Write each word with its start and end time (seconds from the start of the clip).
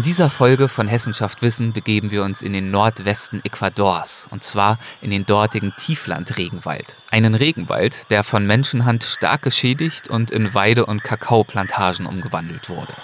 In 0.00 0.04
dieser 0.04 0.30
Folge 0.30 0.68
von 0.68 0.88
Hessenschaft 0.88 1.42
Wissen 1.42 1.74
begeben 1.74 2.10
wir 2.10 2.24
uns 2.24 2.40
in 2.40 2.54
den 2.54 2.70
Nordwesten 2.70 3.44
Ecuadors 3.44 4.26
und 4.30 4.42
zwar 4.42 4.78
in 5.02 5.10
den 5.10 5.26
dortigen 5.26 5.74
Tiefland-Regenwald. 5.76 6.96
Einen 7.10 7.34
Regenwald, 7.34 8.06
der 8.08 8.24
von 8.24 8.46
Menschenhand 8.46 9.04
stark 9.04 9.42
geschädigt 9.42 10.08
und 10.08 10.30
in 10.30 10.54
Weide- 10.54 10.86
und 10.86 11.04
Kakaoplantagen 11.04 12.06
umgewandelt 12.06 12.70
wurde. 12.70 12.94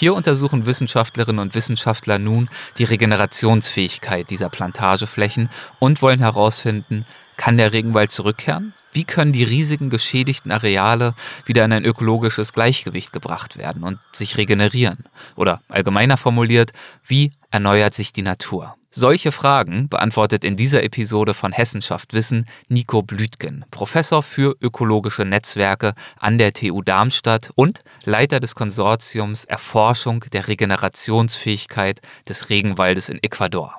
Hier 0.00 0.14
untersuchen 0.14 0.64
Wissenschaftlerinnen 0.64 1.40
und 1.40 1.54
Wissenschaftler 1.54 2.18
nun 2.18 2.48
die 2.78 2.84
Regenerationsfähigkeit 2.84 4.30
dieser 4.30 4.48
Plantageflächen 4.48 5.50
und 5.78 6.00
wollen 6.00 6.20
herausfinden, 6.20 7.04
kann 7.36 7.58
der 7.58 7.74
Regenwald 7.74 8.10
zurückkehren? 8.10 8.72
Wie 8.92 9.04
können 9.04 9.32
die 9.32 9.44
riesigen 9.44 9.90
geschädigten 9.90 10.52
Areale 10.52 11.14
wieder 11.44 11.66
in 11.66 11.72
ein 11.74 11.84
ökologisches 11.84 12.54
Gleichgewicht 12.54 13.12
gebracht 13.12 13.58
werden 13.58 13.84
und 13.84 13.98
sich 14.12 14.38
regenerieren? 14.38 15.04
Oder 15.36 15.60
allgemeiner 15.68 16.16
formuliert, 16.16 16.72
wie 17.06 17.32
erneuert 17.50 17.92
sich 17.92 18.14
die 18.14 18.22
Natur? 18.22 18.76
Solche 18.92 19.30
Fragen 19.30 19.88
beantwortet 19.88 20.44
in 20.44 20.56
dieser 20.56 20.82
Episode 20.82 21.32
von 21.32 21.52
Hessenschaft 21.52 22.12
Wissen 22.12 22.46
Nico 22.66 23.02
Blütgen, 23.02 23.64
Professor 23.70 24.20
für 24.20 24.56
ökologische 24.60 25.24
Netzwerke 25.24 25.94
an 26.18 26.38
der 26.38 26.52
TU 26.52 26.82
Darmstadt 26.82 27.52
und 27.54 27.82
Leiter 28.04 28.40
des 28.40 28.56
Konsortiums 28.56 29.44
Erforschung 29.44 30.24
der 30.32 30.48
Regenerationsfähigkeit 30.48 32.00
des 32.28 32.50
Regenwaldes 32.50 33.08
in 33.08 33.22
Ecuador. 33.22 33.76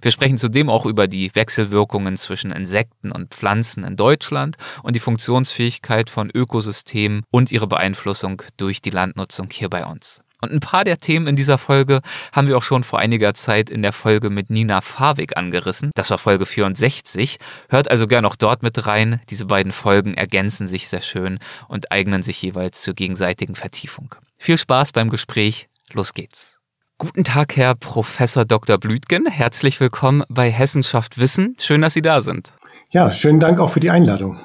Wir 0.00 0.10
sprechen 0.10 0.38
zudem 0.38 0.70
auch 0.70 0.86
über 0.86 1.08
die 1.08 1.34
Wechselwirkungen 1.34 2.16
zwischen 2.16 2.50
Insekten 2.50 3.12
und 3.12 3.34
Pflanzen 3.34 3.84
in 3.84 3.96
Deutschland 3.96 4.56
und 4.82 4.96
die 4.96 5.00
Funktionsfähigkeit 5.00 6.08
von 6.08 6.30
Ökosystemen 6.30 7.24
und 7.30 7.52
ihre 7.52 7.66
Beeinflussung 7.66 8.40
durch 8.56 8.80
die 8.80 8.90
Landnutzung 8.90 9.48
hier 9.50 9.68
bei 9.68 9.84
uns. 9.84 10.23
Und 10.44 10.52
ein 10.52 10.60
paar 10.60 10.84
der 10.84 11.00
Themen 11.00 11.26
in 11.26 11.36
dieser 11.36 11.56
Folge 11.56 12.02
haben 12.32 12.48
wir 12.48 12.58
auch 12.58 12.62
schon 12.62 12.84
vor 12.84 12.98
einiger 12.98 13.32
Zeit 13.32 13.70
in 13.70 13.80
der 13.80 13.94
Folge 13.94 14.28
mit 14.28 14.50
Nina 14.50 14.82
Fawig 14.82 15.38
angerissen. 15.38 15.90
Das 15.94 16.10
war 16.10 16.18
Folge 16.18 16.44
64. 16.44 17.38
Hört 17.70 17.90
also 17.90 18.06
gern 18.06 18.26
auch 18.26 18.36
dort 18.36 18.62
mit 18.62 18.86
rein. 18.86 19.22
Diese 19.30 19.46
beiden 19.46 19.72
Folgen 19.72 20.12
ergänzen 20.12 20.68
sich 20.68 20.90
sehr 20.90 21.00
schön 21.00 21.38
und 21.66 21.90
eignen 21.90 22.22
sich 22.22 22.42
jeweils 22.42 22.82
zur 22.82 22.92
gegenseitigen 22.92 23.54
Vertiefung. 23.54 24.14
Viel 24.38 24.58
Spaß 24.58 24.92
beim 24.92 25.08
Gespräch. 25.08 25.68
Los 25.94 26.12
geht's. 26.12 26.58
Guten 26.98 27.24
Tag, 27.24 27.56
Herr 27.56 27.74
Professor 27.74 28.44
Dr. 28.44 28.76
Blütgen. 28.76 29.24
Herzlich 29.26 29.80
willkommen 29.80 30.24
bei 30.28 30.50
Hessenschaft 30.50 31.16
Wissen. 31.16 31.56
Schön, 31.58 31.80
dass 31.80 31.94
Sie 31.94 32.02
da 32.02 32.20
sind. 32.20 32.52
Ja, 32.90 33.10
schönen 33.10 33.40
Dank 33.40 33.60
auch 33.60 33.70
für 33.70 33.80
die 33.80 33.90
Einladung. 33.90 34.38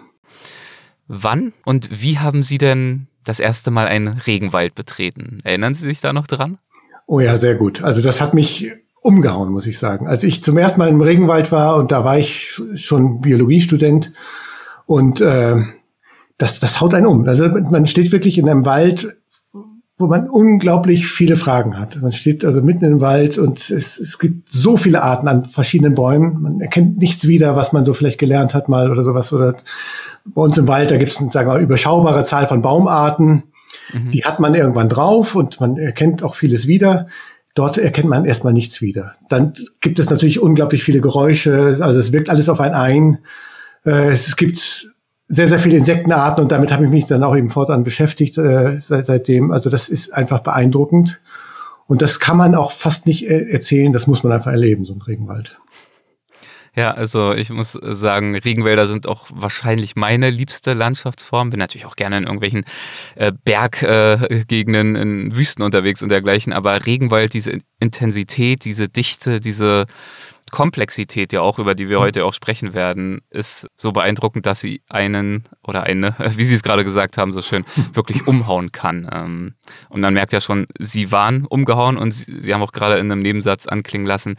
Wann 1.07 1.51
und 1.65 1.89
wie 2.01 2.19
haben 2.19 2.41
Sie 2.41 2.57
denn 2.57 3.08
das 3.23 3.39
erste 3.39 3.71
Mal 3.71 3.87
einen 3.87 4.07
Regenwald 4.07 4.75
betreten? 4.75 5.39
Erinnern 5.43 5.73
Sie 5.75 5.87
sich 5.87 6.01
da 6.01 6.13
noch 6.13 6.27
dran? 6.27 6.57
Oh 7.07 7.19
ja, 7.19 7.37
sehr 7.37 7.55
gut. 7.55 7.83
Also 7.83 8.01
das 8.01 8.21
hat 8.21 8.33
mich 8.33 8.71
umgehauen, 9.01 9.51
muss 9.51 9.65
ich 9.65 9.77
sagen. 9.79 10.07
Als 10.07 10.23
ich 10.23 10.43
zum 10.43 10.57
ersten 10.57 10.79
Mal 10.79 10.89
im 10.89 11.01
Regenwald 11.01 11.51
war 11.51 11.77
und 11.77 11.91
da 11.91 12.03
war 12.03 12.17
ich 12.17 12.61
schon 12.75 13.21
Biologiestudent 13.21 14.11
und 14.85 15.21
äh, 15.21 15.55
das, 16.37 16.59
das 16.59 16.81
haut 16.81 16.93
einen 16.93 17.05
um. 17.05 17.27
Also 17.27 17.47
man 17.47 17.85
steht 17.85 18.11
wirklich 18.11 18.37
in 18.37 18.49
einem 18.49 18.65
Wald 18.65 19.18
wo 19.99 20.07
man 20.07 20.29
unglaublich 20.29 21.07
viele 21.07 21.35
Fragen 21.35 21.77
hat. 21.77 22.01
Man 22.01 22.13
steht 22.13 22.45
also 22.45 22.61
mitten 22.61 22.85
im 22.85 23.01
Wald 23.01 23.37
und 23.37 23.69
es, 23.69 23.99
es 23.99 24.17
gibt 24.17 24.47
so 24.49 24.77
viele 24.77 25.03
Arten 25.03 25.27
an 25.27 25.45
verschiedenen 25.45 25.93
Bäumen. 25.93 26.41
Man 26.41 26.61
erkennt 26.61 26.97
nichts 26.99 27.27
wieder, 27.27 27.57
was 27.57 27.73
man 27.73 27.83
so 27.83 27.93
vielleicht 27.93 28.17
gelernt 28.17 28.53
hat 28.53 28.69
mal 28.69 28.89
oder 28.89 29.03
sowas. 29.03 29.33
Oder 29.33 29.57
bei 30.23 30.41
uns 30.41 30.57
im 30.57 30.69
Wald, 30.69 30.89
da 30.89 30.97
gibt 30.97 31.11
es 31.11 31.17
eine 31.19 31.31
sagen 31.33 31.51
wir, 31.51 31.59
überschaubare 31.59 32.23
Zahl 32.23 32.47
von 32.47 32.61
Baumarten. 32.61 33.43
Mhm. 33.91 34.11
Die 34.11 34.23
hat 34.23 34.39
man 34.39 34.55
irgendwann 34.55 34.87
drauf 34.87 35.35
und 35.35 35.59
man 35.59 35.75
erkennt 35.75 36.23
auch 36.23 36.35
vieles 36.35 36.65
wieder. 36.65 37.07
Dort 37.53 37.77
erkennt 37.77 38.07
man 38.07 38.23
erstmal 38.23 38.53
nichts 38.53 38.81
wieder. 38.81 39.11
Dann 39.27 39.51
gibt 39.81 39.99
es 39.99 40.09
natürlich 40.09 40.39
unglaublich 40.39 40.81
viele 40.81 41.01
Geräusche. 41.01 41.77
Also 41.81 41.99
es 41.99 42.13
wirkt 42.13 42.29
alles 42.29 42.47
auf 42.47 42.61
einen 42.61 42.75
ein. 42.75 43.17
Äh, 43.85 44.13
es 44.13 44.37
gibt 44.37 44.93
sehr, 45.31 45.47
sehr 45.47 45.59
viele 45.59 45.77
Insektenarten 45.77 46.43
und 46.43 46.51
damit 46.51 46.71
habe 46.71 46.85
ich 46.85 46.89
mich 46.89 47.05
dann 47.05 47.23
auch 47.23 47.35
eben 47.35 47.51
fortan 47.51 47.83
beschäftigt 47.83 48.37
äh, 48.39 48.79
seit, 48.79 49.05
seitdem. 49.05 49.51
Also 49.51 49.69
das 49.69 49.87
ist 49.87 50.11
einfach 50.13 50.39
beeindruckend. 50.39 51.21
Und 51.85 52.01
das 52.01 52.19
kann 52.19 52.35
man 52.35 52.55
auch 52.55 52.71
fast 52.71 53.05
nicht 53.05 53.27
äh, 53.27 53.49
erzählen, 53.49 53.93
das 53.93 54.07
muss 54.07 54.23
man 54.23 54.33
einfach 54.33 54.51
erleben, 54.51 54.85
so 54.85 54.93
ein 54.93 55.01
Regenwald. 55.01 55.57
Ja, 56.75 56.91
also 56.91 57.33
ich 57.33 57.49
muss 57.49 57.73
sagen, 57.73 58.35
Regenwälder 58.35 58.87
sind 58.87 59.07
auch 59.07 59.27
wahrscheinlich 59.33 59.95
meine 59.95 60.29
liebste 60.29 60.73
Landschaftsform. 60.73 61.49
Bin 61.49 61.59
natürlich 61.59 61.85
auch 61.85 61.95
gerne 61.95 62.17
in 62.17 62.23
irgendwelchen 62.23 62.63
äh, 63.15 63.31
Berggegenden, 63.43 64.95
äh, 64.95 65.01
in 65.01 65.35
Wüsten 65.35 65.61
unterwegs 65.63 66.01
und 66.01 66.09
dergleichen. 66.09 66.53
Aber 66.53 66.85
Regenwald, 66.85 67.33
diese 67.33 67.59
Intensität, 67.79 68.65
diese 68.65 68.87
Dichte, 68.87 69.39
diese 69.39 69.85
Komplexität 70.49 71.33
ja 71.33 71.41
auch, 71.41 71.59
über 71.59 71.75
die 71.75 71.89
wir 71.89 71.99
heute 71.99 72.25
auch 72.25 72.33
sprechen 72.33 72.73
werden, 72.73 73.21
ist 73.29 73.67
so 73.75 73.91
beeindruckend, 73.91 74.45
dass 74.45 74.59
sie 74.59 74.81
einen 74.89 75.43
oder 75.63 75.83
eine, 75.83 76.15
wie 76.35 76.43
Sie 76.43 76.55
es 76.55 76.63
gerade 76.63 76.83
gesagt 76.83 77.17
haben, 77.17 77.33
so 77.33 77.41
schön, 77.41 77.63
wirklich 77.93 78.27
umhauen 78.27 78.71
kann. 78.71 79.09
Ähm, 79.11 79.55
und 79.89 80.01
man 80.01 80.13
merkt 80.13 80.33
ja 80.33 80.41
schon, 80.41 80.67
Sie 80.77 81.11
waren 81.11 81.45
umgehauen 81.45 81.97
und 81.97 82.11
Sie 82.11 82.53
haben 82.53 82.61
auch 82.61 82.71
gerade 82.71 82.97
in 82.97 83.11
einem 83.11 83.21
Nebensatz 83.21 83.67
anklingen 83.67 84.07
lassen, 84.07 84.35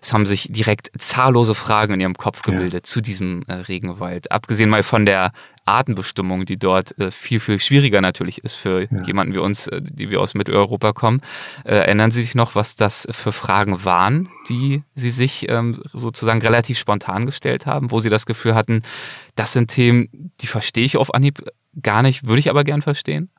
es 0.00 0.12
haben 0.12 0.26
sich 0.26 0.48
direkt 0.50 0.90
zahllose 0.98 1.54
Fragen 1.54 1.94
in 1.94 2.00
Ihrem 2.00 2.14
Kopf 2.14 2.42
gebildet 2.42 2.86
ja. 2.86 2.90
zu 2.90 3.00
diesem 3.00 3.42
äh, 3.46 3.54
Regenwald. 3.54 4.30
Abgesehen 4.30 4.70
mal 4.70 4.82
von 4.82 5.06
der 5.06 5.32
Artenbestimmung, 5.64 6.44
die 6.44 6.58
dort 6.58 6.98
äh, 6.98 7.10
viel, 7.10 7.40
viel 7.40 7.58
schwieriger 7.58 8.00
natürlich 8.00 8.44
ist 8.44 8.54
für 8.54 8.82
ja. 8.82 9.02
jemanden 9.04 9.34
wie 9.34 9.38
uns, 9.38 9.66
äh, 9.68 9.80
die 9.82 10.10
wir 10.10 10.20
aus 10.20 10.34
Mitteleuropa 10.34 10.92
kommen. 10.92 11.20
Äh, 11.64 11.76
erinnern 11.76 12.10
Sie 12.10 12.22
sich 12.22 12.34
noch, 12.34 12.54
was 12.54 12.76
das 12.76 13.06
für 13.10 13.32
Fragen 13.32 13.84
waren, 13.84 14.28
die 14.48 14.82
Sie 14.94 15.10
sich 15.10 15.46
ähm, 15.48 15.80
sozusagen 15.92 16.40
relativ 16.40 16.78
spontan 16.78 17.26
gestellt 17.26 17.66
haben, 17.66 17.90
wo 17.90 18.00
Sie 18.00 18.10
das 18.10 18.26
Gefühl 18.26 18.54
hatten, 18.54 18.82
das 19.36 19.52
sind 19.52 19.70
Themen, 19.70 20.30
die 20.40 20.46
verstehe 20.46 20.84
ich 20.84 20.96
auf 20.96 21.14
Anhieb 21.14 21.42
gar 21.82 22.02
nicht, 22.02 22.26
würde 22.26 22.40
ich 22.40 22.50
aber 22.50 22.64
gern 22.64 22.82
verstehen? 22.82 23.30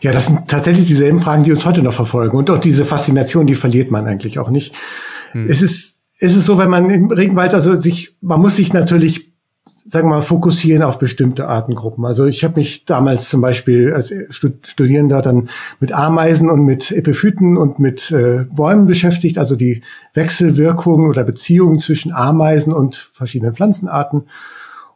Ja, 0.00 0.12
das 0.12 0.26
sind 0.26 0.48
tatsächlich 0.48 0.86
dieselben 0.86 1.20
Fragen, 1.20 1.44
die 1.44 1.52
uns 1.52 1.64
heute 1.64 1.82
noch 1.82 1.94
verfolgen. 1.94 2.36
Und 2.36 2.50
auch 2.50 2.58
diese 2.58 2.84
Faszination, 2.84 3.46
die 3.46 3.54
verliert 3.54 3.90
man 3.90 4.06
eigentlich 4.06 4.38
auch 4.38 4.50
nicht. 4.50 4.74
Hm. 5.32 5.48
Es 5.48 5.62
ist, 5.62 5.94
es 6.18 6.36
ist 6.36 6.44
so, 6.44 6.58
wenn 6.58 6.70
man 6.70 6.90
im 6.90 7.10
Regenwald, 7.10 7.54
also 7.54 7.80
sich, 7.80 8.16
man 8.20 8.40
muss 8.40 8.56
sich 8.56 8.72
natürlich 8.72 9.33
sagen 9.86 10.08
wir 10.08 10.16
mal, 10.16 10.22
fokussieren 10.22 10.82
auf 10.82 10.98
bestimmte 10.98 11.46
Artengruppen. 11.46 12.04
Also 12.06 12.24
ich 12.24 12.42
habe 12.42 12.60
mich 12.60 12.86
damals 12.86 13.28
zum 13.28 13.40
Beispiel 13.42 13.92
als 13.92 14.14
Studierender 14.30 15.20
dann 15.20 15.50
mit 15.78 15.92
Ameisen 15.92 16.48
und 16.48 16.64
mit 16.64 16.90
Epiphyten 16.90 17.58
und 17.58 17.78
mit 17.78 18.10
äh, 18.10 18.44
Bäumen 18.50 18.86
beschäftigt, 18.86 19.36
also 19.36 19.56
die 19.56 19.82
Wechselwirkungen 20.14 21.08
oder 21.08 21.22
Beziehungen 21.22 21.78
zwischen 21.78 22.12
Ameisen 22.12 22.72
und 22.72 22.96
verschiedenen 23.12 23.54
Pflanzenarten. 23.54 24.24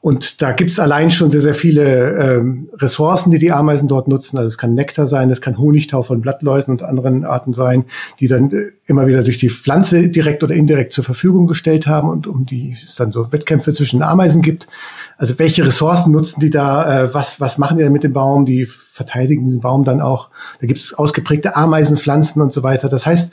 Und 0.01 0.43
da 0.43 0.53
gibt's 0.53 0.79
allein 0.79 1.11
schon 1.11 1.31
sehr, 1.31 1.41
sehr 1.41 1.55
viele 1.55 2.13
ähm, 2.17 2.69
Ressourcen, 2.75 3.33
die 3.33 3.39
die 3.39 3.51
Ameisen 3.51 3.89
dort 3.89 4.07
nutzen. 4.07 4.39
Also 4.39 4.47
es 4.47 4.57
kann 4.57 4.75
Nektar 4.75 5.09
sein, 5.09 5.29
es 5.31 5.41
kann 5.41 5.59
Honigtau 5.59 6.03
von 6.03 6.21
Blattläusen 6.21 6.71
und 6.73 6.83
anderen 6.83 7.25
Arten 7.25 7.53
sein, 7.53 7.85
die 8.21 8.29
dann 8.29 8.51
äh, 8.53 8.71
immer 8.87 9.09
wieder 9.09 9.25
durch 9.25 9.39
die 9.39 9.51
Pflanze 9.51 10.09
direkt 10.09 10.45
oder 10.45 10.55
indirekt 10.55 10.93
zur 10.93 11.03
Verfügung 11.03 11.49
gestellt 11.49 11.89
haben 11.89 12.09
und 12.09 12.29
um 12.29 12.47
die 12.47 12.77
es 12.85 12.95
dann 12.95 13.11
so 13.11 13.33
Wettkämpfe 13.33 13.73
zwischen 13.73 14.03
Ameisen 14.03 14.41
gibt. 14.41 14.69
Also 15.17 15.37
welche 15.41 15.67
Ressourcen 15.67 16.13
nutzen 16.13 16.39
die 16.39 16.51
da? 16.51 17.07
Äh, 17.07 17.15
was, 17.15 17.41
was 17.41 17.59
machen 17.59 17.77
die 17.77 17.83
denn 17.83 17.93
mit 17.93 18.05
dem 18.05 18.13
Baum? 18.13 18.47
Die 18.47 18.67
verteidigen 18.93 19.45
diesen 19.45 19.61
Baum 19.61 19.85
dann 19.85 20.01
auch. 20.01 20.31
Da 20.61 20.69
gibt's 20.69 20.95
ausgeprägte 20.95 21.57
Ameisenpflanzen 21.57 22.41
und 22.41 22.53
so 22.53 22.63
weiter. 22.63 22.89
Das 22.89 23.05
heißt, 23.05 23.33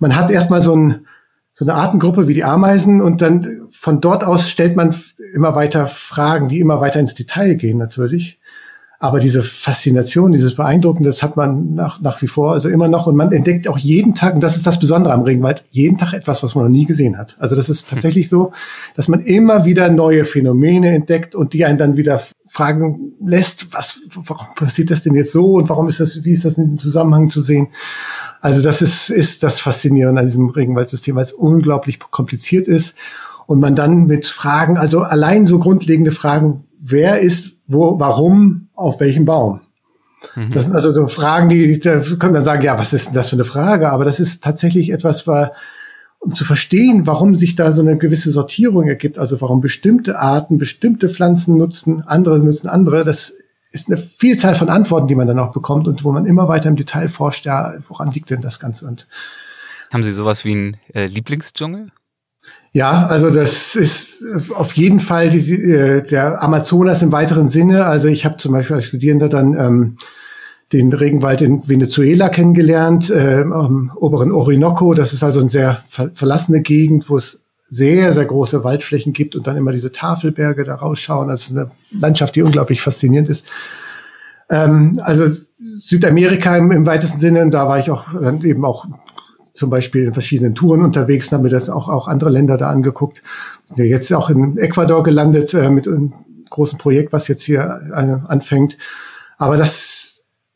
man 0.00 0.16
hat 0.16 0.32
erstmal 0.32 0.62
so 0.62 0.74
ein 0.74 1.06
so 1.52 1.64
eine 1.64 1.74
Artengruppe 1.74 2.28
wie 2.28 2.34
die 2.34 2.44
Ameisen 2.44 3.00
und 3.00 3.20
dann 3.20 3.68
von 3.70 4.00
dort 4.00 4.24
aus 4.24 4.48
stellt 4.48 4.76
man 4.76 4.94
immer 5.34 5.54
weiter 5.54 5.86
Fragen, 5.86 6.48
die 6.48 6.60
immer 6.60 6.80
weiter 6.80 7.00
ins 7.00 7.14
Detail 7.14 7.54
gehen 7.54 7.78
natürlich. 7.78 8.38
Aber 8.98 9.18
diese 9.18 9.42
Faszination, 9.42 10.30
dieses 10.30 10.54
Beeindrucken, 10.54 11.02
das 11.02 11.24
hat 11.24 11.36
man 11.36 11.74
nach, 11.74 12.00
nach 12.00 12.22
wie 12.22 12.28
vor 12.28 12.52
also 12.52 12.68
immer 12.68 12.86
noch 12.86 13.08
und 13.08 13.16
man 13.16 13.32
entdeckt 13.32 13.66
auch 13.66 13.76
jeden 13.76 14.14
Tag, 14.14 14.36
und 14.36 14.40
das 14.42 14.56
ist 14.56 14.64
das 14.64 14.78
Besondere 14.78 15.12
am 15.12 15.22
Regenwald, 15.22 15.64
jeden 15.70 15.98
Tag 15.98 16.12
etwas, 16.12 16.44
was 16.44 16.54
man 16.54 16.64
noch 16.64 16.70
nie 16.70 16.84
gesehen 16.84 17.18
hat. 17.18 17.36
Also 17.40 17.56
das 17.56 17.68
ist 17.68 17.88
tatsächlich 17.88 18.28
so, 18.28 18.52
dass 18.94 19.08
man 19.08 19.18
immer 19.18 19.64
wieder 19.64 19.90
neue 19.90 20.24
Phänomene 20.24 20.94
entdeckt 20.94 21.34
und 21.34 21.52
die 21.52 21.64
einen 21.64 21.78
dann 21.78 21.96
wieder 21.96 22.22
fragen 22.48 23.14
lässt, 23.24 23.74
was, 23.74 23.98
warum 24.14 24.54
passiert 24.54 24.90
das 24.92 25.02
denn 25.02 25.14
jetzt 25.14 25.32
so 25.32 25.54
und 25.54 25.68
warum 25.68 25.88
ist 25.88 25.98
das, 25.98 26.22
wie 26.22 26.32
ist 26.32 26.44
das 26.44 26.56
in 26.56 26.78
Zusammenhang 26.78 27.28
zu 27.28 27.40
sehen? 27.40 27.68
Also 28.42 28.60
das 28.60 28.82
ist, 28.82 29.08
ist 29.08 29.44
das 29.44 29.60
Faszinierende 29.60 30.20
an 30.20 30.26
diesem 30.26 30.50
Regenwaldsystem, 30.50 31.14
weil 31.14 31.22
es 31.22 31.32
unglaublich 31.32 32.00
kompliziert 32.00 32.66
ist 32.66 32.96
Und 33.46 33.60
man 33.60 33.76
dann 33.76 34.06
mit 34.06 34.26
Fragen, 34.26 34.76
also 34.76 35.02
allein 35.02 35.46
so 35.46 35.60
grundlegende 35.60 36.10
Fragen, 36.10 36.64
wer 36.80 37.20
ist, 37.20 37.52
wo, 37.68 37.98
warum, 38.00 38.68
auf 38.74 38.98
welchem 38.98 39.24
Baum? 39.24 39.60
Mhm. 40.34 40.50
Das 40.50 40.64
sind 40.64 40.74
also 40.74 40.92
so 40.92 41.06
Fragen, 41.06 41.48
die, 41.48 41.78
da 41.78 42.00
können 42.00 42.32
man 42.32 42.42
sagen, 42.42 42.64
ja, 42.64 42.78
was 42.78 42.92
ist 42.92 43.08
denn 43.08 43.14
das 43.14 43.28
für 43.28 43.36
eine 43.36 43.44
Frage? 43.44 43.90
Aber 43.90 44.04
das 44.04 44.18
ist 44.18 44.42
tatsächlich 44.42 44.90
etwas, 44.90 45.26
war, 45.28 45.52
um 46.18 46.34
zu 46.34 46.44
verstehen, 46.44 47.06
warum 47.06 47.36
sich 47.36 47.54
da 47.54 47.70
so 47.70 47.82
eine 47.82 47.96
gewisse 47.96 48.32
Sortierung 48.32 48.88
ergibt, 48.88 49.18
also 49.18 49.40
warum 49.40 49.60
bestimmte 49.60 50.18
Arten, 50.18 50.58
bestimmte 50.58 51.08
Pflanzen 51.08 51.56
nutzen, 51.56 52.02
andere 52.02 52.40
nutzen 52.40 52.68
andere, 52.68 53.04
das 53.04 53.34
ist 53.72 53.88
eine 53.88 53.96
Vielzahl 54.18 54.54
von 54.54 54.68
Antworten, 54.68 55.06
die 55.06 55.14
man 55.14 55.26
dann 55.26 55.38
auch 55.38 55.52
bekommt 55.52 55.88
und 55.88 56.04
wo 56.04 56.12
man 56.12 56.26
immer 56.26 56.48
weiter 56.48 56.68
im 56.68 56.76
Detail 56.76 57.08
forscht, 57.08 57.44
ja, 57.46 57.72
woran 57.88 58.12
liegt 58.12 58.30
denn 58.30 58.40
das 58.40 58.60
Ganze? 58.60 58.86
Und 58.86 59.06
Haben 59.92 60.02
Sie 60.02 60.12
sowas 60.12 60.44
wie 60.44 60.52
einen 60.52 60.76
äh, 60.94 61.06
Lieblingsdschungel? 61.06 61.90
Ja, 62.72 63.06
also 63.06 63.30
das 63.30 63.76
ist 63.76 64.24
auf 64.54 64.72
jeden 64.74 64.98
Fall 64.98 65.30
die, 65.30 65.52
äh, 65.52 66.02
der 66.02 66.42
Amazonas 66.42 67.02
im 67.02 67.12
weiteren 67.12 67.46
Sinne. 67.46 67.84
Also 67.84 68.08
ich 68.08 68.24
habe 68.24 68.38
zum 68.38 68.52
Beispiel 68.52 68.76
als 68.76 68.86
Studierender 68.86 69.28
dann 69.28 69.54
ähm, 69.54 69.96
den 70.72 70.92
Regenwald 70.92 71.42
in 71.42 71.68
Venezuela 71.68 72.30
kennengelernt, 72.30 73.10
äh, 73.10 73.42
am 73.42 73.92
oberen 73.94 74.32
Orinoco. 74.32 74.94
Das 74.94 75.12
ist 75.12 75.22
also 75.22 75.40
eine 75.40 75.50
sehr 75.50 75.84
ver 75.88 76.10
verlassene 76.14 76.62
Gegend, 76.62 77.10
wo 77.10 77.18
es 77.18 77.41
sehr, 77.74 78.12
sehr 78.12 78.26
große 78.26 78.64
Waldflächen 78.64 79.14
gibt 79.14 79.34
und 79.34 79.46
dann 79.46 79.56
immer 79.56 79.72
diese 79.72 79.90
Tafelberge 79.90 80.64
da 80.64 80.74
rausschauen. 80.74 81.30
Also 81.30 81.54
eine 81.54 81.70
Landschaft, 81.90 82.36
die 82.36 82.42
unglaublich 82.42 82.82
faszinierend 82.82 83.30
ist. 83.30 83.46
Ähm, 84.50 85.00
also 85.02 85.24
Südamerika 85.26 86.54
im, 86.54 86.70
im 86.70 86.84
weitesten 86.84 87.18
Sinne, 87.18 87.40
und 87.40 87.50
da 87.52 87.66
war 87.68 87.78
ich 87.78 87.90
auch 87.90 88.12
dann 88.12 88.42
eben 88.42 88.66
auch 88.66 88.84
zum 89.54 89.70
Beispiel 89.70 90.04
in 90.04 90.12
verschiedenen 90.12 90.54
Touren 90.54 90.82
unterwegs 90.82 91.28
und 91.28 91.32
habe 91.32 91.44
mir 91.44 91.48
das 91.48 91.70
auch, 91.70 91.88
auch 91.88 92.08
andere 92.08 92.28
Länder 92.28 92.58
da 92.58 92.68
angeguckt. 92.68 93.22
Sind 93.64 93.78
ja 93.78 93.84
jetzt 93.86 94.12
auch 94.12 94.28
in 94.28 94.58
Ecuador 94.58 95.02
gelandet 95.02 95.54
äh, 95.54 95.70
mit 95.70 95.88
einem 95.88 96.12
großen 96.50 96.76
Projekt, 96.76 97.14
was 97.14 97.26
jetzt 97.26 97.42
hier 97.42 97.80
äh, 97.90 98.30
anfängt. 98.30 98.76
Aber 99.38 99.56
das, 99.56 100.01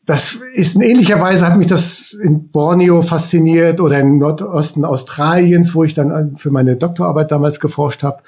das 0.07 0.37
ist 0.53 0.75
in 0.75 0.81
ähnlicher 0.81 1.19
Weise 1.19 1.45
hat 1.45 1.57
mich 1.57 1.67
das 1.67 2.13
in 2.13 2.49
Borneo 2.49 3.01
fasziniert 3.01 3.81
oder 3.81 3.99
im 3.99 4.19
Nordosten 4.19 4.85
Australiens, 4.85 5.75
wo 5.75 5.83
ich 5.83 5.93
dann 5.93 6.37
für 6.37 6.49
meine 6.49 6.77
Doktorarbeit 6.77 7.29
damals 7.29 7.59
geforscht 7.59 8.03
habe. 8.03 8.23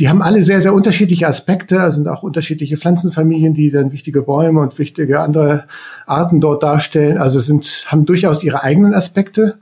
Die 0.00 0.08
haben 0.08 0.20
alle 0.20 0.42
sehr, 0.42 0.60
sehr 0.60 0.74
unterschiedliche 0.74 1.28
Aspekte, 1.28 1.80
also 1.80 1.98
sind 1.98 2.08
auch 2.08 2.24
unterschiedliche 2.24 2.76
Pflanzenfamilien, 2.76 3.54
die 3.54 3.70
dann 3.70 3.92
wichtige 3.92 4.22
Bäume 4.22 4.60
und 4.60 4.80
wichtige 4.80 5.20
andere 5.20 5.68
Arten 6.06 6.40
dort 6.40 6.64
darstellen. 6.64 7.18
Also 7.18 7.38
sind, 7.38 7.86
haben 7.86 8.04
durchaus 8.04 8.42
ihre 8.42 8.64
eigenen 8.64 8.92
Aspekte. 8.92 9.58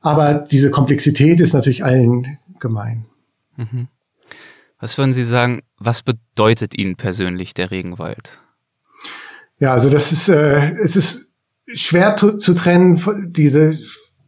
Aber 0.00 0.32
diese 0.32 0.70
Komplexität 0.70 1.40
ist 1.40 1.52
natürlich 1.52 1.84
allen 1.84 2.38
gemein. 2.58 3.04
Mhm. 3.56 3.88
Was 4.78 4.96
würden 4.96 5.12
Sie 5.12 5.24
sagen, 5.24 5.60
was 5.78 6.02
bedeutet 6.02 6.76
Ihnen 6.76 6.96
persönlich 6.96 7.52
der 7.52 7.70
Regenwald? 7.70 8.40
Ja, 9.60 9.72
also 9.72 9.90
das 9.90 10.10
ist, 10.10 10.28
äh, 10.28 10.72
es 10.82 10.96
ist 10.96 11.28
schwer 11.72 12.16
zu, 12.16 12.38
zu 12.38 12.54
trennen, 12.54 13.00
diese 13.30 13.74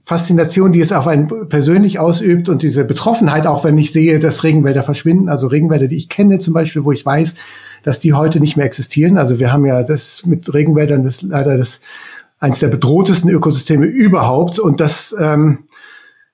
Faszination, 0.04 0.72
die 0.72 0.80
es 0.80 0.92
auf 0.92 1.06
einen 1.06 1.48
persönlich 1.48 1.98
ausübt 1.98 2.48
und 2.48 2.62
diese 2.62 2.84
Betroffenheit, 2.84 3.46
auch 3.46 3.64
wenn 3.64 3.78
ich 3.78 3.92
sehe, 3.92 4.18
dass 4.18 4.44
Regenwälder 4.44 4.82
verschwinden, 4.82 5.28
also 5.28 5.46
Regenwälder, 5.46 5.88
die 5.88 5.96
ich 5.96 6.08
kenne 6.08 6.38
zum 6.38 6.54
Beispiel, 6.54 6.84
wo 6.84 6.92
ich 6.92 7.04
weiß, 7.04 7.34
dass 7.82 7.98
die 7.98 8.12
heute 8.12 8.40
nicht 8.40 8.56
mehr 8.56 8.66
existieren. 8.66 9.16
Also 9.16 9.38
wir 9.38 9.52
haben 9.52 9.64
ja 9.64 9.82
das 9.82 10.22
mit 10.26 10.52
Regenwäldern 10.52 11.02
das 11.02 11.22
leider 11.22 11.56
das 11.56 11.80
eines 12.38 12.58
der 12.58 12.68
bedrohtesten 12.68 13.30
Ökosysteme 13.30 13.86
überhaupt. 13.86 14.58
Und 14.58 14.80
das, 14.80 15.14
ähm, 15.18 15.64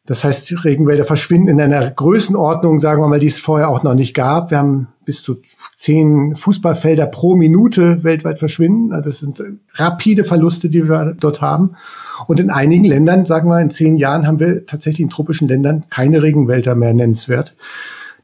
das 0.07 0.25
heißt, 0.25 0.65
Regenwälder 0.65 1.05
verschwinden 1.05 1.49
in 1.49 1.61
einer 1.61 1.91
Größenordnung, 1.91 2.81
sagen 2.81 3.03
wir 3.03 3.09
mal, 3.09 3.21
die 3.21 3.27
es 3.27 3.39
vorher 3.39 3.69
auch 3.69 3.83
noch 3.83 3.95
nicht 3.95 4.15
gab. 4.15 4.51
Wir 4.51 4.59
haben 4.59 4.89
bis 5.05 5.23
zu 5.23 5.37
zehn 5.79 6.35
Fußballfelder 6.35 7.07
pro 7.07 7.37
Minute 7.37 8.03
weltweit 8.03 8.41
verschwinden. 8.41 8.93
Also 8.93 9.11
es 9.11 9.21
sind 9.21 9.41
rapide 9.75 10.25
Verluste, 10.25 10.69
die 10.69 10.89
wir 10.89 11.15
dort 11.19 11.41
haben. 11.41 11.77
Und 12.27 12.41
in 12.41 12.51
einigen 12.51 12.83
Ländern, 12.85 13.27
sagen 13.27 13.49
wir, 13.49 13.61
in 13.61 13.71
zehn 13.71 13.97
Jahren 13.97 14.27
haben 14.27 14.41
wir 14.41 14.67
tatsächlich 14.67 15.03
in 15.03 15.09
tropischen 15.09 15.47
Ländern 15.47 15.85
keine 15.89 16.21
Regenwälder 16.21 16.75
mehr 16.75 16.95
nennenswert. 16.95 17.55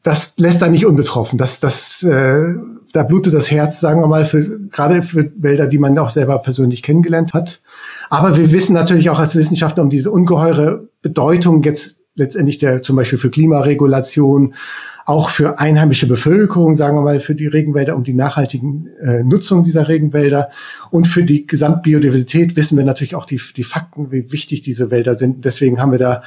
Das 0.03 0.33
lässt 0.35 0.61
da 0.61 0.67
nicht 0.67 0.85
unbetroffen. 0.85 1.37
Das, 1.37 1.61
das, 1.61 2.03
äh, 2.03 2.55
da 2.91 3.03
blutet 3.03 3.33
das 3.33 3.49
Herz, 3.49 3.79
sagen 3.79 4.01
wir 4.01 4.07
mal, 4.07 4.25
für, 4.25 4.59
gerade 4.67 5.01
für 5.01 5.31
Wälder, 5.37 5.67
die 5.67 5.77
man 5.77 5.97
auch 5.97 6.09
selber 6.09 6.37
persönlich 6.39 6.83
kennengelernt 6.83 7.33
hat. 7.33 7.61
Aber 8.09 8.35
wir 8.35 8.51
wissen 8.51 8.73
natürlich 8.73 9.09
auch 9.09 9.19
als 9.19 9.33
Wissenschaftler 9.33 9.81
um 9.81 9.89
diese 9.89 10.11
ungeheure 10.11 10.89
Bedeutung 11.01 11.63
jetzt 11.63 11.99
letztendlich 12.15 12.57
der 12.57 12.81
zum 12.81 12.95
Beispiel 12.95 13.19
für 13.19 13.29
Klimaregulation, 13.29 14.55
auch 15.05 15.29
für 15.29 15.59
einheimische 15.59 16.07
Bevölkerung, 16.07 16.75
sagen 16.75 16.97
wir 16.97 17.01
mal, 17.01 17.19
für 17.19 17.35
die 17.35 17.47
Regenwälder, 17.47 17.95
um 17.95 18.03
die 18.03 18.13
nachhaltigen 18.13 18.87
äh, 18.99 19.23
Nutzung 19.23 19.63
dieser 19.63 19.87
Regenwälder 19.87 20.49
und 20.89 21.07
für 21.07 21.23
die 21.23 21.45
Gesamtbiodiversität 21.45 22.55
wissen 22.55 22.77
wir 22.77 22.85
natürlich 22.85 23.15
auch 23.15 23.25
die, 23.25 23.39
die 23.55 23.63
Fakten, 23.63 24.11
wie 24.11 24.31
wichtig 24.31 24.61
diese 24.63 24.89
Wälder 24.89 25.13
sind. 25.13 25.45
Deswegen 25.45 25.79
haben 25.79 25.91
wir 25.91 25.99
da 25.99 26.23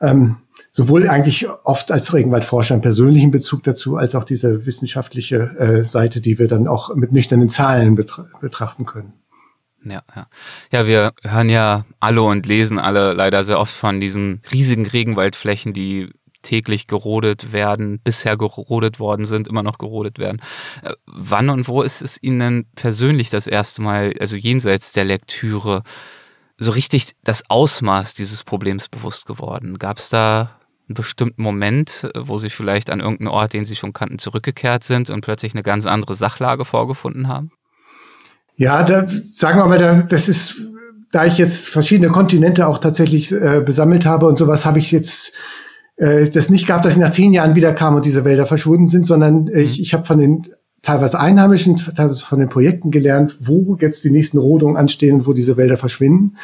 ähm, 0.00 0.38
sowohl 0.72 1.08
eigentlich 1.08 1.46
oft 1.64 1.92
als 1.92 2.12
Regenwaldforscher 2.12 2.74
einen 2.74 2.82
persönlichen 2.82 3.30
Bezug 3.30 3.62
dazu, 3.62 3.96
als 3.96 4.14
auch 4.14 4.24
diese 4.24 4.66
wissenschaftliche 4.66 5.56
äh, 5.58 5.82
Seite, 5.84 6.20
die 6.20 6.38
wir 6.38 6.48
dann 6.48 6.66
auch 6.66 6.94
mit 6.96 7.12
nüchternen 7.12 7.48
Zahlen 7.48 7.94
betra 7.94 8.26
betrachten 8.40 8.86
können. 8.86 9.12
Ja, 9.88 10.02
ja. 10.14 10.26
Ja, 10.72 10.86
wir 10.86 11.12
hören 11.22 11.48
ja 11.48 11.84
alle 12.00 12.22
und 12.22 12.46
lesen 12.46 12.78
alle 12.78 13.12
leider 13.12 13.44
sehr 13.44 13.60
oft 13.60 13.74
von 13.74 14.00
diesen 14.00 14.42
riesigen 14.52 14.86
Regenwaldflächen, 14.86 15.72
die 15.72 16.10
täglich 16.42 16.86
gerodet 16.86 17.52
werden, 17.52 18.00
bisher 18.00 18.36
gerodet 18.36 19.00
worden 19.00 19.24
sind, 19.24 19.48
immer 19.48 19.62
noch 19.62 19.78
gerodet 19.78 20.18
werden. 20.18 20.40
Äh, 20.82 20.92
wann 21.06 21.50
und 21.50 21.68
wo 21.68 21.82
ist 21.82 22.02
es 22.02 22.22
Ihnen 22.22 22.66
persönlich 22.74 23.30
das 23.30 23.46
erste 23.46 23.82
Mal, 23.82 24.14
also 24.20 24.36
jenseits 24.36 24.92
der 24.92 25.04
Lektüre, 25.04 25.82
so 26.58 26.70
richtig 26.70 27.12
das 27.24 27.48
Ausmaß 27.50 28.14
dieses 28.14 28.44
Problems 28.44 28.88
bewusst 28.88 29.26
geworden? 29.26 29.78
Gab 29.78 29.98
es 29.98 30.08
da 30.08 30.58
einen 30.88 30.94
bestimmten 30.94 31.42
Moment, 31.42 32.08
wo 32.16 32.38
Sie 32.38 32.50
vielleicht 32.50 32.90
an 32.90 33.00
irgendeinen 33.00 33.28
Ort, 33.28 33.52
den 33.52 33.64
Sie 33.64 33.76
schon 33.76 33.92
kannten, 33.92 34.18
zurückgekehrt 34.18 34.84
sind 34.84 35.10
und 35.10 35.22
plötzlich 35.22 35.52
eine 35.52 35.64
ganz 35.64 35.84
andere 35.86 36.14
Sachlage 36.14 36.64
vorgefunden 36.64 37.26
haben? 37.28 37.50
Ja, 38.56 38.82
da 38.82 39.06
sagen 39.22 39.58
wir 39.58 39.66
mal, 39.66 39.78
da, 39.78 40.02
das 40.02 40.28
ist, 40.28 40.56
da 41.12 41.24
ich 41.24 41.38
jetzt 41.38 41.68
verschiedene 41.68 42.08
Kontinente 42.08 42.66
auch 42.66 42.78
tatsächlich 42.78 43.32
äh, 43.32 43.60
besammelt 43.64 44.06
habe 44.06 44.26
und 44.26 44.38
sowas, 44.38 44.64
habe 44.64 44.78
ich 44.78 44.92
jetzt 44.92 45.32
äh, 45.96 46.28
das 46.30 46.50
nicht 46.50 46.66
gehabt, 46.66 46.84
dass 46.84 46.94
ich 46.94 47.00
nach 47.00 47.10
zehn 47.10 47.32
Jahren 47.32 47.54
wiederkam 47.54 47.94
und 47.94 48.04
diese 48.04 48.24
Wälder 48.24 48.46
verschwunden 48.46 48.86
sind, 48.86 49.06
sondern 49.06 49.48
äh, 49.48 49.60
ich, 49.60 49.78
mhm. 49.78 49.82
ich 49.82 49.94
habe 49.94 50.06
von 50.06 50.18
den 50.18 50.46
teilweise 50.86 51.18
Einheimischen, 51.18 51.76
teilweise 51.76 52.24
von 52.24 52.38
den 52.38 52.48
Projekten 52.48 52.92
gelernt, 52.92 53.38
wo 53.40 53.76
jetzt 53.80 54.04
die 54.04 54.10
nächsten 54.10 54.38
Rodungen 54.38 54.76
anstehen, 54.76 55.26
wo 55.26 55.32
diese 55.32 55.56
Wälder 55.56 55.76
verschwinden. 55.76 56.36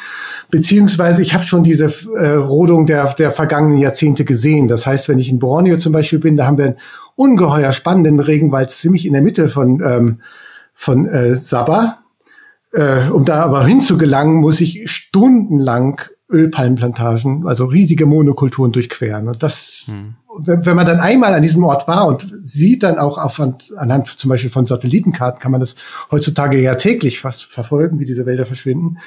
Beziehungsweise 0.51 1.21
ich 1.21 1.33
habe 1.33 1.45
schon 1.45 1.63
diese 1.63 1.93
äh, 2.15 2.31
Rodung 2.31 2.85
der, 2.85 3.13
der 3.13 3.31
vergangenen 3.31 3.77
Jahrzehnte 3.77 4.25
gesehen. 4.25 4.67
Das 4.67 4.85
heißt, 4.85 5.07
wenn 5.07 5.17
ich 5.17 5.29
in 5.29 5.39
Borneo 5.39 5.77
zum 5.77 5.93
Beispiel 5.93 6.19
bin, 6.19 6.35
da 6.35 6.45
haben 6.45 6.57
wir 6.57 6.65
einen 6.65 6.77
ungeheuer 7.15 7.71
spannenden 7.71 8.19
Regenwald 8.19 8.69
ziemlich 8.69 9.05
in 9.05 9.13
der 9.13 9.21
Mitte 9.21 9.47
von, 9.47 9.81
ähm, 9.81 10.19
von 10.73 11.07
äh, 11.07 11.35
Sabah. 11.35 12.02
Äh, 12.73 13.09
um 13.09 13.23
da 13.23 13.43
aber 13.43 13.65
hinzugelangen, 13.65 14.35
muss 14.35 14.59
ich 14.59 14.89
stundenlang 14.89 16.01
Ölpalmenplantagen, 16.29 17.47
also 17.47 17.65
riesige 17.65 18.07
Monokulturen 18.07 18.71
durchqueren. 18.71 19.27
Und 19.27 19.43
das, 19.43 19.91
hm. 19.91 20.15
wenn 20.37 20.75
man 20.75 20.87
dann 20.87 20.99
einmal 20.99 21.35
an 21.35 21.43
diesem 21.43 21.63
Ort 21.63 21.87
war 21.87 22.07
und 22.07 22.33
sieht 22.39 22.81
dann 22.81 22.97
auch 22.97 23.19
auf, 23.19 23.39
anhand 23.39 24.07
zum 24.07 24.29
Beispiel 24.29 24.49
von 24.49 24.65
Satellitenkarten, 24.65 25.39
kann 25.39 25.51
man 25.51 25.61
das 25.61 25.75
heutzutage 26.09 26.59
ja 26.59 26.73
täglich 26.75 27.19
fast 27.19 27.45
verfolgen, 27.45 27.99
wie 27.99 28.05
diese 28.05 28.25
Wälder 28.25 28.47
verschwinden, 28.47 28.97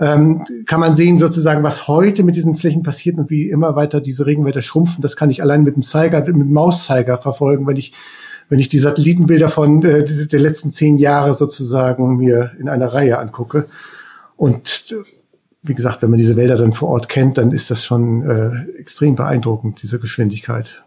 ähm, 0.00 0.44
kann 0.66 0.80
man 0.80 0.94
sehen 0.94 1.18
sozusagen, 1.18 1.62
was 1.62 1.86
heute 1.88 2.22
mit 2.22 2.34
diesen 2.34 2.54
Flächen 2.54 2.82
passiert 2.82 3.18
und 3.18 3.28
wie 3.28 3.50
immer 3.50 3.76
weiter 3.76 4.00
diese 4.00 4.24
Regenwälder 4.24 4.62
schrumpfen. 4.62 5.02
Das 5.02 5.16
kann 5.16 5.30
ich 5.30 5.42
allein 5.42 5.64
mit 5.64 5.76
dem 5.76 5.82
Zeiger, 5.82 6.20
mit 6.20 6.28
dem 6.28 6.52
Mauszeiger 6.52 7.18
verfolgen, 7.18 7.66
wenn 7.66 7.76
ich 7.76 7.92
wenn 8.52 8.58
ich 8.58 8.68
die 8.68 8.80
Satellitenbilder 8.80 9.48
von 9.48 9.82
äh, 9.82 10.26
der 10.26 10.38
letzten 10.38 10.70
zehn 10.70 10.98
Jahre 10.98 11.32
sozusagen 11.32 12.18
mir 12.18 12.52
in 12.60 12.68
einer 12.68 12.92
Reihe 12.92 13.18
angucke. 13.18 13.66
Und 14.36 14.94
wie 15.62 15.74
gesagt, 15.74 16.02
wenn 16.02 16.10
man 16.10 16.18
diese 16.18 16.36
Wälder 16.36 16.58
dann 16.58 16.74
vor 16.74 16.90
Ort 16.90 17.08
kennt, 17.08 17.38
dann 17.38 17.52
ist 17.52 17.70
das 17.70 17.82
schon 17.82 18.28
äh, 18.28 18.78
extrem 18.78 19.14
beeindruckend, 19.14 19.80
diese 19.82 19.98
Geschwindigkeit. 19.98 20.84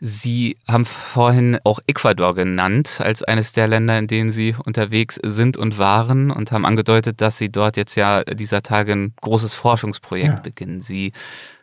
Sie 0.00 0.56
haben 0.66 0.84
vorhin 0.84 1.56
auch 1.62 1.78
Ecuador 1.86 2.34
genannt 2.34 2.98
als 3.00 3.22
eines 3.22 3.52
der 3.52 3.68
Länder, 3.68 3.96
in 3.96 4.08
denen 4.08 4.32
Sie 4.32 4.56
unterwegs 4.64 5.20
sind 5.24 5.56
und 5.56 5.78
waren 5.78 6.32
und 6.32 6.50
haben 6.50 6.66
angedeutet, 6.66 7.20
dass 7.20 7.38
Sie 7.38 7.52
dort 7.52 7.76
jetzt 7.76 7.94
ja 7.94 8.24
dieser 8.24 8.64
Tage 8.64 8.90
ein 8.90 9.14
großes 9.20 9.54
Forschungsprojekt 9.54 10.34
ja. 10.34 10.40
beginnen. 10.40 10.80
Sie 10.80 11.12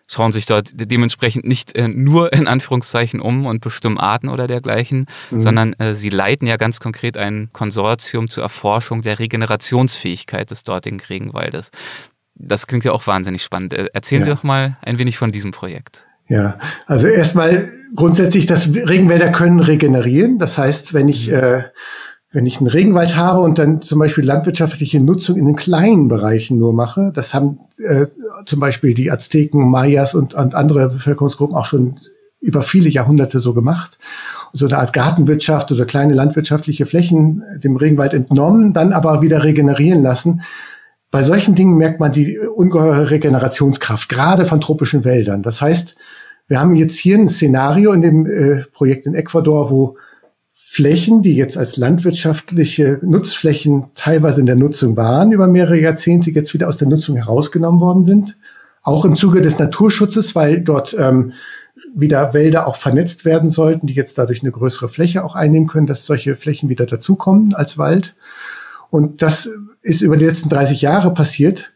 schauen 0.09 0.31
sich 0.31 0.47
dort 0.47 0.71
dementsprechend 0.73 1.45
nicht 1.45 1.75
äh, 1.75 1.87
nur 1.87 2.33
in 2.33 2.47
Anführungszeichen 2.47 3.21
um 3.21 3.45
und 3.45 3.61
bestimmen 3.61 3.97
Arten 3.97 4.27
oder 4.27 4.47
dergleichen, 4.47 5.05
mhm. 5.29 5.41
sondern 5.41 5.73
äh, 5.73 5.93
sie 5.93 6.09
leiten 6.09 6.47
ja 6.47 6.57
ganz 6.57 6.79
konkret 6.79 7.15
ein 7.15 7.49
Konsortium 7.53 8.27
zur 8.27 8.43
Erforschung 8.43 9.03
der 9.03 9.19
Regenerationsfähigkeit 9.19 10.49
des 10.49 10.63
dortigen 10.63 10.99
Regenwaldes. 10.99 11.69
Das 12.35 12.67
klingt 12.67 12.85
ja 12.85 12.91
auch 12.91 13.05
wahnsinnig 13.05 13.43
spannend. 13.43 13.73
Äh, 13.73 13.87
erzählen 13.93 14.21
ja. 14.21 14.25
Sie 14.25 14.31
doch 14.31 14.43
mal 14.43 14.77
ein 14.81 14.97
wenig 14.97 15.17
von 15.17 15.31
diesem 15.31 15.51
Projekt. 15.51 16.07
Ja, 16.27 16.57
also 16.85 17.07
erstmal 17.07 17.69
grundsätzlich, 17.95 18.45
dass 18.45 18.67
Regenwälder 18.67 19.31
können 19.31 19.59
regenerieren. 19.59 20.39
Das 20.39 20.57
heißt, 20.57 20.93
wenn 20.93 21.07
ich, 21.07 21.31
äh, 21.31 21.63
wenn 22.31 22.45
ich 22.45 22.57
einen 22.57 22.67
Regenwald 22.67 23.15
habe 23.15 23.39
und 23.39 23.57
dann 23.57 23.81
zum 23.81 23.99
Beispiel 23.99 24.23
landwirtschaftliche 24.23 24.99
Nutzung 24.99 25.35
in 25.37 25.45
den 25.45 25.55
kleinen 25.55 26.07
Bereichen 26.07 26.59
nur 26.59 26.73
mache, 26.73 27.11
das 27.13 27.33
haben 27.33 27.59
äh, 27.77 28.05
zum 28.45 28.59
Beispiel 28.59 28.93
die 28.93 29.11
Azteken, 29.11 29.69
Mayas 29.69 30.13
und, 30.13 30.35
und 30.35 30.53
andere 30.53 30.89
Bevölkerungsgruppen 30.89 31.55
auch 31.55 31.65
schon 31.65 31.95
über 32.39 32.61
viele 32.61 32.89
Jahrhunderte 32.89 33.39
so 33.39 33.53
gemacht. 33.53 33.97
So 34.53 34.67
eine 34.67 34.77
Art 34.77 34.93
Gartenwirtschaft 34.93 35.71
oder 35.71 35.85
kleine 35.85 36.13
landwirtschaftliche 36.13 36.85
Flächen 36.85 37.43
dem 37.57 37.75
Regenwald 37.75 38.13
entnommen, 38.13 38.73
dann 38.73 38.93
aber 38.93 39.21
wieder 39.21 39.43
regenerieren 39.43 40.01
lassen. 40.01 40.41
Bei 41.11 41.23
solchen 41.23 41.55
Dingen 41.55 41.77
merkt 41.77 41.99
man 41.99 42.11
die 42.11 42.37
ungeheure 42.37 43.09
Regenerationskraft, 43.09 44.07
gerade 44.09 44.45
von 44.45 44.61
tropischen 44.61 45.03
Wäldern. 45.03 45.41
Das 45.41 45.61
heißt, 45.61 45.95
wir 46.47 46.59
haben 46.59 46.75
jetzt 46.75 46.97
hier 46.97 47.17
ein 47.17 47.27
Szenario 47.27 47.91
in 47.91 48.01
dem 48.01 48.25
äh, 48.25 48.63
Projekt 48.71 49.05
in 49.05 49.15
Ecuador, 49.15 49.69
wo 49.69 49.97
Flächen, 50.71 51.23
die 51.23 51.35
jetzt 51.35 51.57
als 51.57 51.77
landwirtschaftliche 51.77 52.99
Nutzflächen 53.01 53.87
teilweise 53.95 54.39
in 54.39 54.45
der 54.45 54.55
Nutzung 54.55 54.95
waren, 54.95 55.31
über 55.31 55.47
mehrere 55.47 55.79
Jahrzehnte 55.79 56.29
jetzt 56.29 56.53
wieder 56.53 56.67
aus 56.67 56.77
der 56.77 56.87
Nutzung 56.87 57.15
herausgenommen 57.15 57.81
worden 57.81 58.03
sind. 58.03 58.37
Auch 58.83 59.03
im 59.03 59.17
Zuge 59.17 59.41
des 59.41 59.57
Naturschutzes, 59.57 60.35
weil 60.35 60.61
dort 60.61 60.95
ähm, 60.97 61.33
wieder 61.95 62.35
Wälder 62.35 62.67
auch 62.67 62.75
vernetzt 62.75 63.25
werden 63.25 63.49
sollten, 63.49 63.87
die 63.87 63.95
jetzt 63.95 64.19
dadurch 64.19 64.43
eine 64.43 64.51
größere 64.51 64.89
Fläche 64.89 65.23
auch 65.23 65.33
einnehmen 65.33 65.67
können, 65.67 65.87
dass 65.87 66.05
solche 66.05 66.35
Flächen 66.35 66.69
wieder 66.69 66.85
dazukommen 66.85 67.55
als 67.55 67.79
Wald. 67.79 68.15
Und 68.91 69.23
das 69.23 69.49
ist 69.81 70.01
über 70.01 70.17
die 70.17 70.25
letzten 70.25 70.49
30 70.49 70.83
Jahre 70.83 71.15
passiert. 71.15 71.71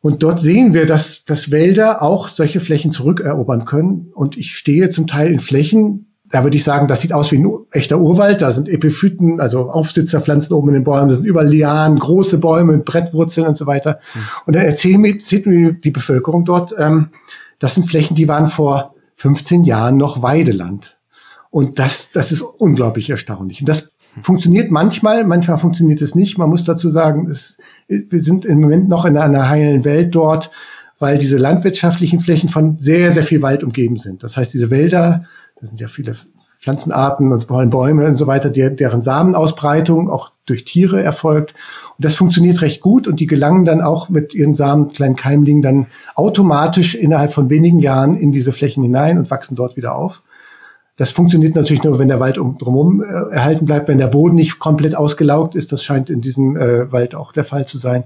Und 0.00 0.22
dort 0.22 0.38
sehen 0.38 0.74
wir, 0.74 0.86
dass, 0.86 1.24
dass 1.24 1.50
Wälder 1.50 2.02
auch 2.02 2.28
solche 2.28 2.60
Flächen 2.60 2.92
zurückerobern 2.92 3.64
können. 3.64 4.12
Und 4.14 4.36
ich 4.36 4.54
stehe 4.54 4.90
zum 4.90 5.08
Teil 5.08 5.32
in 5.32 5.40
Flächen, 5.40 6.07
da 6.30 6.42
würde 6.42 6.56
ich 6.56 6.64
sagen, 6.64 6.88
das 6.88 7.00
sieht 7.00 7.12
aus 7.12 7.32
wie 7.32 7.38
ein 7.38 7.50
echter 7.70 7.98
Urwald. 7.98 8.42
Da 8.42 8.52
sind 8.52 8.68
Epiphyten, 8.68 9.40
also 9.40 9.70
Aufsitzerpflanzen 9.70 10.54
oben 10.54 10.68
in 10.68 10.74
den 10.74 10.84
Bäumen, 10.84 11.08
das 11.08 11.18
sind 11.18 11.26
über 11.26 11.42
Lianen, 11.42 11.98
große 11.98 12.38
Bäume 12.38 12.76
mit 12.76 12.84
Brettwurzeln 12.84 13.46
und 13.46 13.56
so 13.56 13.66
weiter. 13.66 13.98
Mhm. 14.14 14.20
Und 14.46 14.56
dann 14.56 14.64
erzählen 14.64 15.00
mir, 15.00 15.14
erzählt 15.14 15.46
mir 15.46 15.72
die 15.72 15.90
Bevölkerung 15.90 16.44
dort, 16.44 16.74
ähm, 16.78 17.10
das 17.58 17.74
sind 17.74 17.88
Flächen, 17.88 18.14
die 18.14 18.28
waren 18.28 18.48
vor 18.48 18.94
15 19.16 19.64
Jahren 19.64 19.96
noch 19.96 20.22
Weideland. 20.22 20.96
Und 21.50 21.78
das, 21.78 22.10
das 22.12 22.30
ist 22.30 22.42
unglaublich 22.42 23.10
erstaunlich. 23.10 23.60
Und 23.60 23.68
das 23.68 23.92
funktioniert 24.22 24.70
manchmal, 24.70 25.24
manchmal 25.24 25.58
funktioniert 25.58 26.02
es 26.02 26.14
nicht. 26.14 26.38
Man 26.38 26.50
muss 26.50 26.64
dazu 26.64 26.90
sagen, 26.90 27.28
es, 27.28 27.56
wir 27.88 28.20
sind 28.20 28.44
im 28.44 28.60
Moment 28.60 28.88
noch 28.88 29.04
in 29.04 29.16
einer 29.16 29.48
heilen 29.48 29.84
Welt 29.84 30.14
dort, 30.14 30.50
weil 30.98 31.18
diese 31.18 31.36
landwirtschaftlichen 31.36 32.20
Flächen 32.20 32.48
von 32.48 32.78
sehr, 32.78 33.12
sehr 33.12 33.22
viel 33.22 33.42
Wald 33.42 33.62
umgeben 33.64 33.96
sind. 33.96 34.22
Das 34.22 34.36
heißt, 34.36 34.52
diese 34.52 34.70
Wälder, 34.70 35.24
das 35.60 35.70
sind 35.70 35.80
ja 35.80 35.88
viele 35.88 36.16
Pflanzenarten 36.60 37.32
und 37.32 37.46
Bäume 37.46 38.06
und 38.06 38.16
so 38.16 38.26
weiter, 38.26 38.50
der, 38.50 38.70
deren 38.70 39.00
Samenausbreitung 39.00 40.10
auch 40.10 40.32
durch 40.44 40.64
Tiere 40.64 41.00
erfolgt. 41.02 41.54
Und 41.96 42.04
das 42.04 42.16
funktioniert 42.16 42.62
recht 42.62 42.80
gut 42.80 43.06
und 43.06 43.20
die 43.20 43.26
gelangen 43.26 43.64
dann 43.64 43.80
auch 43.80 44.08
mit 44.08 44.34
ihren 44.34 44.54
Samen, 44.54 44.88
kleinen 44.88 45.14
Keimlingen, 45.14 45.62
dann 45.62 45.86
automatisch 46.16 46.96
innerhalb 46.96 47.32
von 47.32 47.48
wenigen 47.48 47.78
Jahren 47.78 48.16
in 48.16 48.32
diese 48.32 48.52
Flächen 48.52 48.82
hinein 48.82 49.18
und 49.18 49.30
wachsen 49.30 49.54
dort 49.54 49.76
wieder 49.76 49.94
auf. 49.94 50.22
Das 50.98 51.12
funktioniert 51.12 51.54
natürlich 51.54 51.84
nur, 51.84 52.00
wenn 52.00 52.08
der 52.08 52.18
Wald 52.18 52.38
um, 52.38 52.58
drumherum 52.58 53.02
äh, 53.02 53.06
erhalten 53.06 53.64
bleibt, 53.66 53.86
wenn 53.86 53.98
der 53.98 54.08
Boden 54.08 54.34
nicht 54.34 54.58
komplett 54.58 54.96
ausgelaugt 54.96 55.54
ist. 55.54 55.70
Das 55.70 55.84
scheint 55.84 56.10
in 56.10 56.20
diesem 56.20 56.56
äh, 56.56 56.90
Wald 56.90 57.14
auch 57.14 57.32
der 57.32 57.44
Fall 57.44 57.66
zu 57.66 57.78
sein. 57.78 58.02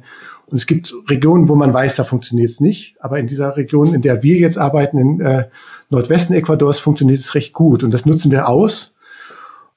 Und 0.46 0.58
es 0.58 0.66
gibt 0.66 0.92
Regionen, 1.08 1.49
wo 1.49 1.54
man 1.54 1.72
weiß, 1.72 1.96
da 1.96 2.04
funktioniert 2.04 2.50
es 2.50 2.61
nicht. 2.61 2.96
Aber 3.00 3.18
in 3.18 3.26
dieser 3.26 3.56
Region, 3.56 3.94
in 3.94 4.02
der 4.02 4.22
wir 4.22 4.37
jetzt 4.37 4.58
arbeiten, 4.58 4.99
in 4.99 5.20
äh, 5.22 5.49
Nordwesten 5.88 6.37
Ecuadors, 6.37 6.80
funktioniert 6.80 7.20
es 7.20 7.34
recht 7.34 7.54
gut. 7.54 7.82
Und 7.82 7.94
das 7.94 8.04
nutzen 8.04 8.30
wir 8.30 8.46
aus, 8.46 8.94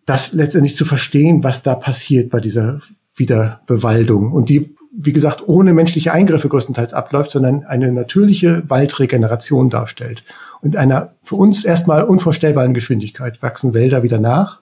das 0.05 0.33
letztendlich 0.33 0.75
zu 0.75 0.83
verstehen, 0.83 1.41
was 1.41 1.63
da 1.63 1.75
passiert 1.75 2.29
bei 2.29 2.41
dieser 2.41 2.81
Wiederbewaldung. 3.15 4.33
Und 4.33 4.49
die, 4.49 4.74
wie 4.97 5.11
gesagt, 5.11 5.43
ohne 5.47 5.73
menschliche 5.73 6.13
Eingriffe 6.13 6.47
größtenteils 6.47 6.93
abläuft, 6.93 7.31
sondern 7.31 7.65
eine 7.65 7.91
natürliche 7.91 8.63
Waldregeneration 8.67 9.69
darstellt 9.69 10.23
mit 10.65 10.75
einer 10.75 11.13
für 11.23 11.35
uns 11.35 11.63
erstmal 11.63 12.03
unvorstellbaren 12.03 12.73
Geschwindigkeit 12.73 13.41
wachsen 13.41 13.73
Wälder 13.73 14.03
wieder 14.03 14.19
nach. 14.19 14.61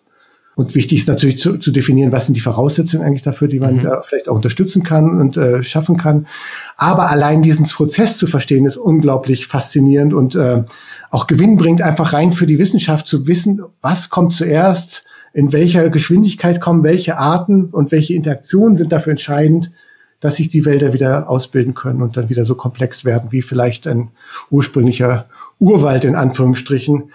Und 0.55 0.75
wichtig 0.75 0.99
ist 0.99 1.07
natürlich 1.07 1.39
zu, 1.39 1.57
zu 1.57 1.71
definieren, 1.71 2.11
was 2.11 2.25
sind 2.25 2.35
die 2.35 2.41
Voraussetzungen 2.41 3.03
eigentlich 3.03 3.23
dafür, 3.23 3.47
die 3.47 3.59
man 3.59 3.77
mhm. 3.77 3.83
da 3.83 4.01
vielleicht 4.03 4.29
auch 4.29 4.35
unterstützen 4.35 4.83
kann 4.83 5.19
und 5.19 5.35
äh, 5.35 5.63
schaffen 5.63 5.97
kann. 5.97 6.27
Aber 6.77 7.09
allein 7.09 7.41
diesen 7.41 7.65
Prozess 7.65 8.17
zu 8.17 8.27
verstehen, 8.27 8.65
ist 8.65 8.77
unglaublich 8.77 9.47
faszinierend 9.47 10.13
und 10.13 10.35
äh, 10.35 10.63
auch 11.09 11.25
Gewinn 11.25 11.55
bringt 11.55 11.81
einfach 11.81 12.13
rein 12.13 12.33
für 12.33 12.45
die 12.45 12.59
Wissenschaft 12.59 13.07
zu 13.07 13.25
wissen, 13.25 13.63
was 13.81 14.09
kommt 14.09 14.33
zuerst, 14.33 15.05
in 15.33 15.53
welcher 15.53 15.89
Geschwindigkeit 15.89 16.61
kommen 16.61 16.83
welche 16.83 17.17
Arten 17.17 17.65
und 17.65 17.91
welche 17.91 18.13
Interaktionen 18.13 18.75
sind 18.75 18.91
dafür 18.91 19.11
entscheidend, 19.11 19.71
dass 20.23 20.37
sich 20.37 20.47
die 20.47 20.63
Wälder 20.63 20.93
wieder 20.93 21.29
ausbilden 21.29 21.73
können 21.73 22.01
und 22.01 22.15
dann 22.15 22.29
wieder 22.29 22.45
so 22.45 22.55
komplex 22.55 23.03
werden 23.03 23.33
wie 23.33 23.41
vielleicht 23.41 23.87
ein 23.87 24.09
ursprünglicher 24.49 25.27
Urwald 25.59 26.05
in 26.05 26.15
Anführungsstrichen. 26.15 27.11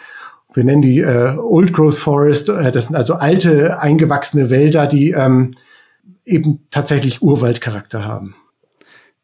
Wir 0.53 0.65
nennen 0.65 0.83
die 0.83 1.01
äh, 1.01 1.37
Old 1.39 1.73
Growth 1.73 1.97
Forest. 1.97 2.51
Äh, 2.51 2.71
das 2.71 2.87
sind 2.87 2.97
also 2.97 3.15
alte 3.15 3.81
eingewachsene 3.81 4.51
Wälder, 4.51 4.87
die 4.87 5.13
ähm, 5.13 5.53
eben 6.27 6.67
tatsächlich 6.71 7.23
Urwaldcharakter 7.23 8.05
haben. 8.05 8.35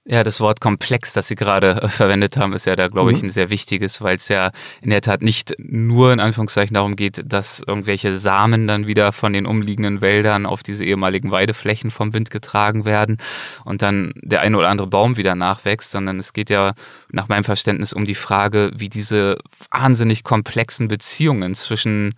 Ja, 0.06 0.22
das 0.22 0.38
Wort 0.40 0.60
komplex, 0.60 1.14
das 1.14 1.28
Sie 1.28 1.34
gerade 1.34 1.82
äh, 1.82 1.88
verwendet 1.88 2.36
haben, 2.36 2.52
ist 2.52 2.66
ja 2.66 2.76
da, 2.76 2.88
glaube 2.88 3.12
ich, 3.12 3.22
mhm. 3.22 3.28
ein 3.28 3.32
sehr 3.32 3.48
wichtiges, 3.48 4.02
weil 4.02 4.16
es 4.16 4.28
ja 4.28 4.50
in 4.82 4.90
der 4.90 5.00
Tat 5.00 5.22
nicht 5.22 5.54
nur 5.58 6.12
in 6.12 6.20
Anführungszeichen 6.20 6.74
darum 6.74 6.94
geht, 6.94 7.22
dass 7.24 7.60
irgendwelche 7.66 8.18
Samen 8.18 8.66
dann 8.66 8.86
wieder 8.86 9.12
von 9.12 9.32
den 9.32 9.46
umliegenden 9.46 10.02
Wäldern 10.02 10.44
auf 10.44 10.62
diese 10.62 10.84
ehemaligen 10.84 11.30
Weideflächen 11.30 11.90
vom 11.90 12.12
Wind 12.12 12.30
getragen 12.30 12.84
werden 12.84 13.16
und 13.64 13.80
dann 13.80 14.12
der 14.16 14.42
eine 14.42 14.58
oder 14.58 14.68
andere 14.68 14.88
Baum 14.88 15.16
wieder 15.16 15.34
nachwächst, 15.34 15.90
sondern 15.90 16.18
es 16.18 16.34
geht 16.34 16.50
ja 16.50 16.74
nach 17.10 17.28
meinem 17.28 17.44
Verständnis 17.44 17.94
um 17.94 18.04
die 18.04 18.14
Frage, 18.14 18.72
wie 18.74 18.90
diese 18.90 19.38
wahnsinnig 19.70 20.22
komplexen 20.22 20.86
Beziehungen 20.86 21.54
zwischen 21.54 22.14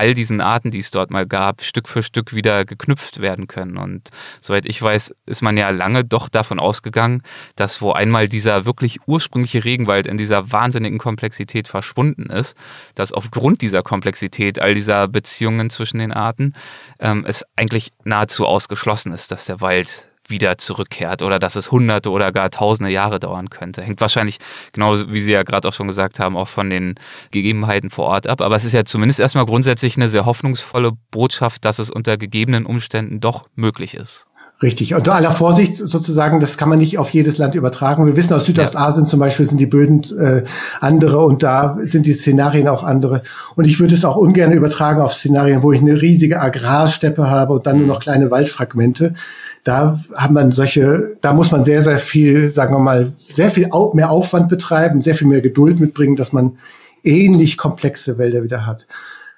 all 0.00 0.14
diesen 0.14 0.40
Arten, 0.40 0.70
die 0.70 0.78
es 0.78 0.90
dort 0.90 1.10
mal 1.10 1.26
gab, 1.26 1.62
Stück 1.62 1.86
für 1.86 2.02
Stück 2.02 2.34
wieder 2.34 2.64
geknüpft 2.64 3.20
werden 3.20 3.46
können. 3.46 3.76
Und 3.76 4.08
soweit 4.40 4.64
ich 4.64 4.80
weiß, 4.80 5.14
ist 5.26 5.42
man 5.42 5.58
ja 5.58 5.68
lange 5.68 6.04
doch 6.04 6.30
davon 6.30 6.58
ausgegangen, 6.58 7.22
dass 7.54 7.82
wo 7.82 7.92
einmal 7.92 8.26
dieser 8.26 8.64
wirklich 8.64 9.00
ursprüngliche 9.06 9.62
Regenwald 9.62 10.06
in 10.06 10.16
dieser 10.16 10.52
wahnsinnigen 10.52 10.98
Komplexität 10.98 11.68
verschwunden 11.68 12.30
ist, 12.30 12.56
dass 12.94 13.12
aufgrund 13.12 13.60
dieser 13.60 13.82
Komplexität 13.82 14.58
all 14.58 14.72
dieser 14.72 15.06
Beziehungen 15.06 15.68
zwischen 15.68 15.98
den 15.98 16.12
Arten 16.12 16.54
ähm, 16.98 17.26
es 17.26 17.44
eigentlich 17.54 17.92
nahezu 18.02 18.46
ausgeschlossen 18.46 19.12
ist, 19.12 19.30
dass 19.30 19.44
der 19.44 19.60
Wald 19.60 20.09
wieder 20.30 20.58
zurückkehrt 20.58 21.22
oder 21.22 21.38
dass 21.38 21.56
es 21.56 21.70
hunderte 21.70 22.10
oder 22.10 22.32
gar 22.32 22.50
tausende 22.50 22.90
Jahre 22.90 23.20
dauern 23.20 23.50
könnte. 23.50 23.82
Hängt 23.82 24.00
wahrscheinlich, 24.00 24.38
genauso 24.72 25.12
wie 25.12 25.20
Sie 25.20 25.32
ja 25.32 25.42
gerade 25.42 25.68
auch 25.68 25.72
schon 25.72 25.86
gesagt 25.86 26.18
haben, 26.18 26.36
auch 26.36 26.48
von 26.48 26.70
den 26.70 26.94
Gegebenheiten 27.30 27.90
vor 27.90 28.06
Ort 28.06 28.26
ab. 28.26 28.40
Aber 28.40 28.56
es 28.56 28.64
ist 28.64 28.72
ja 28.72 28.84
zumindest 28.84 29.20
erstmal 29.20 29.46
grundsätzlich 29.46 29.96
eine 29.96 30.08
sehr 30.08 30.26
hoffnungsvolle 30.26 30.92
Botschaft, 31.10 31.64
dass 31.64 31.78
es 31.78 31.90
unter 31.90 32.16
gegebenen 32.16 32.66
Umständen 32.66 33.20
doch 33.20 33.48
möglich 33.54 33.94
ist. 33.94 34.26
Richtig. 34.62 34.94
Unter 34.94 35.14
aller 35.14 35.30
Vorsicht 35.30 35.76
sozusagen, 35.76 36.38
das 36.38 36.58
kann 36.58 36.68
man 36.68 36.78
nicht 36.78 36.98
auf 36.98 37.08
jedes 37.10 37.38
Land 37.38 37.54
übertragen. 37.54 38.04
Wir 38.04 38.14
wissen 38.14 38.34
aus 38.34 38.44
Südostasien 38.44 39.04
ja. 39.04 39.10
zum 39.10 39.18
Beispiel 39.18 39.46
sind 39.46 39.58
die 39.58 39.66
Böden 39.66 40.02
äh, 40.18 40.42
andere 40.80 41.24
und 41.24 41.42
da 41.42 41.78
sind 41.80 42.04
die 42.04 42.12
Szenarien 42.12 42.68
auch 42.68 42.84
andere. 42.84 43.22
Und 43.56 43.64
ich 43.64 43.80
würde 43.80 43.94
es 43.94 44.04
auch 44.04 44.16
ungern 44.16 44.52
übertragen 44.52 45.00
auf 45.00 45.14
Szenarien, 45.14 45.62
wo 45.62 45.72
ich 45.72 45.80
eine 45.80 46.02
riesige 46.02 46.42
Agrarsteppe 46.42 47.30
habe 47.30 47.54
und 47.54 47.66
dann 47.66 47.78
nur 47.78 47.86
noch 47.86 48.00
kleine 48.00 48.30
Waldfragmente 48.30 49.14
da 49.64 50.00
haben 50.14 50.34
man 50.34 50.52
solche, 50.52 51.16
da 51.20 51.32
muss 51.32 51.50
man 51.50 51.64
sehr, 51.64 51.82
sehr 51.82 51.98
viel, 51.98 52.48
sagen 52.50 52.74
wir 52.74 52.78
mal, 52.78 53.12
sehr 53.28 53.50
viel 53.50 53.68
mehr 53.92 54.10
Aufwand 54.10 54.48
betreiben, 54.48 55.00
sehr 55.00 55.14
viel 55.14 55.26
mehr 55.26 55.40
Geduld 55.42 55.80
mitbringen, 55.80 56.16
dass 56.16 56.32
man 56.32 56.58
ähnlich 57.04 57.56
komplexe 57.56 58.18
Wälder 58.18 58.42
wieder 58.42 58.66
hat. 58.66 58.86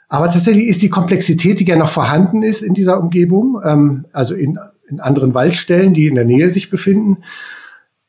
Aber 0.09 0.31
tatsächlich 0.31 0.67
ist 0.67 0.83
die 0.83 0.91
Komplexität, 0.91 1.59
die 1.59 1.65
ja 1.65 1.77
noch 1.77 1.89
vorhanden 1.89 2.43
ist 2.43 2.63
in 2.63 2.75
dieser 2.75 3.01
Umgebung, 3.01 3.61
ähm, 3.65 4.05
also 4.13 4.35
in, 4.35 4.59
in 4.87 5.01
anderen 5.01 5.35
Waldstellen, 5.35 5.95
die 5.95 6.07
in 6.07 6.15
der 6.15 6.25
Nähe 6.25 6.51
sich 6.51 6.71
befinden, 6.71 7.19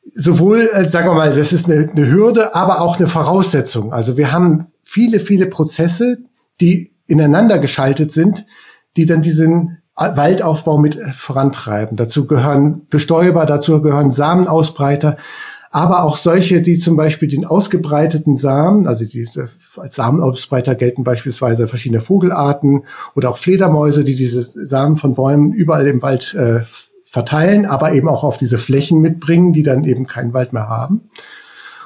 sowohl, 0.04 0.68
äh, 0.72 0.88
sagen 0.88 1.08
wir 1.08 1.14
mal, 1.14 1.34
das 1.34 1.52
ist 1.52 1.68
eine, 1.68 1.88
eine 1.88 2.10
Hürde, 2.10 2.54
aber 2.54 2.80
auch 2.80 2.98
eine 2.98 3.08
Voraussetzung. 3.08 3.92
Also 3.92 4.16
wir 4.16 4.32
haben 4.32 4.66
viele, 4.82 5.18
viele 5.18 5.46
Prozesse, 5.46 6.18
die 6.60 6.92
ineinander 7.06 7.58
geschaltet 7.58 8.12
sind, 8.12 8.46
die 8.96 9.06
dann 9.06 9.22
diesen 9.22 9.78
Waldaufbau 9.96 10.78
mit 10.78 10.98
vorantreiben. 11.14 11.96
Dazu 11.96 12.26
gehören 12.26 12.86
Bestäuber, 12.88 13.46
dazu 13.46 13.80
gehören 13.80 14.10
Samenausbreiter, 14.10 15.16
aber 15.70 16.04
auch 16.04 16.16
solche, 16.16 16.62
die 16.62 16.78
zum 16.78 16.96
Beispiel 16.96 17.28
den 17.28 17.44
ausgebreiteten 17.44 18.36
Samen, 18.36 18.86
also 18.86 19.04
die, 19.04 19.28
als 19.76 19.94
Samenausbreiter 19.96 20.74
gelten 20.74 21.04
beispielsweise 21.04 21.68
verschiedene 21.68 22.00
Vogelarten 22.00 22.84
oder 23.14 23.30
auch 23.30 23.38
Fledermäuse, 23.38 24.04
die 24.04 24.14
diese 24.14 24.42
Samen 24.42 24.96
von 24.96 25.14
Bäumen 25.14 25.52
überall 25.52 25.86
im 25.86 26.02
Wald 26.02 26.34
äh, 26.34 26.60
verteilen, 27.04 27.66
aber 27.66 27.92
eben 27.92 28.08
auch 28.08 28.24
auf 28.24 28.38
diese 28.38 28.58
Flächen 28.58 29.00
mitbringen, 29.00 29.52
die 29.52 29.62
dann 29.62 29.84
eben 29.84 30.06
keinen 30.06 30.32
Wald 30.32 30.52
mehr 30.52 30.68
haben. 30.68 31.10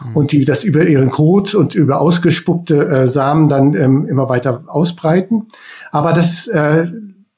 mhm. 0.04 0.16
und 0.16 0.32
die 0.32 0.44
das 0.44 0.64
über 0.64 0.84
ihren 0.84 1.10
Kot 1.10 1.54
und 1.54 1.74
über 1.74 2.00
ausgespuckte 2.00 2.88
äh, 2.88 3.08
Samen 3.08 3.48
dann 3.48 3.74
ähm, 3.74 4.06
immer 4.08 4.28
weiter 4.28 4.64
ausbreiten. 4.66 5.48
Aber 5.90 6.12
das 6.12 6.46
äh, 6.48 6.86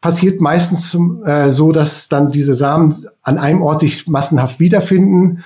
passiert 0.01 0.41
meistens 0.41 0.97
äh, 1.25 1.51
so, 1.51 1.73
dass 1.73 2.09
dann 2.09 2.31
diese 2.31 2.55
Samen 2.55 2.95
an 3.23 3.39
einem 3.39 3.63
Ort 3.63 3.81
sich 3.81 4.07
massenhaft 4.09 4.61
wiederfinden 4.61 5.45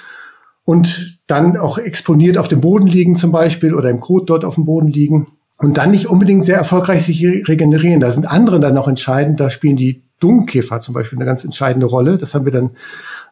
und 0.64 1.18
dann 1.26 1.56
auch 1.56 1.78
exponiert 1.78 2.38
auf 2.38 2.48
dem 2.48 2.60
Boden 2.60 2.86
liegen 2.86 3.16
zum 3.16 3.32
Beispiel 3.32 3.74
oder 3.74 3.90
im 3.90 4.00
Kot 4.00 4.30
dort 4.30 4.44
auf 4.44 4.54
dem 4.54 4.64
Boden 4.64 4.88
liegen 4.88 5.28
und 5.58 5.76
dann 5.76 5.90
nicht 5.90 6.06
unbedingt 6.06 6.44
sehr 6.44 6.56
erfolgreich 6.56 7.04
sich 7.04 7.24
regenerieren. 7.24 8.00
Da 8.00 8.10
sind 8.10 8.30
andere 8.30 8.60
dann 8.60 8.74
noch 8.74 8.88
entscheidend, 8.88 9.40
da 9.40 9.50
spielen 9.50 9.76
die 9.76 10.02
Dunkelkäfer 10.20 10.80
zum 10.80 10.94
Beispiel 10.94 11.18
eine 11.18 11.26
ganz 11.26 11.44
entscheidende 11.44 11.86
Rolle. 11.86 12.16
Das 12.16 12.34
haben 12.34 12.44
wir 12.44 12.52
dann 12.52 12.70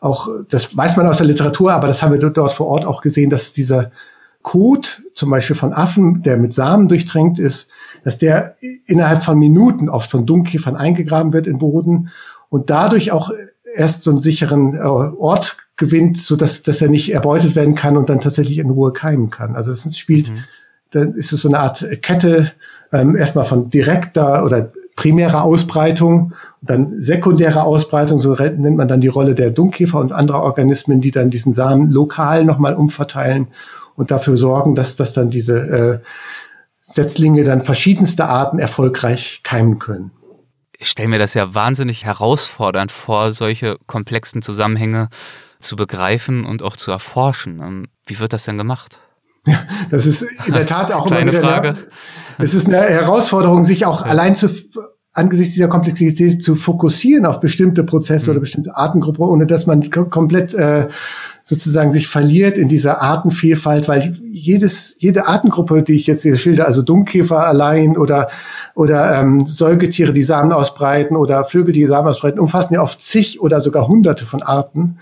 auch, 0.00 0.29
das 0.50 0.76
weiß 0.76 0.97
man 0.97 1.07
aus 1.07 1.19
der 1.19 1.26
Literatur, 1.26 1.73
aber 1.73 1.87
das 1.87 2.02
haben 2.02 2.12
wir 2.12 2.19
dort 2.19 2.52
vor 2.52 2.67
Ort 2.67 2.85
auch 2.85 3.00
gesehen, 3.00 3.31
dass 3.31 3.52
dieser 3.52 3.93
Kot 4.42 5.02
zum 5.14 5.30
Beispiel 5.30 5.56
von 5.56 5.72
Affen, 5.72 6.22
der 6.22 6.37
mit 6.37 6.52
Samen 6.52 6.88
durchtränkt 6.88 7.38
ist, 7.38 7.68
dass 8.04 8.18
der 8.18 8.56
innerhalb 8.87 9.22
von 9.22 9.38
Minuten 9.38 9.88
oft 9.88 10.11
von 10.11 10.26
Dunkelkäfern 10.26 10.76
eingegraben 10.76 11.32
wird 11.32 11.46
im 11.46 11.58
Boden 11.58 12.11
und 12.49 12.70
dadurch 12.70 13.12
auch 13.12 13.30
erst 13.75 14.02
so 14.02 14.11
einen 14.11 14.20
sicheren 14.20 14.75
äh, 14.75 14.80
Ort 14.80 15.56
gewinnt, 15.76 16.18
so 16.18 16.37
dass, 16.37 16.62
dass 16.62 16.82
er 16.82 16.88
nicht 16.88 17.12
erbeutet 17.12 17.56
werden 17.56 17.75
kann 17.75 17.96
und 17.96 18.08
dann 18.08 18.20
tatsächlich 18.20 18.58
in 18.58 18.70
Ruhe 18.70 18.92
keimen 18.92 19.30
kann. 19.30 19.56
Also 19.56 19.72
es 19.72 19.96
spielt, 19.96 20.30
mhm. 20.30 20.44
dann 20.90 21.14
ist 21.14 21.32
es 21.32 21.42
so 21.42 21.49
eine 21.49 21.61
Art 21.61 21.87
Kette, 22.02 22.52
ähm, 22.92 23.16
erstmal 23.16 23.46
von 23.46 23.70
direkter 23.70 24.44
oder 24.44 24.70
primärer 24.94 25.42
Ausbreitung, 25.42 26.34
dann 26.61 27.00
sekundäre 27.00 27.62
Ausbreitung, 27.62 28.20
so 28.20 28.34
nennt 28.34 28.76
man 28.76 28.88
dann 28.88 29.00
die 29.00 29.08
Rolle 29.08 29.34
der 29.34 29.50
Dunkkäfer 29.50 29.99
und 29.99 30.12
anderer 30.12 30.42
Organismen, 30.42 31.00
die 31.00 31.11
dann 31.11 31.30
diesen 31.30 31.54
Samen 31.54 31.90
lokal 31.90 32.44
nochmal 32.44 32.75
umverteilen 32.75 33.49
und 33.94 34.11
dafür 34.11 34.37
sorgen, 34.37 34.75
dass, 34.75 34.96
dass 34.96 35.12
dann 35.12 35.30
diese 35.30 35.58
äh, 35.58 35.99
Setzlinge 36.80 37.44
dann 37.44 37.62
verschiedenste 37.62 38.26
Arten 38.26 38.58
erfolgreich 38.58 39.40
keimen 39.42 39.78
können. 39.78 40.12
Ich 40.78 40.88
stelle 40.88 41.08
mir 41.08 41.18
das 41.18 41.34
ja 41.34 41.54
wahnsinnig 41.54 42.04
herausfordernd 42.04 42.90
vor, 42.90 43.32
solche 43.32 43.78
komplexen 43.87 44.42
Zusammenhänge 44.42 45.08
zu 45.61 45.76
begreifen 45.76 46.44
und 46.44 46.62
auch 46.62 46.76
zu 46.76 46.90
erforschen. 46.90 47.61
Ähm, 47.61 47.87
wie 48.06 48.18
wird 48.18 48.32
das 48.32 48.44
denn 48.44 48.58
gemacht? 48.58 48.99
Ja, 49.46 49.64
das 49.90 50.06
ist 50.06 50.22
in 50.46 50.54
der 50.54 50.66
Tat 50.66 50.92
auch 50.92 51.06
immer 51.06 51.25
wieder 51.25 51.40
Frage. 51.40 51.68
Eine, 51.68 51.78
es 52.38 52.54
ist 52.54 52.66
eine 52.66 52.78
Herausforderung, 52.78 53.64
sich 53.64 53.87
auch 53.87 54.04
ja. 54.04 54.11
allein 54.11 54.34
zu 54.37 54.49
angesichts 55.12 55.54
dieser 55.54 55.68
Komplexität 55.68 56.42
zu 56.42 56.56
fokussieren 56.56 57.26
auf 57.26 57.40
bestimmte 57.40 57.84
Prozesse 57.84 58.26
mhm. 58.26 58.30
oder 58.30 58.40
bestimmte 58.40 58.76
Artengruppen, 58.76 59.25
ohne 59.25 59.46
dass 59.46 59.66
man 59.66 59.90
komplett 59.90 60.54
äh, 60.54 60.88
sozusagen 61.42 61.90
sich 61.90 62.08
verliert 62.08 62.56
in 62.56 62.68
dieser 62.68 63.02
Artenvielfalt, 63.02 63.88
weil 63.88 64.16
jedes, 64.30 64.96
jede 64.99 65.26
Artengruppe, 65.26 65.82
die 65.82 65.94
ich 65.94 66.06
jetzt 66.06 66.22
hier 66.22 66.37
schilder, 66.37 66.66
also 66.66 66.82
Dummkäfer 66.82 67.46
allein 67.46 67.96
oder, 67.96 68.28
oder 68.75 69.18
ähm, 69.18 69.46
Säugetiere, 69.46 70.12
die 70.12 70.22
Samen 70.22 70.52
ausbreiten 70.52 71.16
oder 71.16 71.44
Vögel, 71.44 71.72
die 71.72 71.84
Samen 71.84 72.08
ausbreiten, 72.08 72.40
umfassen 72.40 72.75
ja 72.75 72.82
oft 72.82 73.02
zig 73.02 73.40
oder 73.40 73.61
sogar 73.61 73.88
hunderte 73.88 74.25
von 74.25 74.42
Arten. 74.42 74.99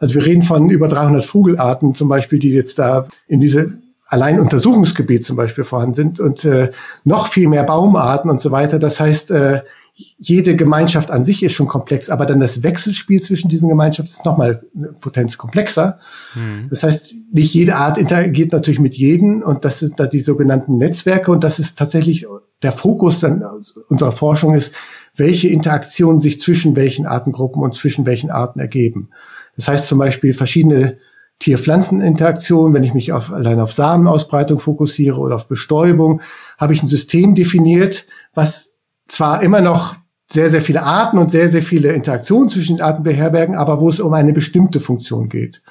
Also 0.00 0.14
wir 0.14 0.26
reden 0.26 0.42
von 0.42 0.70
über 0.70 0.88
300 0.88 1.24
Vogelarten 1.24 1.94
zum 1.94 2.08
Beispiel, 2.08 2.38
die 2.38 2.50
jetzt 2.50 2.78
da 2.78 3.06
in 3.28 3.40
diese 3.40 3.78
allein 4.06 4.38
Untersuchungsgebiet 4.38 5.24
zum 5.24 5.36
Beispiel 5.36 5.64
vorhanden 5.64 5.94
sind 5.94 6.20
und 6.20 6.44
äh, 6.44 6.70
noch 7.04 7.28
viel 7.28 7.48
mehr 7.48 7.62
Baumarten 7.62 8.30
und 8.30 8.40
so 8.40 8.50
weiter. 8.50 8.78
Das 8.78 9.00
heißt, 9.00 9.30
äh, 9.30 9.60
jede 9.96 10.56
Gemeinschaft 10.56 11.10
an 11.10 11.24
sich 11.24 11.42
ist 11.44 11.52
schon 11.52 11.68
komplex, 11.68 12.10
aber 12.10 12.26
dann 12.26 12.40
das 12.40 12.64
Wechselspiel 12.64 13.22
zwischen 13.22 13.48
diesen 13.48 13.68
Gemeinschaften 13.68 14.12
ist 14.12 14.24
nochmal 14.24 14.64
eine 14.76 14.88
Potenz 14.88 15.38
komplexer. 15.38 16.00
Mhm. 16.34 16.66
Das 16.68 16.82
heißt, 16.82 17.14
nicht 17.32 17.54
jede 17.54 17.76
Art 17.76 17.96
interagiert 17.96 18.52
natürlich 18.52 18.80
mit 18.80 18.96
jedem 18.96 19.42
und 19.42 19.64
das 19.64 19.78
sind 19.78 20.00
da 20.00 20.06
die 20.06 20.20
sogenannten 20.20 20.78
Netzwerke 20.78 21.30
und 21.30 21.44
das 21.44 21.60
ist 21.60 21.78
tatsächlich 21.78 22.26
der 22.62 22.72
Fokus 22.72 23.20
dann 23.20 23.44
unserer 23.88 24.12
Forschung 24.12 24.54
ist, 24.54 24.72
welche 25.16 25.48
Interaktionen 25.48 26.18
sich 26.18 26.40
zwischen 26.40 26.74
welchen 26.74 27.06
Artengruppen 27.06 27.62
und 27.62 27.74
zwischen 27.74 28.04
welchen 28.04 28.30
Arten 28.30 28.58
ergeben. 28.58 29.10
Das 29.56 29.68
heißt 29.68 29.86
zum 29.86 29.98
Beispiel 29.98 30.34
verschiedene 30.34 30.98
Tier-Pflanzen-Interaktion, 31.38 32.74
wenn 32.74 32.84
ich 32.84 32.94
mich 32.94 33.12
auf, 33.12 33.32
allein 33.32 33.60
auf 33.60 33.72
Samenausbreitung 33.72 34.58
fokussiere 34.58 35.20
oder 35.20 35.36
auf 35.36 35.46
Bestäubung, 35.46 36.20
habe 36.58 36.74
ich 36.74 36.82
ein 36.82 36.88
System 36.88 37.34
definiert, 37.34 38.06
was 38.34 38.73
zwar 39.08 39.42
immer 39.42 39.60
noch 39.60 39.96
sehr, 40.30 40.50
sehr 40.50 40.62
viele 40.62 40.82
Arten 40.82 41.18
und 41.18 41.30
sehr, 41.30 41.50
sehr 41.50 41.62
viele 41.62 41.92
Interaktionen 41.92 42.48
zwischen 42.48 42.76
den 42.76 42.84
Arten 42.84 43.02
beherbergen, 43.02 43.54
aber 43.54 43.80
wo 43.80 43.88
es 43.88 44.00
um 44.00 44.12
eine 44.12 44.32
bestimmte 44.32 44.80
Funktion 44.80 45.28
geht. 45.28 45.62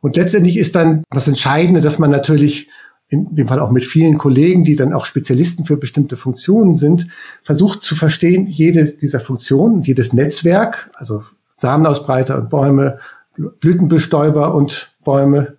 Und 0.00 0.16
letztendlich 0.16 0.56
ist 0.56 0.74
dann 0.74 1.04
das 1.10 1.28
Entscheidende, 1.28 1.80
dass 1.80 1.98
man 1.98 2.10
natürlich 2.10 2.68
in 3.08 3.34
dem 3.34 3.48
Fall 3.48 3.60
auch 3.60 3.70
mit 3.70 3.84
vielen 3.84 4.18
Kollegen, 4.18 4.64
die 4.64 4.76
dann 4.76 4.92
auch 4.92 5.06
Spezialisten 5.06 5.64
für 5.64 5.76
bestimmte 5.76 6.16
Funktionen 6.16 6.74
sind, 6.74 7.06
versucht 7.42 7.82
zu 7.82 7.94
verstehen, 7.94 8.46
jedes 8.46 8.96
dieser 8.96 9.20
Funktionen, 9.20 9.82
jedes 9.82 10.12
Netzwerk, 10.12 10.90
also 10.94 11.22
Samenausbreiter 11.54 12.36
und 12.36 12.50
Bäume, 12.50 12.98
Blütenbestäuber 13.36 14.54
und 14.54 14.94
Bäume 15.04 15.56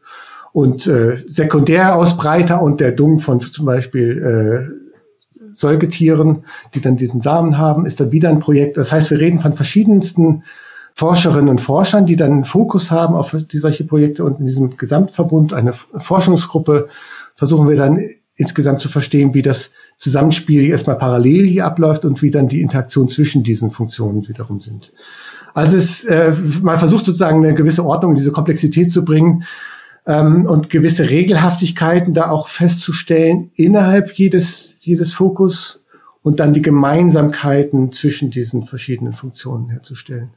und 0.54 0.88
äh, 0.88 1.18
Sekundärausbreiter 1.18 2.62
und 2.62 2.80
der 2.80 2.92
Dung 2.92 3.20
von 3.20 3.40
zum 3.40 3.66
Beispiel 3.66 4.72
äh, 4.72 4.85
Säugetieren, 5.56 6.44
die 6.74 6.82
dann 6.82 6.98
diesen 6.98 7.22
Samen 7.22 7.58
haben, 7.58 7.86
ist 7.86 8.00
dann 8.00 8.12
wieder 8.12 8.30
ein 8.30 8.40
Projekt. 8.40 8.78
Das 8.78 8.92
heißt, 8.92 9.10
wir 9.10 9.20
reden 9.20 9.40
von 9.40 9.54
verschiedensten 9.54 10.44
Forscherinnen 10.94 11.50
und 11.50 11.60
Forschern, 11.62 12.06
die 12.06 12.16
dann 12.16 12.32
einen 12.32 12.46
Fokus 12.46 12.92
haben 12.92 13.16
auf 13.16 13.36
die, 13.52 13.58
solche 13.58 13.84
Projekte 13.84 14.24
und 14.24 14.40
in 14.40 14.46
diesem 14.46 14.78
Gesamtverbund, 14.78 15.54
eine 15.54 15.74
Forschungsgruppe, 15.74 16.88
versuchen 17.36 17.68
wir 17.68 17.76
dann 17.76 18.00
insgesamt 18.38 18.82
zu 18.82 18.90
verstehen, 18.90 19.34
wie 19.34 19.42
das 19.42 19.72
Zusammenspiel 19.98 20.66
erstmal 20.66 20.98
parallel 20.98 21.48
hier 21.48 21.66
abläuft 21.66 22.06
und 22.06 22.22
wie 22.22 22.32
dann 22.32 22.48
die 22.48 22.62
Interaktion 22.62 23.10
zwischen 23.10 23.44
diesen 23.44 23.72
Funktionen 23.72 24.28
wiederum 24.28 24.60
sind. 24.60 24.92
Also 25.54 25.78
es, 25.78 26.04
äh, 26.04 26.34
man 26.62 26.78
versucht 26.78 27.06
sozusagen 27.06 27.44
eine 27.44 27.56
gewisse 27.56 27.86
Ordnung 27.86 28.12
in 28.12 28.18
diese 28.18 28.32
Komplexität 28.32 28.92
zu 28.92 29.06
bringen 29.06 29.44
ähm, 30.08 30.46
und 30.46 30.70
gewisse 30.70 31.10
Regelhaftigkeiten 31.10 32.14
da 32.14 32.30
auch 32.30 32.48
festzustellen 32.48 33.52
innerhalb 33.56 34.14
jedes, 34.14 34.78
jedes 34.82 35.14
Fokus 35.14 35.84
und 36.22 36.40
dann 36.40 36.54
die 36.54 36.62
Gemeinsamkeiten 36.62 37.92
zwischen 37.92 38.32
diesen 38.32 38.64
verschiedenen 38.64 39.14
Funktionen 39.14 39.70
herzustellen. 39.70 40.32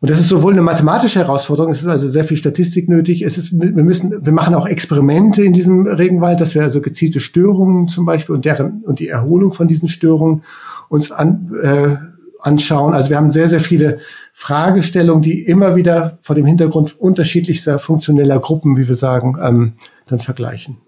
Und 0.00 0.08
das 0.08 0.18
ist 0.18 0.28
sowohl 0.28 0.52
eine 0.52 0.62
mathematische 0.62 1.18
Herausforderung, 1.18 1.70
es 1.70 1.82
ist 1.82 1.86
also 1.86 2.08
sehr 2.08 2.24
viel 2.24 2.38
Statistik 2.38 2.88
nötig. 2.88 3.20
Es 3.20 3.36
ist, 3.36 3.52
wir 3.52 3.84
müssen, 3.84 4.24
wir 4.24 4.32
machen 4.32 4.54
auch 4.54 4.66
Experimente 4.66 5.42
in 5.42 5.52
diesem 5.52 5.86
Regenwald, 5.86 6.40
dass 6.40 6.54
wir 6.54 6.62
also 6.62 6.80
gezielte 6.80 7.20
Störungen 7.20 7.86
zum 7.88 8.06
Beispiel 8.06 8.34
und 8.34 8.46
deren 8.46 8.82
und 8.82 8.98
die 8.98 9.08
Erholung 9.08 9.52
von 9.52 9.68
diesen 9.68 9.90
Störungen 9.90 10.42
uns 10.88 11.12
an, 11.12 11.52
äh, 11.62 11.96
anschauen. 12.42 12.94
Also 12.94 13.10
wir 13.10 13.16
haben 13.16 13.30
sehr, 13.30 13.48
sehr 13.48 13.60
viele 13.60 13.98
Fragestellungen, 14.32 15.22
die 15.22 15.42
immer 15.44 15.76
wieder 15.76 16.18
vor 16.22 16.34
dem 16.34 16.46
Hintergrund 16.46 16.98
unterschiedlichster 16.98 17.78
funktioneller 17.78 18.38
Gruppen, 18.38 18.76
wie 18.76 18.88
wir 18.88 18.94
sagen, 18.94 19.36
ähm, 19.40 19.72
dann 20.06 20.20
vergleichen. 20.20 20.78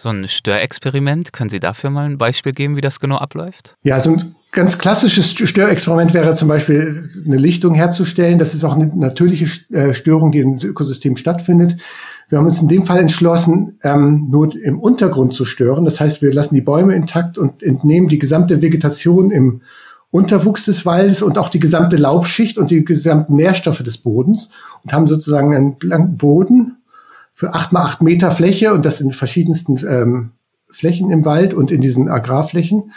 So 0.00 0.10
ein 0.10 0.28
Störexperiment, 0.28 1.32
können 1.32 1.50
Sie 1.50 1.58
dafür 1.58 1.90
mal 1.90 2.04
ein 2.04 2.18
Beispiel 2.18 2.52
geben, 2.52 2.76
wie 2.76 2.80
das 2.80 3.00
genau 3.00 3.16
abläuft? 3.16 3.76
Ja, 3.82 3.98
so 3.98 4.12
ein 4.12 4.36
ganz 4.52 4.78
klassisches 4.78 5.32
Störexperiment 5.32 6.14
wäre 6.14 6.34
zum 6.34 6.46
Beispiel 6.46 7.02
eine 7.26 7.36
Lichtung 7.36 7.74
herzustellen. 7.74 8.38
Das 8.38 8.54
ist 8.54 8.62
auch 8.62 8.76
eine 8.76 8.86
natürliche 8.96 9.48
äh, 9.72 9.94
Störung, 9.94 10.30
die 10.30 10.38
im 10.38 10.60
Ökosystem 10.62 11.16
stattfindet. 11.16 11.78
Wir 12.28 12.38
haben 12.38 12.44
uns 12.44 12.60
in 12.60 12.68
dem 12.68 12.84
Fall 12.84 12.98
entschlossen, 12.98 13.78
ähm, 13.82 14.28
nur 14.30 14.54
im 14.54 14.78
Untergrund 14.78 15.34
zu 15.34 15.44
stören. 15.44 15.84
Das 15.84 15.98
heißt, 15.98 16.22
wir 16.22 16.32
lassen 16.32 16.54
die 16.54 16.60
Bäume 16.60 16.94
intakt 16.94 17.36
und 17.36 17.64
entnehmen 17.64 18.06
die 18.06 18.20
gesamte 18.20 18.62
Vegetation 18.62 19.32
im 19.32 19.62
Unterwuchs 20.10 20.64
des 20.64 20.86
Waldes 20.86 21.22
und 21.22 21.36
auch 21.36 21.50
die 21.50 21.60
gesamte 21.60 21.96
Laubschicht 21.96 22.56
und 22.56 22.70
die 22.70 22.84
gesamten 22.84 23.36
Nährstoffe 23.36 23.82
des 23.82 23.98
Bodens 23.98 24.48
und 24.82 24.92
haben 24.92 25.06
sozusagen 25.06 25.54
einen 25.54 25.76
blanken 25.76 26.16
Boden 26.16 26.78
für 27.34 27.54
acht 27.54 27.72
mal 27.72 27.82
acht 27.82 28.02
Meter 28.02 28.30
Fläche 28.30 28.72
und 28.72 28.84
das 28.84 29.00
in 29.00 29.12
verschiedensten 29.12 29.78
ähm, 29.86 30.30
Flächen 30.70 31.10
im 31.10 31.24
Wald 31.24 31.54
und 31.54 31.70
in 31.70 31.80
diesen 31.80 32.08
Agrarflächen. 32.08 32.92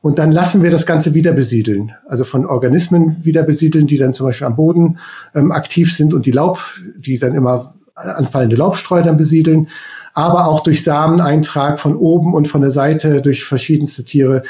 Und 0.00 0.18
dann 0.18 0.32
lassen 0.32 0.62
wir 0.62 0.70
das 0.70 0.86
Ganze 0.86 1.14
wieder 1.14 1.32
besiedeln, 1.32 1.92
also 2.08 2.24
von 2.24 2.46
Organismen 2.46 3.24
wieder 3.24 3.42
besiedeln, 3.42 3.86
die 3.86 3.98
dann 3.98 4.14
zum 4.14 4.26
Beispiel 4.26 4.46
am 4.46 4.56
Boden 4.56 4.98
ähm, 5.34 5.52
aktiv 5.52 5.94
sind 5.96 6.14
und 6.14 6.26
die 6.26 6.32
Laub, 6.32 6.58
die 6.96 7.18
dann 7.18 7.34
immer 7.34 7.74
anfallende 7.94 8.56
Laubstreu 8.56 9.02
dann 9.02 9.16
besiedeln, 9.16 9.68
aber 10.14 10.46
auch 10.46 10.60
durch 10.60 10.82
Sameneintrag 10.82 11.78
von 11.78 11.96
oben 11.96 12.34
und 12.34 12.48
von 12.48 12.60
der 12.60 12.70
Seite 12.70 13.22
durch 13.22 13.44
verschiedenste 13.44 14.04
Tiere 14.04 14.42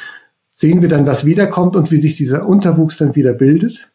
sehen 0.54 0.82
wir 0.82 0.88
dann, 0.88 1.06
was 1.06 1.24
wiederkommt 1.24 1.74
und 1.76 1.90
wie 1.90 1.98
sich 1.98 2.14
dieser 2.14 2.46
Unterwuchs 2.46 2.98
dann 2.98 3.16
wieder 3.16 3.32
bildet. 3.32 3.88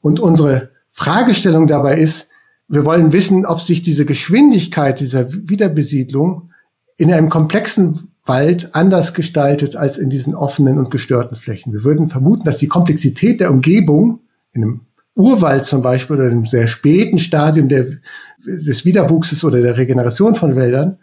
Und 0.00 0.20
unsere 0.20 0.70
Fragestellung 0.90 1.66
dabei 1.66 1.98
ist, 1.98 2.28
wir 2.68 2.84
wollen 2.84 3.12
wissen, 3.12 3.44
ob 3.44 3.60
sich 3.60 3.82
diese 3.82 4.06
Geschwindigkeit 4.06 5.00
dieser 5.00 5.32
Wiederbesiedlung 5.32 6.50
in 6.96 7.12
einem 7.12 7.28
komplexen 7.28 8.12
Wald 8.24 8.74
anders 8.74 9.14
gestaltet 9.14 9.76
als 9.76 9.98
in 9.98 10.08
diesen 10.08 10.34
offenen 10.34 10.78
und 10.78 10.90
gestörten 10.90 11.36
Flächen. 11.36 11.72
Wir 11.72 11.84
würden 11.84 12.08
vermuten, 12.08 12.44
dass 12.44 12.58
die 12.58 12.68
Komplexität 12.68 13.40
der 13.40 13.50
Umgebung 13.50 14.20
in 14.52 14.62
einem 14.62 14.80
Urwald 15.14 15.64
zum 15.64 15.82
Beispiel 15.82 16.16
oder 16.16 16.26
in 16.26 16.32
einem 16.32 16.46
sehr 16.46 16.68
späten 16.68 17.18
Stadium 17.18 17.68
der, 17.68 17.86
des 18.44 18.84
Wiederwuchses 18.84 19.44
oder 19.44 19.60
der 19.60 19.76
Regeneration 19.76 20.34
von 20.34 20.54
Wäldern 20.54 20.98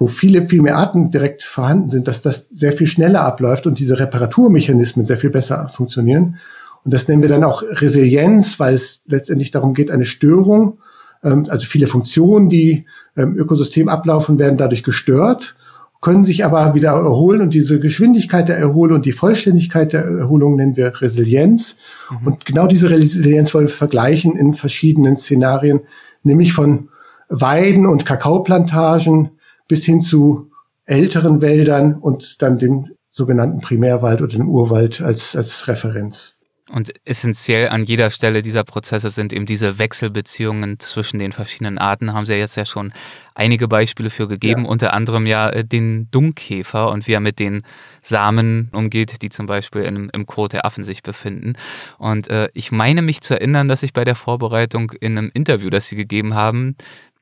wo 0.00 0.06
viele, 0.06 0.48
viel 0.48 0.62
mehr 0.62 0.78
Arten 0.78 1.10
direkt 1.10 1.42
vorhanden 1.42 1.88
sind, 1.88 2.08
dass 2.08 2.22
das 2.22 2.48
sehr 2.50 2.72
viel 2.72 2.86
schneller 2.86 3.20
abläuft 3.20 3.66
und 3.66 3.78
diese 3.78 3.98
Reparaturmechanismen 3.98 5.04
sehr 5.04 5.18
viel 5.18 5.28
besser 5.28 5.68
funktionieren. 5.68 6.38
Und 6.84 6.94
das 6.94 7.06
nennen 7.06 7.20
wir 7.20 7.28
dann 7.28 7.44
auch 7.44 7.62
Resilienz, 7.62 8.58
weil 8.58 8.72
es 8.72 9.02
letztendlich 9.06 9.50
darum 9.50 9.74
geht, 9.74 9.90
eine 9.90 10.06
Störung, 10.06 10.78
ähm, 11.22 11.44
also 11.50 11.66
viele 11.66 11.86
Funktionen, 11.86 12.48
die 12.48 12.86
im 13.14 13.36
Ökosystem 13.36 13.90
ablaufen, 13.90 14.38
werden 14.38 14.56
dadurch 14.56 14.82
gestört 14.82 15.54
können 16.00 16.24
sich 16.24 16.46
aber 16.46 16.74
wieder 16.74 16.92
erholen 16.92 17.42
und 17.42 17.52
diese 17.52 17.78
Geschwindigkeit 17.78 18.48
der 18.48 18.56
Erholung 18.56 18.96
und 18.96 19.04
die 19.04 19.12
Vollständigkeit 19.12 19.92
der 19.92 20.04
Erholung 20.04 20.56
nennen 20.56 20.74
wir 20.76 20.98
Resilienz. 20.98 21.76
Mhm. 22.10 22.26
Und 22.26 22.46
genau 22.46 22.66
diese 22.66 22.88
Resilienz 22.88 23.52
wollen 23.52 23.66
wir 23.66 23.74
vergleichen 23.74 24.34
in 24.34 24.54
verschiedenen 24.54 25.16
Szenarien, 25.16 25.80
nämlich 26.22 26.54
von 26.54 26.88
Weiden 27.28 27.84
und 27.84 28.06
Kakaoplantagen 28.06 29.32
bis 29.70 29.84
hin 29.84 30.00
zu 30.00 30.50
älteren 30.84 31.40
Wäldern 31.40 31.94
und 31.94 32.42
dann 32.42 32.58
dem 32.58 32.88
sogenannten 33.08 33.60
Primärwald 33.60 34.20
oder 34.20 34.36
dem 34.36 34.48
Urwald 34.48 35.00
als, 35.00 35.36
als 35.36 35.68
Referenz. 35.68 36.34
Und 36.72 36.92
essentiell 37.04 37.68
an 37.68 37.84
jeder 37.84 38.10
Stelle 38.10 38.42
dieser 38.42 38.62
Prozesse 38.62 39.10
sind 39.10 39.32
eben 39.32 39.46
diese 39.46 39.78
Wechselbeziehungen 39.78 40.78
zwischen 40.78 41.18
den 41.18 41.32
verschiedenen 41.32 41.78
Arten. 41.78 42.12
Haben 42.12 42.26
Sie 42.26 42.32
ja 42.32 42.38
jetzt 42.38 42.56
ja 42.56 42.64
schon 42.64 42.92
einige 43.34 43.66
Beispiele 43.66 44.10
für 44.10 44.28
gegeben, 44.28 44.64
ja. 44.64 44.70
unter 44.70 44.92
anderem 44.92 45.26
ja 45.26 45.50
äh, 45.50 45.64
den 45.64 46.08
Dunkkäfer 46.10 46.90
und 46.90 47.08
wie 47.08 47.12
er 47.12 47.20
mit 47.20 47.40
den 47.40 47.62
Samen 48.02 48.70
umgeht, 48.72 49.22
die 49.22 49.30
zum 49.30 49.46
Beispiel 49.46 49.82
in, 49.82 50.10
im 50.10 50.26
Kot 50.26 50.52
der 50.52 50.64
Affen 50.64 50.84
sich 50.84 51.02
befinden. 51.02 51.54
Und 51.98 52.28
äh, 52.28 52.48
ich 52.54 52.70
meine 52.70 53.02
mich 53.02 53.20
zu 53.20 53.34
erinnern, 53.34 53.66
dass 53.66 53.82
ich 53.82 53.92
bei 53.92 54.04
der 54.04 54.14
Vorbereitung 54.14 54.92
in 55.00 55.18
einem 55.18 55.30
Interview, 55.34 55.70
das 55.70 55.88
Sie 55.88 55.96
gegeben 55.96 56.34
haben, 56.34 56.76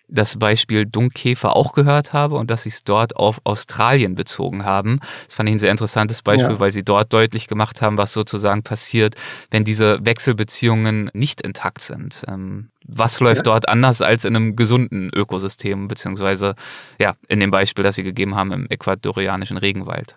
das 0.08 0.38
Beispiel 0.38 0.86
Dunkkäfer 0.86 1.54
auch 1.54 1.72
gehört 1.72 2.12
habe 2.12 2.36
und 2.36 2.50
dass 2.50 2.62
sie 2.62 2.70
es 2.70 2.84
dort 2.84 3.16
auf 3.16 3.40
Australien 3.44 4.14
bezogen 4.14 4.64
haben. 4.64 5.00
Das 5.26 5.34
fand 5.34 5.48
ich 5.48 5.56
ein 5.56 5.58
sehr 5.58 5.70
interessantes 5.70 6.22
Beispiel, 6.22 6.52
ja. 6.52 6.60
weil 6.60 6.72
sie 6.72 6.82
dort 6.82 7.12
deutlich 7.12 7.46
gemacht 7.46 7.82
haben, 7.82 7.98
was 7.98 8.12
sozusagen 8.12 8.62
passiert, 8.62 9.14
wenn 9.50 9.64
diese 9.64 10.04
Wechselbeziehungen 10.04 11.10
nicht 11.12 11.42
intakt 11.42 11.82
sind. 11.82 12.24
Ähm, 12.26 12.68
was 12.86 13.20
läuft 13.20 13.38
ja. 13.38 13.42
dort 13.42 13.68
anders 13.68 14.00
als 14.00 14.24
in 14.24 14.34
einem 14.34 14.56
gesunden 14.56 15.10
Ökosystem, 15.14 15.88
beziehungsweise 15.88 16.54
ja, 16.98 17.14
in 17.28 17.40
dem 17.40 17.50
Beispiel, 17.50 17.84
das 17.84 17.96
sie 17.96 18.02
gegeben 18.02 18.34
haben 18.34 18.52
im 18.52 18.66
äquatorianischen 18.70 19.58
Regenwald? 19.58 20.16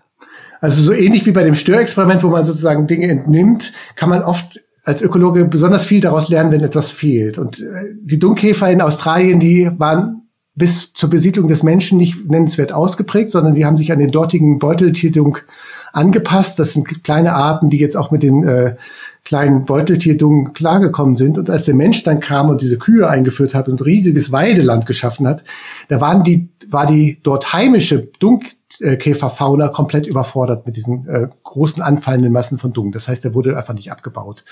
Also 0.61 0.81
so 0.81 0.93
ähnlich 0.93 1.25
wie 1.25 1.31
bei 1.31 1.43
dem 1.43 1.55
Störexperiment, 1.55 2.23
wo 2.23 2.29
man 2.29 2.45
sozusagen 2.45 2.87
Dinge 2.87 3.07
entnimmt, 3.07 3.73
kann 3.95 4.09
man 4.09 4.21
oft 4.21 4.59
als 4.83 5.01
Ökologe 5.01 5.45
besonders 5.45 5.83
viel 5.83 6.01
daraus 6.01 6.29
lernen, 6.29 6.51
wenn 6.51 6.63
etwas 6.63 6.91
fehlt. 6.91 7.37
Und 7.37 7.59
äh, 7.59 7.65
die 8.01 8.19
Dunkkäfer 8.19 8.69
in 8.69 8.81
Australien, 8.81 9.39
die 9.39 9.69
waren 9.77 10.21
bis 10.55 10.93
zur 10.93 11.09
Besiedlung 11.09 11.47
des 11.47 11.63
Menschen 11.63 11.97
nicht 11.97 12.29
nennenswert 12.29 12.73
ausgeprägt, 12.73 13.29
sondern 13.29 13.53
sie 13.53 13.65
haben 13.65 13.77
sich 13.77 13.91
an 13.91 13.99
den 13.99 14.11
dortigen 14.11 14.59
Beuteltierdung 14.59 15.37
angepasst. 15.93 16.59
Das 16.59 16.73
sind 16.73 17.03
kleine 17.03 17.33
Arten, 17.33 17.69
die 17.69 17.77
jetzt 17.77 17.95
auch 17.95 18.11
mit 18.11 18.23
den 18.23 18.43
äh, 18.43 18.75
kleinen 19.23 19.65
Beuteltierdungen 19.65 20.53
klargekommen 20.53 21.15
sind. 21.15 21.37
Und 21.37 21.49
als 21.49 21.65
der 21.65 21.75
Mensch 21.75 22.03
dann 22.03 22.19
kam 22.19 22.49
und 22.49 22.61
diese 22.61 22.77
Kühe 22.77 23.07
eingeführt 23.07 23.53
hat 23.53 23.69
und 23.69 23.85
riesiges 23.85 24.31
Weideland 24.31 24.85
geschaffen 24.85 25.27
hat, 25.27 25.43
da 25.89 26.01
waren 26.01 26.23
die, 26.23 26.49
war 26.69 26.85
die 26.85 27.19
dort 27.23 27.53
heimische 27.53 28.09
Dunk 28.19 28.45
Käferfauna 28.79 29.67
komplett 29.67 30.07
überfordert 30.07 30.65
mit 30.65 30.75
diesen 30.75 31.07
äh, 31.07 31.27
großen 31.43 31.83
anfallenden 31.83 32.31
Massen 32.31 32.57
von 32.57 32.73
Dung. 32.73 32.91
Das 32.91 33.07
heißt, 33.07 33.25
er 33.25 33.33
wurde 33.33 33.57
einfach 33.57 33.73
nicht 33.73 33.91
abgebaut. 33.91 34.43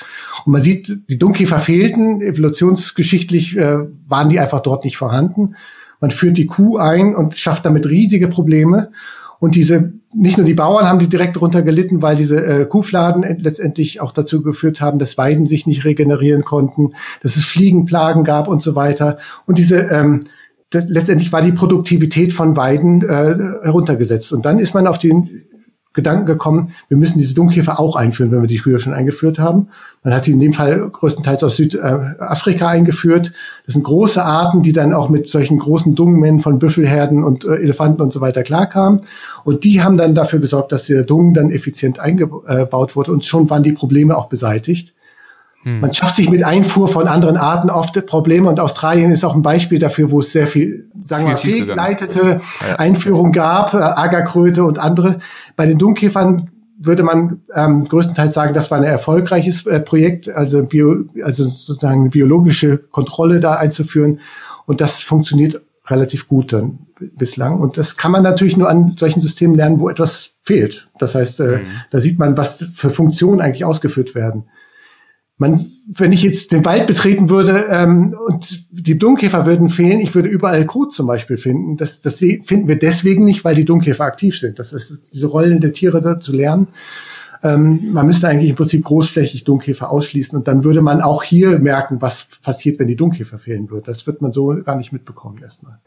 Und 0.46 0.52
man 0.52 0.62
sieht, 0.62 0.92
die 1.10 1.18
Dungkäfer 1.18 1.60
fehlten, 1.60 2.22
evolutionsgeschichtlich 2.22 3.58
äh, 3.58 3.80
waren 4.08 4.30
die 4.30 4.40
einfach 4.40 4.60
dort 4.60 4.84
nicht 4.84 4.98
vorhanden. 4.98 5.56
Man 6.02 6.12
führt 6.12 6.38
die 6.38 6.48
Kuh 6.48 6.78
ein 6.78 7.16
und 7.16 7.38
schafft 7.38 7.66
damit 7.66 7.86
riesige 7.88 8.28
Probleme. 8.28 8.92
Und 9.40 9.56
diese, 9.56 9.94
nicht 10.14 10.38
nur 10.38 10.46
die 10.46 10.54
Bauern 10.54 10.86
haben 10.86 11.00
die 11.00 11.08
direkt 11.08 11.38
darunter 11.38 11.62
gelitten, 11.62 12.02
weil 12.02 12.16
diese 12.16 12.46
äh, 12.46 12.66
Kuhfladen 12.66 13.24
letztendlich 13.40 14.02
auch 14.02 14.12
dazu 14.12 14.42
geführt 14.42 14.82
haben, 14.82 15.00
dass 15.00 15.18
Weiden 15.18 15.46
sich 15.46 15.66
nicht 15.66 15.86
regenerieren 15.86 16.44
konnten, 16.44 16.92
dass 17.22 17.38
es 17.38 17.46
Fliegenplagen 17.46 18.24
gab 18.24 18.48
und 18.48 18.62
so 18.62 18.76
weiter. 18.76 19.18
Und 19.46 19.58
diese 19.58 19.78
ähm, 19.78 20.26
letztendlich 20.72 21.32
war 21.32 21.42
die 21.42 21.52
Produktivität 21.52 22.34
von 22.34 22.56
Weiden 22.56 23.02
äh, 23.02 23.36
heruntergesetzt. 23.64 24.34
Und 24.34 24.46
dann 24.46 24.60
ist 24.60 24.74
man 24.74 24.88
auf 24.88 24.98
den 24.98 25.46
Gedanken 26.00 26.26
gekommen, 26.26 26.72
wir 26.88 26.98
müssen 26.98 27.20
diese 27.20 27.34
Dunkkäfer 27.34 27.80
auch 27.80 27.96
einführen, 27.96 28.32
wenn 28.32 28.42
wir 28.42 28.48
die 28.48 28.58
früher 28.58 28.80
schon 28.80 28.94
eingeführt 28.94 29.38
haben. 29.38 29.68
Man 30.04 30.14
hat 30.14 30.28
die 30.28 30.32
in 30.32 30.40
dem 30.40 30.54
Fall 30.54 30.90
größtenteils 30.90 31.44
aus 31.44 31.58
Südafrika 31.58 32.70
eingeführt. 32.70 33.34
Das 33.66 33.74
sind 33.74 33.84
große 33.84 34.24
Arten, 34.24 34.64
die 34.64 34.72
dann 34.72 34.94
auch 34.94 35.10
mit 35.10 35.28
solchen 35.28 35.60
großen 35.60 35.94
Dungmengen 35.94 36.40
von 36.40 36.58
Büffelherden 36.58 37.24
und 37.24 37.44
äh, 37.44 37.56
Elefanten 37.56 38.02
und 38.02 38.14
so 38.14 38.22
weiter 38.22 38.44
klarkamen. 38.44 39.02
Und 39.44 39.66
die 39.66 39.82
haben 39.82 39.98
dann 39.98 40.16
dafür 40.16 40.40
gesorgt, 40.40 40.72
dass 40.72 40.86
der 40.86 41.04
Dung 41.04 41.34
dann 41.34 41.52
effizient 41.52 42.00
eingebaut 42.00 42.96
wurde 42.96 43.12
und 43.12 43.26
schon 43.26 43.50
waren 43.50 43.64
die 43.64 43.74
Probleme 43.74 44.18
auch 44.18 44.30
beseitigt. 44.30 44.94
Hm. 45.64 45.82
Man 45.82 45.94
schafft 45.94 46.16
sich 46.16 46.30
mit 46.30 46.44
Einfuhr 46.44 46.88
von 46.88 47.08
anderen 47.08 47.36
Arten 47.36 47.70
oft 47.70 48.06
Probleme 48.06 48.50
und 48.50 48.60
Australien 48.60 49.12
ist 49.12 49.26
auch 49.26 49.36
ein 49.36 49.42
Beispiel 49.42 49.80
dafür, 49.80 50.10
wo 50.10 50.22
es 50.22 50.32
sehr 50.32 50.48
viel, 50.48 50.90
sagen 51.04 51.26
wir 51.26 51.32
mal, 51.32 51.38
fehlgeleitete 51.38 52.40
ja. 52.68 52.76
Einführung 52.78 53.32
gab, 53.34 53.74
äh, 53.74 53.78
Agerkröte 53.78 54.64
und 54.64 54.80
andere. 54.80 55.18
Bei 55.56 55.66
den 55.66 55.78
Dunkkäfern 55.78 56.50
würde 56.82 57.04
man 57.04 57.42
ähm, 57.54 57.86
größtenteils 57.86 58.34
sagen, 58.34 58.54
das 58.54 58.72
war 58.72 58.78
ein 58.78 58.86
erfolgreiches 58.86 59.66
äh, 59.66 59.82
Projekt, 59.82 60.30
also, 60.30 60.64
Bio, 60.64 61.04
also 61.24 61.50
sozusagen 61.50 62.02
eine 62.02 62.10
biologische 62.10 62.78
Kontrolle 62.78 63.42
da 63.42 63.56
einzuführen. 63.56 64.22
Und 64.66 64.80
das 64.80 65.02
funktioniert 65.02 65.62
relativ 65.88 66.30
gut 66.30 66.54
dann 66.54 66.80
bislang. 67.18 67.60
Und 67.60 67.78
das 67.78 67.98
kann 67.98 68.12
man 68.12 68.24
natürlich 68.24 68.56
nur 68.56 68.70
an 68.70 68.96
solchen 68.98 69.20
Systemen 69.20 69.56
lernen, 69.56 69.80
wo 69.80 69.90
etwas 69.90 70.32
fehlt. 70.44 70.88
Das 71.00 71.16
heißt, 71.16 71.42
äh, 71.42 71.44
mhm. 71.44 71.62
da 71.90 72.00
sieht 72.00 72.18
man, 72.18 72.38
was 72.38 72.66
für 72.76 72.92
Funktionen 72.92 73.42
eigentlich 73.42 73.66
ausgeführt 73.66 74.16
werden 74.16 74.46
man, 75.40 75.72
wenn 75.88 76.12
ich 76.12 76.22
jetzt 76.22 76.52
den 76.52 76.66
Wald 76.66 76.86
betreten 76.86 77.30
würde 77.30 77.66
ähm, 77.72 78.14
und 78.28 78.66
die 78.72 79.00
Dunkkäfer 79.00 79.46
würden 79.46 79.70
fehlen, 79.70 80.02
ich 80.02 80.14
würde 80.14 80.28
überall 80.28 80.66
Kot 80.66 80.94
zum 80.94 81.08
Beispiel 81.08 81.38
finden. 81.38 81.78
Das, 81.78 82.02
das 82.02 82.20
finden 82.20 82.68
wir 82.68 82.78
deswegen 82.78 83.24
nicht, 83.24 83.46
weil 83.46 83.56
die 83.56 83.66
Dunkkäfer 83.66 84.04
aktiv 84.04 84.38
sind. 84.38 84.60
Das 84.60 84.74
ist 84.74 85.14
diese 85.14 85.28
Rollen 85.28 85.62
der 85.62 85.72
Tiere 85.72 86.02
da 86.02 86.20
zu 86.20 86.34
lernen. 86.34 86.68
Ähm, 87.42 87.94
man 87.94 88.06
müsste 88.06 88.28
eigentlich 88.28 88.50
im 88.50 88.58
Prinzip 88.58 88.84
großflächig 88.84 89.46
Dunkkäfer 89.46 89.90
ausschließen 89.90 90.38
und 90.38 90.50
dann 90.50 90.66
würde 90.66 90.82
man 90.82 91.02
auch 91.02 91.24
hier 91.24 91.58
merken, 91.60 92.02
was 92.02 92.28
passiert, 92.44 92.78
wenn 92.78 92.88
die 92.88 92.98
Dunkkäfer 92.98 93.40
fehlen 93.40 93.70
würden. 93.72 93.86
Das 93.86 94.06
wird 94.06 94.22
man 94.22 94.34
so 94.34 94.62
gar 94.64 94.76
nicht 94.76 94.92
mitbekommen 94.92 95.40
erstmal 95.42 95.80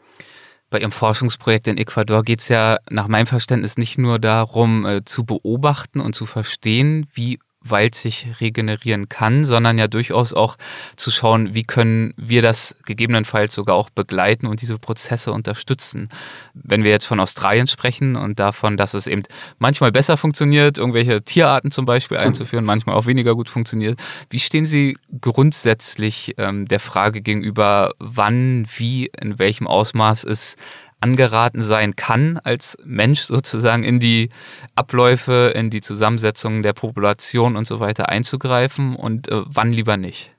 bei 0.71 0.79
Ihrem 0.79 0.91
Forschungsprojekt 0.91 1.67
in 1.67 1.77
Ecuador 1.77 2.23
geht 2.23 2.39
es 2.39 2.49
ja 2.49 2.77
nach 2.89 3.07
meinem 3.07 3.27
Verständnis 3.27 3.77
nicht 3.77 3.99
nur 3.99 4.17
darum, 4.17 4.87
äh, 4.87 5.05
zu 5.05 5.23
beobachten 5.23 5.99
und 5.99 6.15
zu 6.15 6.25
verstehen, 6.25 7.05
wie 7.13 7.37
Wald 7.63 7.95
sich 7.95 8.27
regenerieren 8.39 9.09
kann, 9.09 9.45
sondern 9.45 9.77
ja 9.77 9.87
durchaus 9.87 10.33
auch 10.33 10.57
zu 10.95 11.11
schauen, 11.11 11.53
wie 11.53 11.63
können 11.63 12.13
wir 12.17 12.41
das 12.41 12.75
gegebenenfalls 12.85 13.53
sogar 13.55 13.75
auch 13.75 13.89
begleiten 13.89 14.47
und 14.47 14.61
diese 14.61 14.77
Prozesse 14.77 15.31
unterstützen. 15.31 16.09
Wenn 16.53 16.83
wir 16.83 16.91
jetzt 16.91 17.05
von 17.05 17.19
Australien 17.19 17.67
sprechen 17.67 18.15
und 18.15 18.39
davon, 18.39 18.77
dass 18.77 18.93
es 18.93 19.07
eben 19.07 19.23
manchmal 19.59 19.91
besser 19.91 20.17
funktioniert, 20.17 20.77
irgendwelche 20.77 21.21
Tierarten 21.21 21.71
zum 21.71 21.85
Beispiel 21.85 22.17
einzuführen, 22.17 22.65
manchmal 22.65 22.95
auch 22.95 23.05
weniger 23.05 23.35
gut 23.35 23.49
funktioniert, 23.49 23.99
wie 24.29 24.39
stehen 24.39 24.65
Sie 24.65 24.97
grundsätzlich 25.21 26.35
ähm, 26.37 26.67
der 26.67 26.79
Frage 26.79 27.21
gegenüber, 27.21 27.93
wann, 27.99 28.67
wie, 28.75 29.09
in 29.19 29.39
welchem 29.39 29.67
Ausmaß 29.67 30.23
es 30.25 30.55
angeraten 31.03 31.61
sein 31.61 31.95
kann, 31.95 32.39
als 32.43 32.77
Mensch 32.83 33.21
sozusagen 33.21 33.83
in 33.83 33.99
die 33.99 34.29
Abläufe, 34.73 35.51
in 35.53 35.69
die 35.69 35.81
Zusammensetzung 35.81 36.63
der 36.63 36.73
Population 36.73 37.57
und 37.57 37.67
so 37.67 37.79
weiter 37.79 38.09
einzugreifen 38.09 38.95
und 38.95 39.29
äh, 39.29 39.41
wann 39.45 39.69
lieber 39.69 39.97
nicht? 39.97 40.31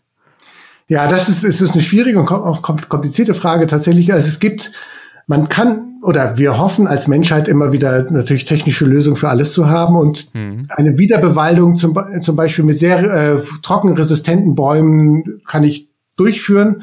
Ja, 0.88 1.07
das 1.07 1.29
ist, 1.29 1.44
das 1.44 1.61
ist 1.61 1.72
eine 1.72 1.83
schwierige 1.83 2.18
und 2.18 2.31
auch 2.31 2.62
komplizierte 2.62 3.35
Frage 3.35 3.66
tatsächlich. 3.66 4.12
Also 4.12 4.29
es 4.29 4.38
gibt, 4.38 4.72
man 5.27 5.48
kann 5.48 5.94
oder 6.03 6.37
wir 6.37 6.59
hoffen 6.59 6.87
als 6.87 7.09
Menschheit 7.09 7.48
immer 7.48 7.72
wieder 7.72 8.11
natürlich 8.11 8.44
technische 8.44 8.85
Lösungen 8.85 9.16
für 9.16 9.31
alles 9.31 9.53
zu 9.55 9.68
haben 9.68 9.96
und 9.96 10.35
mhm. 10.35 10.66
eine 10.68 10.98
Wiederbewaldung 10.98 11.77
zum, 11.77 11.98
zum 12.20 12.37
Beispiel 12.37 12.64
mit 12.64 12.79
sehr 12.79 12.98
äh, 12.98 13.42
trockenresistenten 13.62 14.55
Bäumen 14.55 15.40
kann 15.46 15.64
ich 15.64 15.88
durchführen 16.16 16.83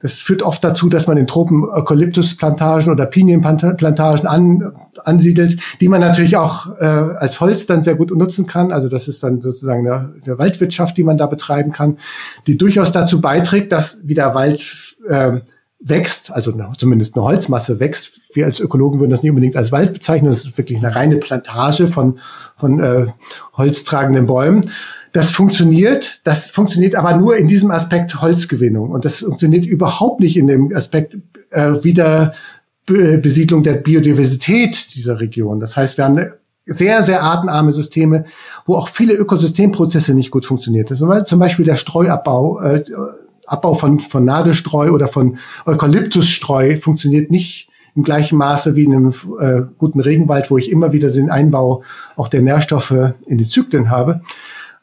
das 0.00 0.14
führt 0.14 0.42
oft 0.42 0.64
dazu, 0.64 0.88
dass 0.88 1.06
man 1.06 1.18
in 1.18 1.26
Tropen 1.26 1.64
Eukalyptusplantagen 1.64 2.90
oder 2.90 3.06
Pinienplantagen 3.06 4.26
an, 4.26 4.72
ansiedelt, 5.04 5.58
die 5.80 5.88
man 5.88 6.00
natürlich 6.00 6.36
auch 6.36 6.78
äh, 6.78 6.84
als 6.84 7.40
Holz 7.40 7.66
dann 7.66 7.82
sehr 7.82 7.94
gut 7.94 8.10
nutzen 8.10 8.46
kann. 8.46 8.72
Also 8.72 8.88
das 8.88 9.08
ist 9.08 9.22
dann 9.22 9.42
sozusagen 9.42 9.86
eine, 9.86 10.14
eine 10.24 10.38
Waldwirtschaft, 10.38 10.96
die 10.96 11.04
man 11.04 11.18
da 11.18 11.26
betreiben 11.26 11.72
kann, 11.72 11.98
die 12.46 12.56
durchaus 12.56 12.92
dazu 12.92 13.20
beiträgt, 13.20 13.72
dass 13.72 14.06
wieder 14.08 14.34
Wald 14.34 14.96
äh, 15.06 15.40
wächst, 15.80 16.30
also 16.30 16.52
eine, 16.52 16.72
zumindest 16.78 17.16
eine 17.16 17.24
Holzmasse 17.24 17.80
wächst. 17.80 18.20
Wir 18.32 18.46
als 18.46 18.60
Ökologen 18.60 19.00
würden 19.00 19.10
das 19.10 19.22
nicht 19.22 19.30
unbedingt 19.30 19.56
als 19.56 19.72
Wald 19.72 19.92
bezeichnen. 19.92 20.30
Das 20.30 20.44
ist 20.44 20.58
wirklich 20.58 20.78
eine 20.78 20.94
reine 20.94 21.16
Plantage 21.16 21.88
von, 21.88 22.18
von 22.56 22.80
äh, 22.80 23.06
holztragenden 23.56 24.26
Bäumen. 24.26 24.70
Das 25.12 25.30
funktioniert, 25.32 26.20
das 26.24 26.50
funktioniert 26.50 26.94
aber 26.94 27.16
nur 27.16 27.36
in 27.36 27.48
diesem 27.48 27.70
Aspekt 27.70 28.20
Holzgewinnung 28.20 28.90
und 28.90 29.04
das 29.04 29.18
funktioniert 29.18 29.66
überhaupt 29.66 30.20
nicht 30.20 30.36
in 30.36 30.46
dem 30.46 30.74
Aspekt 30.74 31.18
äh, 31.50 31.82
wieder 31.82 32.32
Rückbesiedlung 32.88 33.62
der 33.62 33.74
Biodiversität 33.74 34.94
dieser 34.94 35.20
Region. 35.20 35.60
Das 35.60 35.76
heißt, 35.76 35.96
wir 35.96 36.04
haben 36.04 36.20
sehr, 36.66 37.02
sehr 37.02 37.22
artenarme 37.22 37.72
Systeme, 37.72 38.24
wo 38.66 38.76
auch 38.76 38.88
viele 38.88 39.14
Ökosystemprozesse 39.14 40.14
nicht 40.14 40.30
gut 40.30 40.46
funktionieren. 40.46 40.86
Zum 41.26 41.38
Beispiel 41.38 41.64
der 41.64 41.76
Streuabbau, 41.76 42.60
äh, 42.60 42.84
Abbau 43.46 43.74
von, 43.74 43.98
von 43.98 44.24
Nadelstreu 44.24 44.90
oder 44.92 45.08
von 45.08 45.38
Eukalyptusstreu 45.66 46.76
funktioniert 46.76 47.30
nicht 47.30 47.68
im 47.96 48.04
gleichen 48.04 48.38
Maße 48.38 48.76
wie 48.76 48.84
in 48.84 48.94
einem 48.94 49.14
äh, 49.40 49.62
guten 49.76 49.98
Regenwald, 49.98 50.50
wo 50.50 50.58
ich 50.58 50.70
immer 50.70 50.92
wieder 50.92 51.10
den 51.10 51.30
Einbau 51.30 51.82
auch 52.14 52.28
der 52.28 52.42
Nährstoffe 52.42 53.14
in 53.26 53.38
die 53.38 53.48
Zyklen 53.48 53.90
habe. 53.90 54.20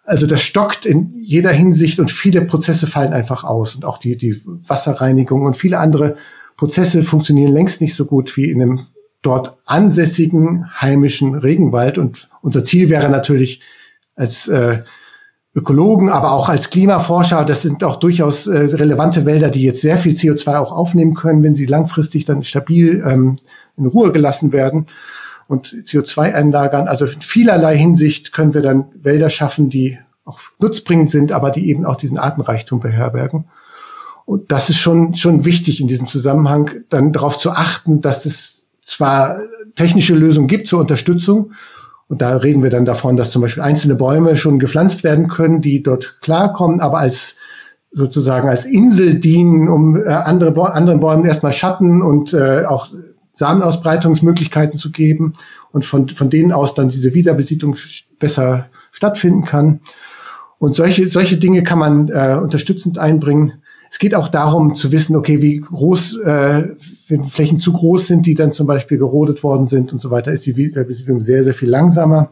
Also 0.08 0.26
das 0.26 0.42
stockt 0.42 0.86
in 0.86 1.12
jeder 1.22 1.52
Hinsicht 1.52 2.00
und 2.00 2.10
viele 2.10 2.42
Prozesse 2.46 2.88
fallen 2.88 3.12
einfach 3.12 3.44
aus 3.44 3.76
und 3.76 3.84
auch 3.84 3.98
die, 3.98 4.16
die 4.16 4.42
Wasserreinigung 4.46 5.42
und 5.42 5.58
viele 5.58 5.80
andere 5.80 6.16
Prozesse 6.56 7.04
funktionieren 7.04 7.52
längst 7.52 7.82
nicht 7.82 7.94
so 7.94 8.06
gut 8.06 8.38
wie 8.38 8.50
in 8.50 8.62
einem 8.62 8.80
dort 9.22 9.58
ansässigen 9.66 10.66
heimischen 10.80 11.36
Regenwald. 11.36 11.98
Und 11.98 12.30
unser 12.42 12.64
Ziel 12.64 12.88
wäre 12.88 13.10
natürlich 13.10 13.60
als 14.16 14.48
äh, 14.48 14.80
Ökologen, 15.54 16.08
aber 16.08 16.32
auch 16.32 16.48
als 16.48 16.70
Klimaforscher, 16.70 17.44
das 17.44 17.62
sind 17.62 17.84
auch 17.84 17.98
durchaus 17.98 18.48
äh, 18.48 18.58
relevante 18.58 19.26
Wälder, 19.26 19.50
die 19.50 19.64
jetzt 19.64 19.82
sehr 19.82 19.98
viel 19.98 20.14
CO2 20.14 20.58
auch 20.58 20.72
aufnehmen 20.72 21.16
können, 21.16 21.44
wenn 21.44 21.54
sie 21.54 21.66
langfristig 21.66 22.24
dann 22.24 22.44
stabil 22.44 23.04
ähm, 23.06 23.36
in 23.76 23.86
Ruhe 23.86 24.14
gelassen 24.14 24.54
werden 24.54 24.88
und 25.48 25.68
CO2 25.68 26.34
einlagern. 26.34 26.88
Also 26.88 27.06
in 27.06 27.22
vielerlei 27.22 27.78
Hinsicht 27.78 28.34
können 28.34 28.54
wir 28.54 28.62
dann 28.62 28.92
Wälder 28.96 29.30
schaffen, 29.30 29.70
die 29.70 29.98
auch 30.26 30.40
nutzbringend 30.60 31.10
sind, 31.10 31.32
aber 31.32 31.52
die 31.52 31.70
eben 31.70 31.86
auch 31.86 31.96
diesen 31.96 32.18
Artenreichtum 32.18 32.80
beherbergen. 32.80 33.46
Und 34.26 34.52
das 34.52 34.70
ist 34.70 34.78
schon, 34.78 35.16
schon 35.16 35.46
wichtig 35.46 35.80
in 35.80 35.88
diesem 35.88 36.08
Zusammenhang, 36.08 36.72
dann 36.90 37.14
darauf 37.14 37.38
zu 37.38 37.52
achten, 37.52 38.02
dass 38.02 38.26
es 38.26 38.66
zwar 38.84 39.38
technische 39.76 40.16
Lösungen 40.16 40.48
gibt 40.48 40.68
zur 40.68 40.82
Unterstützung, 40.82 41.52
und 42.10 42.22
da 42.22 42.38
reden 42.38 42.64
wir 42.64 42.70
dann 42.70 42.86
davon, 42.86 43.18
dass 43.18 43.32
zum 43.32 43.42
Beispiel 43.42 43.64
einzelne 43.64 43.96
Bäume 43.96 44.38
schon 44.38 44.60
gepflanzt 44.60 45.04
werden 45.04 45.28
können, 45.28 45.62
die 45.62 45.84
dort 45.84 46.22
klarkommen, 46.22 46.80
aber 46.80 47.00
als 47.00 47.36
sozusagen 47.92 48.48
als 48.48 48.66
Insel 48.66 49.16
dienen, 49.16 49.68
um 49.68 49.98
äh, 49.98 50.08
andere, 50.08 50.74
anderen 50.74 51.00
Bäumen 51.00 51.26
erstmal 51.26 51.54
Schatten 51.54 52.02
und 52.02 52.34
äh, 52.34 52.64
auch 52.66 52.88
Samenausbreitungsmöglichkeiten 53.38 54.80
zu 54.80 54.92
geben 54.92 55.34
und 55.72 55.86
von, 55.86 56.10
von 56.10 56.30
denen 56.30 56.52
aus 56.52 56.74
dann 56.74 56.90
diese 56.90 57.14
Wiederbesiedlung 57.14 57.76
besser 58.20 58.68
stattfinden 58.92 59.44
kann. 59.44 59.82
Und 60.58 60.76
solche, 60.76 61.08
solche 61.08 61.38
Dinge 61.38 61.64
kann 61.64 61.78
man 61.78 62.10
äh, 62.10 62.40
unterstützend 62.42 62.98
einbringen. 62.98 63.62
Es 63.92 64.00
geht 64.00 64.16
auch 64.16 64.30
darum 64.30 64.74
zu 64.74 64.92
wissen, 64.92 65.16
okay, 65.16 65.40
wie 65.42 65.58
groß, 65.58 66.20
äh, 66.22 66.76
wenn 67.08 67.26
Flächen 67.26 67.60
zu 67.60 67.74
groß 67.74 68.08
sind, 68.08 68.26
die 68.26 68.34
dann 68.34 68.54
zum 68.54 68.66
Beispiel 68.66 68.98
gerodet 68.98 69.44
worden 69.44 69.68
sind 69.68 69.94
und 69.94 70.00
so 70.00 70.10
weiter, 70.10 70.34
ist 70.34 70.48
die 70.48 70.54
Besiedlung 70.54 71.20
sehr, 71.20 71.44
sehr 71.44 71.54
viel 71.54 71.70
langsamer. 71.70 72.32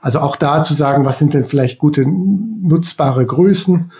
Also 0.00 0.18
auch 0.20 0.36
da 0.36 0.62
zu 0.62 0.72
sagen, 0.72 1.04
was 1.04 1.18
sind 1.18 1.34
denn 1.34 1.44
vielleicht 1.44 1.78
gute 1.78 2.04
nutzbare 2.08 3.26
Größen 3.26 3.92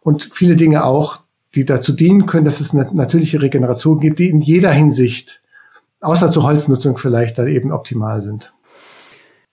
und 0.00 0.30
viele 0.32 0.56
Dinge 0.56 0.84
auch, 0.84 1.20
die 1.54 1.64
dazu 1.64 1.92
dienen 1.92 2.26
können, 2.26 2.44
dass 2.44 2.60
es 2.60 2.74
eine 2.74 2.88
natürliche 2.92 3.40
Regeneration 3.40 4.00
gibt, 4.00 4.18
die 4.18 4.30
in 4.30 4.40
jeder 4.40 4.72
Hinsicht, 4.72 5.39
außer 6.00 6.30
zur 6.30 6.42
Holznutzung 6.44 6.98
vielleicht, 6.98 7.38
dann 7.38 7.48
eben 7.48 7.72
optimal 7.72 8.22
sind. 8.22 8.52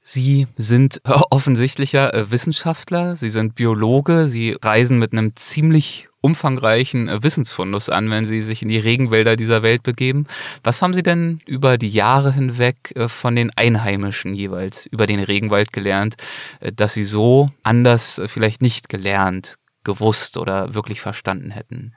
Sie 0.03 0.47
sind 0.55 1.01
offensichtlicher 1.03 2.13
äh, 2.13 2.31
Wissenschaftler, 2.31 3.17
Sie 3.17 3.29
sind 3.29 3.55
Biologe, 3.55 4.27
Sie 4.29 4.55
reisen 4.62 4.99
mit 4.99 5.12
einem 5.12 5.36
ziemlich 5.36 6.07
umfangreichen 6.21 7.10
äh, 7.10 7.23
Wissensfundus 7.23 7.89
an, 7.89 8.10
wenn 8.10 8.25
Sie 8.25 8.41
sich 8.41 8.62
in 8.62 8.69
die 8.69 8.79
Regenwälder 8.79 9.36
dieser 9.36 9.63
Welt 9.63 9.83
begeben. 9.83 10.25
Was 10.63 10.81
haben 10.81 10.93
Sie 10.93 11.03
denn 11.03 11.41
über 11.45 11.77
die 11.77 11.89
Jahre 11.89 12.31
hinweg 12.31 12.93
äh, 12.95 13.10
von 13.10 13.36
den 13.36 13.51
Einheimischen 13.57 14.33
jeweils 14.33 14.86
über 14.86 15.07
den 15.07 15.19
Regenwald 15.19 15.73
gelernt, 15.73 16.15
äh, 16.62 16.71
dass 16.71 16.93
Sie 16.93 17.03
so 17.03 17.49
anders 17.63 18.21
vielleicht 18.27 18.62
nicht 18.62 18.88
gelernt, 18.88 19.57
gewusst 19.83 20.38
oder 20.38 20.73
wirklich 20.73 21.01
verstanden 21.01 21.51
hätten? 21.51 21.93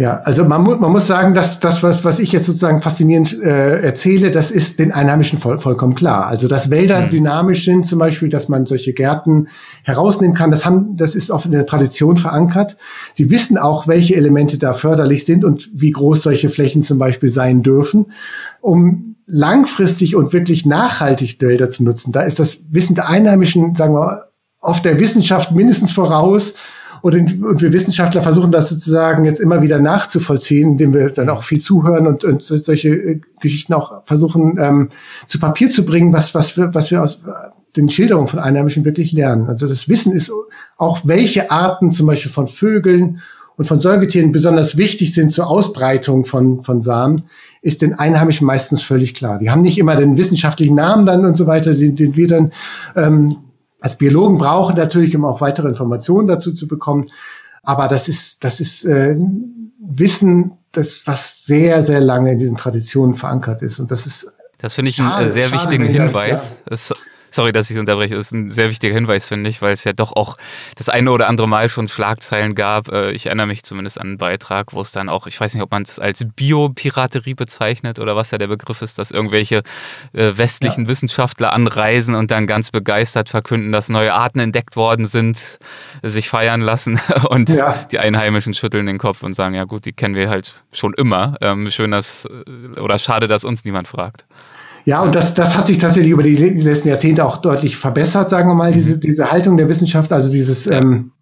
Ja, 0.00 0.22
also 0.24 0.46
man, 0.46 0.62
mu 0.62 0.76
man 0.76 0.92
muss 0.92 1.06
sagen, 1.06 1.34
dass 1.34 1.60
das, 1.60 1.82
was, 1.82 2.06
was 2.06 2.20
ich 2.20 2.32
jetzt 2.32 2.46
sozusagen 2.46 2.80
faszinierend 2.80 3.38
äh, 3.42 3.82
erzähle, 3.82 4.30
das 4.30 4.50
ist 4.50 4.78
den 4.78 4.92
Einheimischen 4.92 5.38
voll, 5.38 5.58
vollkommen 5.58 5.94
klar. 5.94 6.26
Also 6.26 6.48
dass 6.48 6.70
Wälder 6.70 7.02
mhm. 7.02 7.10
dynamisch 7.10 7.66
sind, 7.66 7.84
zum 7.84 7.98
Beispiel, 7.98 8.30
dass 8.30 8.48
man 8.48 8.64
solche 8.64 8.94
Gärten 8.94 9.48
herausnehmen 9.82 10.34
kann, 10.34 10.50
das, 10.50 10.64
haben, 10.64 10.96
das 10.96 11.14
ist 11.14 11.30
oft 11.30 11.44
in 11.44 11.52
der 11.52 11.66
Tradition 11.66 12.16
verankert. 12.16 12.78
Sie 13.12 13.28
wissen 13.28 13.58
auch, 13.58 13.88
welche 13.88 14.16
Elemente 14.16 14.56
da 14.56 14.72
förderlich 14.72 15.26
sind 15.26 15.44
und 15.44 15.68
wie 15.74 15.90
groß 15.90 16.22
solche 16.22 16.48
Flächen 16.48 16.80
zum 16.80 16.96
Beispiel 16.96 17.28
sein 17.30 17.62
dürfen. 17.62 18.06
Um 18.62 19.16
langfristig 19.26 20.16
und 20.16 20.32
wirklich 20.32 20.64
nachhaltig 20.64 21.36
Wälder 21.42 21.68
zu 21.68 21.84
nutzen, 21.84 22.10
da 22.10 22.22
ist 22.22 22.38
das 22.38 22.62
Wissen 22.70 22.94
der 22.94 23.10
Einheimischen, 23.10 23.74
sagen 23.74 23.92
wir, 23.92 24.30
oft 24.62 24.82
der 24.82 24.98
Wissenschaft 24.98 25.52
mindestens 25.52 25.92
voraus 25.92 26.54
und, 27.02 27.14
und 27.14 27.60
wir 27.62 27.72
Wissenschaftler 27.72 28.22
versuchen 28.22 28.52
das 28.52 28.68
sozusagen 28.68 29.24
jetzt 29.24 29.40
immer 29.40 29.62
wieder 29.62 29.80
nachzuvollziehen, 29.80 30.72
indem 30.72 30.94
wir 30.94 31.10
dann 31.10 31.28
auch 31.28 31.42
viel 31.42 31.60
zuhören 31.60 32.06
und, 32.06 32.24
und 32.24 32.42
solche 32.42 32.88
äh, 32.88 33.20
Geschichten 33.40 33.74
auch 33.74 34.02
versuchen 34.06 34.58
ähm, 34.58 34.88
zu 35.26 35.38
Papier 35.38 35.70
zu 35.70 35.84
bringen, 35.84 36.12
was, 36.12 36.34
was, 36.34 36.56
wir, 36.56 36.74
was 36.74 36.90
wir 36.90 37.02
aus 37.02 37.16
äh, 37.26 37.50
den 37.76 37.88
Schilderungen 37.88 38.28
von 38.28 38.38
Einheimischen 38.38 38.84
wirklich 38.84 39.12
lernen. 39.12 39.48
Also 39.48 39.68
das 39.68 39.88
Wissen 39.88 40.12
ist 40.12 40.32
auch, 40.76 41.00
welche 41.04 41.50
Arten 41.50 41.92
zum 41.92 42.06
Beispiel 42.06 42.32
von 42.32 42.48
Vögeln 42.48 43.20
und 43.56 43.66
von 43.66 43.78
Säugetieren 43.78 44.32
besonders 44.32 44.76
wichtig 44.76 45.14
sind 45.14 45.30
zur 45.30 45.48
Ausbreitung 45.48 46.24
von, 46.24 46.64
von 46.64 46.82
Samen, 46.82 47.24
ist 47.62 47.82
den 47.82 47.94
Einheimischen 47.94 48.46
meistens 48.46 48.82
völlig 48.82 49.14
klar. 49.14 49.38
Die 49.38 49.50
haben 49.50 49.62
nicht 49.62 49.78
immer 49.78 49.96
den 49.96 50.16
wissenschaftlichen 50.16 50.74
Namen 50.74 51.04
dann 51.06 51.24
und 51.24 51.36
so 51.36 51.46
weiter, 51.46 51.74
den, 51.74 51.94
den 51.94 52.16
wir 52.16 52.26
dann 52.26 52.52
ähm, 52.96 53.36
als 53.80 53.96
Biologen 53.96 54.38
brauchen 54.38 54.76
natürlich, 54.76 55.16
um 55.16 55.24
auch 55.24 55.40
weitere 55.40 55.68
Informationen 55.68 56.28
dazu 56.28 56.52
zu 56.52 56.68
bekommen. 56.68 57.06
Aber 57.62 57.88
das 57.88 58.08
ist, 58.08 58.44
das 58.44 58.60
ist 58.60 58.84
äh, 58.84 59.16
Wissen, 59.78 60.52
das 60.72 61.06
was 61.06 61.44
sehr, 61.44 61.82
sehr 61.82 62.00
lange 62.00 62.32
in 62.32 62.38
diesen 62.38 62.56
Traditionen 62.56 63.14
verankert 63.14 63.62
ist. 63.62 63.80
Und 63.80 63.90
das 63.90 64.06
ist 64.06 64.32
das 64.58 64.74
finde 64.74 64.90
ich 64.90 64.96
schade, 64.96 65.16
einen 65.16 65.30
sehr 65.30 65.50
wichtigen 65.52 65.84
Hinweis. 65.84 66.56
Ja. 66.70 66.96
Sorry, 67.30 67.52
dass 67.52 67.70
ich 67.70 67.76
es 67.76 67.80
unterbreche. 67.80 68.16
Das 68.16 68.26
ist 68.26 68.32
ein 68.32 68.50
sehr 68.50 68.70
wichtiger 68.70 68.94
Hinweis, 68.94 69.26
finde 69.26 69.48
ich, 69.50 69.62
weil 69.62 69.72
es 69.72 69.84
ja 69.84 69.92
doch 69.92 70.12
auch 70.12 70.36
das 70.76 70.88
eine 70.88 71.10
oder 71.12 71.28
andere 71.28 71.48
Mal 71.48 71.68
schon 71.68 71.88
Schlagzeilen 71.88 72.54
gab. 72.54 72.88
Äh, 72.88 73.12
ich 73.12 73.26
erinnere 73.26 73.46
mich 73.46 73.62
zumindest 73.62 74.00
an 74.00 74.08
einen 74.08 74.18
Beitrag, 74.18 74.72
wo 74.72 74.80
es 74.80 74.92
dann 74.92 75.08
auch, 75.08 75.26
ich 75.26 75.40
weiß 75.40 75.54
nicht, 75.54 75.62
ob 75.62 75.70
man 75.70 75.82
es 75.82 75.98
als 75.98 76.26
Biopiraterie 76.34 77.34
bezeichnet 77.34 77.98
oder 77.98 78.16
was 78.16 78.30
ja 78.30 78.38
der 78.38 78.48
Begriff 78.48 78.82
ist, 78.82 78.98
dass 78.98 79.10
irgendwelche 79.10 79.62
äh, 80.12 80.32
westlichen 80.36 80.84
ja. 80.84 80.88
Wissenschaftler 80.88 81.52
anreisen 81.52 82.14
und 82.14 82.30
dann 82.30 82.46
ganz 82.46 82.70
begeistert 82.70 83.28
verkünden, 83.28 83.72
dass 83.72 83.88
neue 83.88 84.12
Arten 84.14 84.40
entdeckt 84.40 84.76
worden 84.76 85.06
sind, 85.06 85.58
sich 86.02 86.28
feiern 86.28 86.60
lassen 86.60 87.00
und 87.28 87.48
ja. 87.48 87.86
die 87.90 87.98
Einheimischen 87.98 88.54
schütteln 88.54 88.86
den 88.86 88.98
Kopf 88.98 89.22
und 89.22 89.34
sagen, 89.34 89.54
ja 89.54 89.64
gut, 89.64 89.84
die 89.84 89.92
kennen 89.92 90.14
wir 90.14 90.28
halt 90.28 90.64
schon 90.72 90.94
immer. 90.94 91.36
Ähm, 91.40 91.70
schön, 91.70 91.90
dass, 91.90 92.26
äh, 92.26 92.80
oder 92.80 92.98
schade, 92.98 93.28
dass 93.28 93.44
uns 93.44 93.64
niemand 93.64 93.88
fragt. 93.88 94.24
Ja, 94.90 95.02
und 95.02 95.14
das, 95.14 95.34
das 95.34 95.56
hat 95.56 95.68
sich 95.68 95.78
tatsächlich 95.78 96.10
über 96.10 96.24
die 96.24 96.34
letzten 96.34 96.88
Jahrzehnte 96.88 97.24
auch 97.24 97.36
deutlich 97.36 97.76
verbessert, 97.76 98.28
sagen 98.28 98.48
wir 98.48 98.56
mal, 98.56 98.72
diese, 98.72 98.94
mhm. 98.96 99.00
diese 99.00 99.30
Haltung 99.30 99.56
der 99.56 99.68
Wissenschaft, 99.68 100.12
also 100.12 100.28
dieses, 100.28 100.66
ähm, 100.66 101.12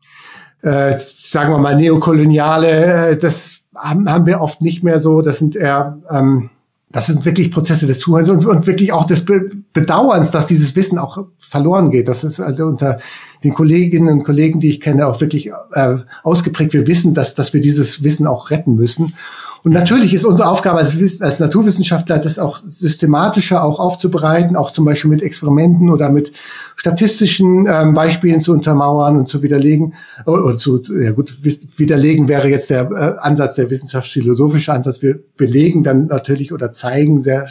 äh, 0.63 0.95
sagen 0.97 1.53
wir 1.53 1.59
mal, 1.59 1.77
neokoloniale, 1.77 3.11
äh, 3.11 3.19
das 3.19 3.59
haben, 3.77 4.11
haben 4.11 4.25
wir 4.25 4.41
oft 4.41 4.63
nicht 4.63 4.83
mehr 4.85 5.01
so. 5.01 5.21
Das 5.21 5.39
sind 5.39 5.55
eher, 5.55 5.99
ähm, 6.11 6.49
das 6.91 7.09
sind 7.09 7.27
wirklich 7.27 7.51
Prozesse 7.51 7.87
des 7.87 7.99
Zuhörens 7.99 8.31
und, 8.31 8.47
und 8.47 8.67
wirklich 8.67 8.95
auch 8.95 9.05
des 9.05 9.27
Be 9.27 9.51
Bedauerns, 9.75 10.31
dass 10.31 10.47
dieses 10.47 10.75
Wissen 10.75 10.99
auch 10.99 11.27
verloren 11.39 11.91
geht. 11.91 12.09
Das 12.09 12.25
ist 12.25 12.41
also 12.41 12.65
unter 12.65 13.01
den 13.45 13.53
Kolleginnen 13.53 14.09
und 14.09 14.25
Kollegen, 14.25 14.61
die 14.61 14.71
ich 14.71 14.81
kenne, 14.81 15.07
auch 15.07 15.21
wirklich 15.21 15.51
äh, 15.75 15.97
ausgeprägt. 16.23 16.73
Wir 16.73 16.87
wissen, 16.87 17.13
dass, 17.13 17.35
dass 17.35 17.53
wir 17.53 17.61
dieses 17.61 18.03
Wissen 18.03 18.27
auch 18.27 18.49
retten 18.49 18.77
müssen. 18.77 19.13
Und 19.65 19.73
natürlich 19.73 20.15
ist 20.15 20.25
unsere 20.25 20.49
Aufgabe 20.49 20.79
als, 20.79 21.21
als 21.21 21.41
Naturwissenschaftler, 21.41 22.19
das 22.19 22.39
auch 22.39 22.59
systematischer 22.59 23.63
auch 23.63 23.81
aufzubereiten, 23.81 24.57
auch 24.57 24.71
zum 24.71 24.85
Beispiel 24.85 25.11
mit 25.11 25.23
Experimenten 25.23 25.91
oder 25.91 26.11
mit 26.11 26.33
statistischen 26.77 27.67
ähm, 27.69 27.95
Beispielen 27.95 28.41
zu 28.41 28.53
untermauern 28.53 29.19
und 29.19 29.29
zu 29.29 29.43
widerlegen. 29.43 29.95
Oder 30.27 30.59
zu, 30.59 30.81
ja 31.01 31.11
gut, 31.13 31.39
widerlegen 31.77 32.29
wäre 32.29 32.49
jetzt 32.49 32.71
der 32.71 32.91
äh, 32.91 33.19
Ansatz, 33.19 33.57
der 33.57 33.71
wissenschaftsphilosophische 33.71 34.73
Ansatz. 34.73 35.03
Wir 35.03 35.19
belegen 35.37 35.83
dann 35.83 36.07
natürlich 36.07 36.53
oder 36.53 36.73
zeigen 36.73 37.21
sehr, 37.21 37.49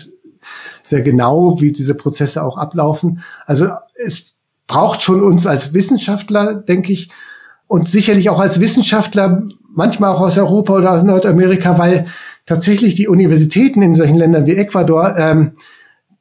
sehr 0.83 1.01
genau, 1.01 1.59
wie 1.59 1.71
diese 1.71 1.95
Prozesse 1.95 2.43
auch 2.43 2.57
ablaufen. 2.57 3.21
Also 3.45 3.67
es 3.95 4.25
braucht 4.67 5.01
schon 5.01 5.21
uns 5.21 5.47
als 5.47 5.73
Wissenschaftler, 5.73 6.55
denke 6.55 6.93
ich, 6.93 7.09
und 7.67 7.89
sicherlich 7.89 8.29
auch 8.29 8.39
als 8.39 8.59
Wissenschaftler 8.59 9.43
manchmal 9.77 10.11
auch 10.11 10.21
aus 10.21 10.37
Europa 10.37 10.75
oder 10.75 10.93
aus 10.93 11.03
Nordamerika, 11.03 11.77
weil 11.77 12.07
tatsächlich 12.47 12.95
die 12.95 13.07
Universitäten 13.07 13.83
in 13.83 13.93
solchen 13.93 14.17
Ländern 14.17 14.47
wie 14.47 14.55
Ecuador, 14.55 15.15
ähm, 15.17 15.53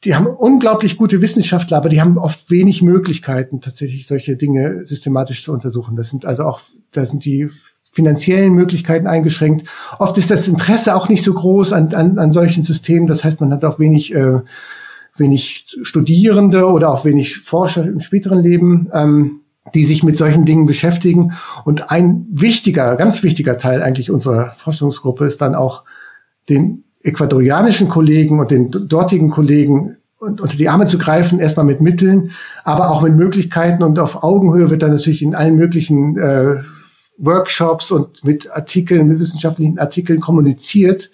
die 0.05 0.15
haben 0.15 0.27
unglaublich 0.27 0.99
gute 0.99 1.23
Wissenschaftler, 1.23 1.79
aber 1.79 1.89
die 1.89 2.01
haben 2.01 2.19
oft 2.19 2.51
wenig 2.51 2.83
Möglichkeiten, 2.83 3.63
tatsächlich 3.63 4.07
solche 4.07 4.37
Dinge 4.37 4.85
systematisch 4.85 5.43
zu 5.43 5.53
untersuchen. 5.53 5.97
Das 5.97 6.11
sind 6.11 6.27
also 6.27 6.45
auch, 6.45 6.61
da 6.93 7.07
sind 7.07 7.25
die 7.25 7.49
finanziellen 7.93 8.53
Möglichkeiten 8.53 9.07
eingeschränkt. 9.07 9.67
Oft 9.99 10.19
ist 10.19 10.31
das 10.31 10.49
Interesse 10.49 10.95
auch 10.95 11.09
nicht 11.09 11.25
so 11.25 11.33
groß 11.33 11.73
an, 11.73 11.95
an, 11.95 12.19
an 12.19 12.33
solchen 12.33 12.63
Systemen. 12.63 13.07
Das 13.07 13.25
heißt, 13.25 13.41
man 13.41 13.53
hat 13.53 13.65
auch 13.65 13.79
wenig, 13.79 14.15
äh, 14.15 14.41
wenig 15.17 15.79
Studierende 15.83 16.67
oder 16.67 16.93
auch 16.93 17.07
wenig 17.07 17.39
Forscher 17.39 17.85
im 17.85 18.01
späteren 18.01 18.41
Leben. 18.43 18.91
Ähm, 18.93 19.41
die 19.75 19.85
sich 19.85 20.03
mit 20.03 20.17
solchen 20.17 20.45
Dingen 20.45 20.67
beschäftigen. 20.67 21.33
Und 21.65 21.91
ein 21.91 22.27
wichtiger, 22.31 22.97
ganz 22.97 23.23
wichtiger 23.23 23.59
Teil 23.59 23.83
eigentlich 23.83 24.11
unserer 24.11 24.51
Forschungsgruppe 24.53 25.25
ist 25.25 25.41
dann 25.41 25.55
auch 25.55 25.85
den 26.49 26.85
ecuadorianischen 27.03 27.89
Kollegen 27.89 28.41
und 28.41 28.51
den 28.51 28.71
dortigen 28.71 29.31
Kollegen 29.31 29.97
unter 30.19 30.57
die 30.57 30.69
Arme 30.69 30.87
zu 30.87 30.99
greifen, 30.99 31.39
erstmal 31.39 31.67
mit 31.67 31.81
Mitteln, 31.81 32.33
aber 32.65 32.91
auch 32.91 33.03
mit 33.03 33.15
Möglichkeiten 33.15 33.83
und 33.83 33.99
auf 33.99 34.23
Augenhöhe 34.23 34.71
wird 34.71 34.83
dann 34.83 34.93
natürlich 34.93 35.23
in 35.23 35.35
allen 35.35 35.57
möglichen 35.57 36.17
äh, 36.17 36.57
Workshops 37.19 37.91
und 37.91 38.25
mit 38.25 38.51
Artikeln, 38.51 39.09
mit 39.09 39.21
wissenschaftlichen 39.21 39.79
Artikeln 39.79 40.21
kommuniziert, 40.21 41.11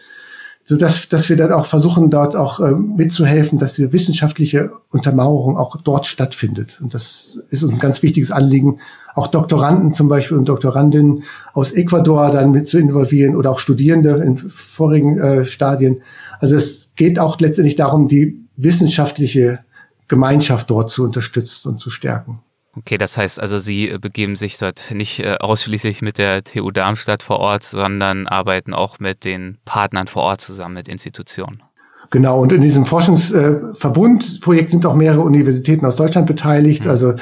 so 0.64 0.76
dass, 0.76 1.08
dass 1.08 1.28
wir 1.28 1.36
dann 1.36 1.52
auch 1.52 1.66
versuchen, 1.66 2.08
dort 2.10 2.36
auch 2.36 2.60
äh, 2.60 2.70
mitzuhelfen, 2.70 3.58
dass 3.58 3.74
die 3.74 3.92
wissenschaftliche 3.92 4.70
Untermauerung 4.90 5.56
auch 5.56 5.76
dort 5.76 6.06
stattfindet. 6.06 6.78
Und 6.80 6.94
das 6.94 7.40
ist 7.50 7.62
uns 7.62 7.74
ein 7.74 7.78
ganz 7.80 8.02
wichtiges 8.02 8.30
Anliegen, 8.30 8.78
auch 9.14 9.26
Doktoranden 9.26 9.92
zum 9.92 10.08
Beispiel 10.08 10.36
und 10.36 10.48
Doktorandinnen 10.48 11.24
aus 11.52 11.72
Ecuador 11.72 12.30
dann 12.30 12.52
mit 12.52 12.66
zu 12.66 12.78
involvieren 12.78 13.34
oder 13.34 13.50
auch 13.50 13.58
Studierende 13.58 14.10
in 14.24 14.36
vorigen 14.36 15.18
äh, 15.18 15.44
Stadien. 15.44 16.00
Also 16.40 16.56
es 16.56 16.92
geht 16.94 17.18
auch 17.18 17.38
letztendlich 17.40 17.76
darum, 17.76 18.06
die 18.08 18.40
wissenschaftliche 18.56 19.60
Gemeinschaft 20.06 20.70
dort 20.70 20.90
zu 20.90 21.04
unterstützen 21.04 21.68
und 21.70 21.80
zu 21.80 21.90
stärken. 21.90 22.40
Okay, 22.74 22.96
das 22.96 23.18
heißt 23.18 23.38
also, 23.38 23.58
Sie 23.58 23.90
äh, 23.90 23.98
begeben 23.98 24.36
sich 24.36 24.56
dort 24.56 24.82
nicht 24.92 25.20
äh, 25.20 25.36
ausschließlich 25.38 26.00
mit 26.00 26.18
der 26.18 26.42
TU 26.42 26.70
Darmstadt 26.70 27.22
vor 27.22 27.38
Ort, 27.38 27.64
sondern 27.64 28.26
arbeiten 28.26 28.72
auch 28.72 28.98
mit 28.98 29.24
den 29.24 29.58
Partnern 29.64 30.06
vor 30.06 30.22
Ort 30.22 30.40
zusammen, 30.40 30.74
mit 30.74 30.88
Institutionen. 30.88 31.62
Genau, 32.10 32.40
und 32.40 32.52
in 32.52 32.62
diesem 32.62 32.84
Forschungsverbundprojekt 32.84 34.70
sind 34.70 34.86
auch 34.86 34.94
mehrere 34.94 35.20
Universitäten 35.20 35.84
aus 35.86 35.96
Deutschland 35.96 36.26
beteiligt. 36.26 36.84
Mhm. 36.84 36.90
Also 36.90 37.14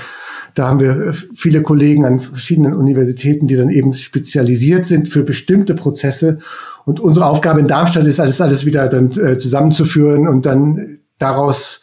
da 0.55 0.69
haben 0.69 0.81
wir 0.81 0.91
äh, 0.91 1.13
viele 1.35 1.63
Kollegen 1.63 2.05
an 2.05 2.21
verschiedenen 2.21 2.75
Universitäten, 2.75 3.47
die 3.47 3.57
dann 3.57 3.71
eben 3.71 3.95
spezialisiert 3.95 4.87
sind 4.87 5.09
für 5.09 5.25
bestimmte 5.25 5.75
Prozesse. 5.75 6.39
Und 6.85 7.01
unsere 7.01 7.27
Aufgabe 7.27 7.61
in 7.61 7.69
Darmstadt 7.69 8.05
ist 8.05 8.21
alles, 8.21 8.41
alles 8.41 8.65
wieder 8.67 8.89
dann 8.89 9.11
äh, 9.13 9.37
zusammenzuführen 9.37 10.29
und 10.29 10.47
dann 10.47 10.99
daraus 11.19 11.81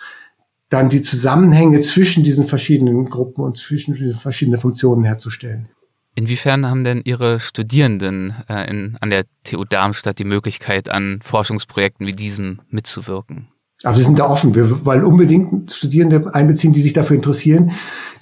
dann 0.70 0.90
die 0.90 1.02
Zusammenhänge 1.02 1.82
zwischen 1.82 2.24
diesen 2.24 2.48
verschiedenen 2.48 3.06
Gruppen 3.06 3.44
und 3.44 3.58
zwischen 3.58 3.96
diesen 3.96 4.18
verschiedenen 4.18 4.60
Funktionen 4.60 5.04
herzustellen. 5.06 5.70
Inwiefern 6.16 6.68
haben 6.68 6.84
denn 6.84 7.02
Ihre 7.06 7.40
Studierenden 7.40 8.34
äh, 8.50 8.70
in, 8.70 8.98
an 9.02 9.12
der 9.12 9.26
TU 9.44 9.64
Darmstadt 9.64 10.18
die 10.18 10.26
Möglichkeit, 10.26 10.90
an 10.90 11.20
Forschungsprojekten 11.22 12.08
wie 12.08 12.14
diesem 12.14 12.60
mitzuwirken? 12.70 13.50
Aber 13.84 13.98
wir 13.98 14.04
sind 14.04 14.18
da 14.18 14.28
offen. 14.28 14.56
Wir 14.56 14.84
wollen 14.84 15.04
unbedingt 15.04 15.72
Studierende 15.72 16.34
einbeziehen, 16.34 16.74
die 16.74 16.82
sich 16.82 16.94
dafür 16.94 17.16
interessieren. 17.16 17.72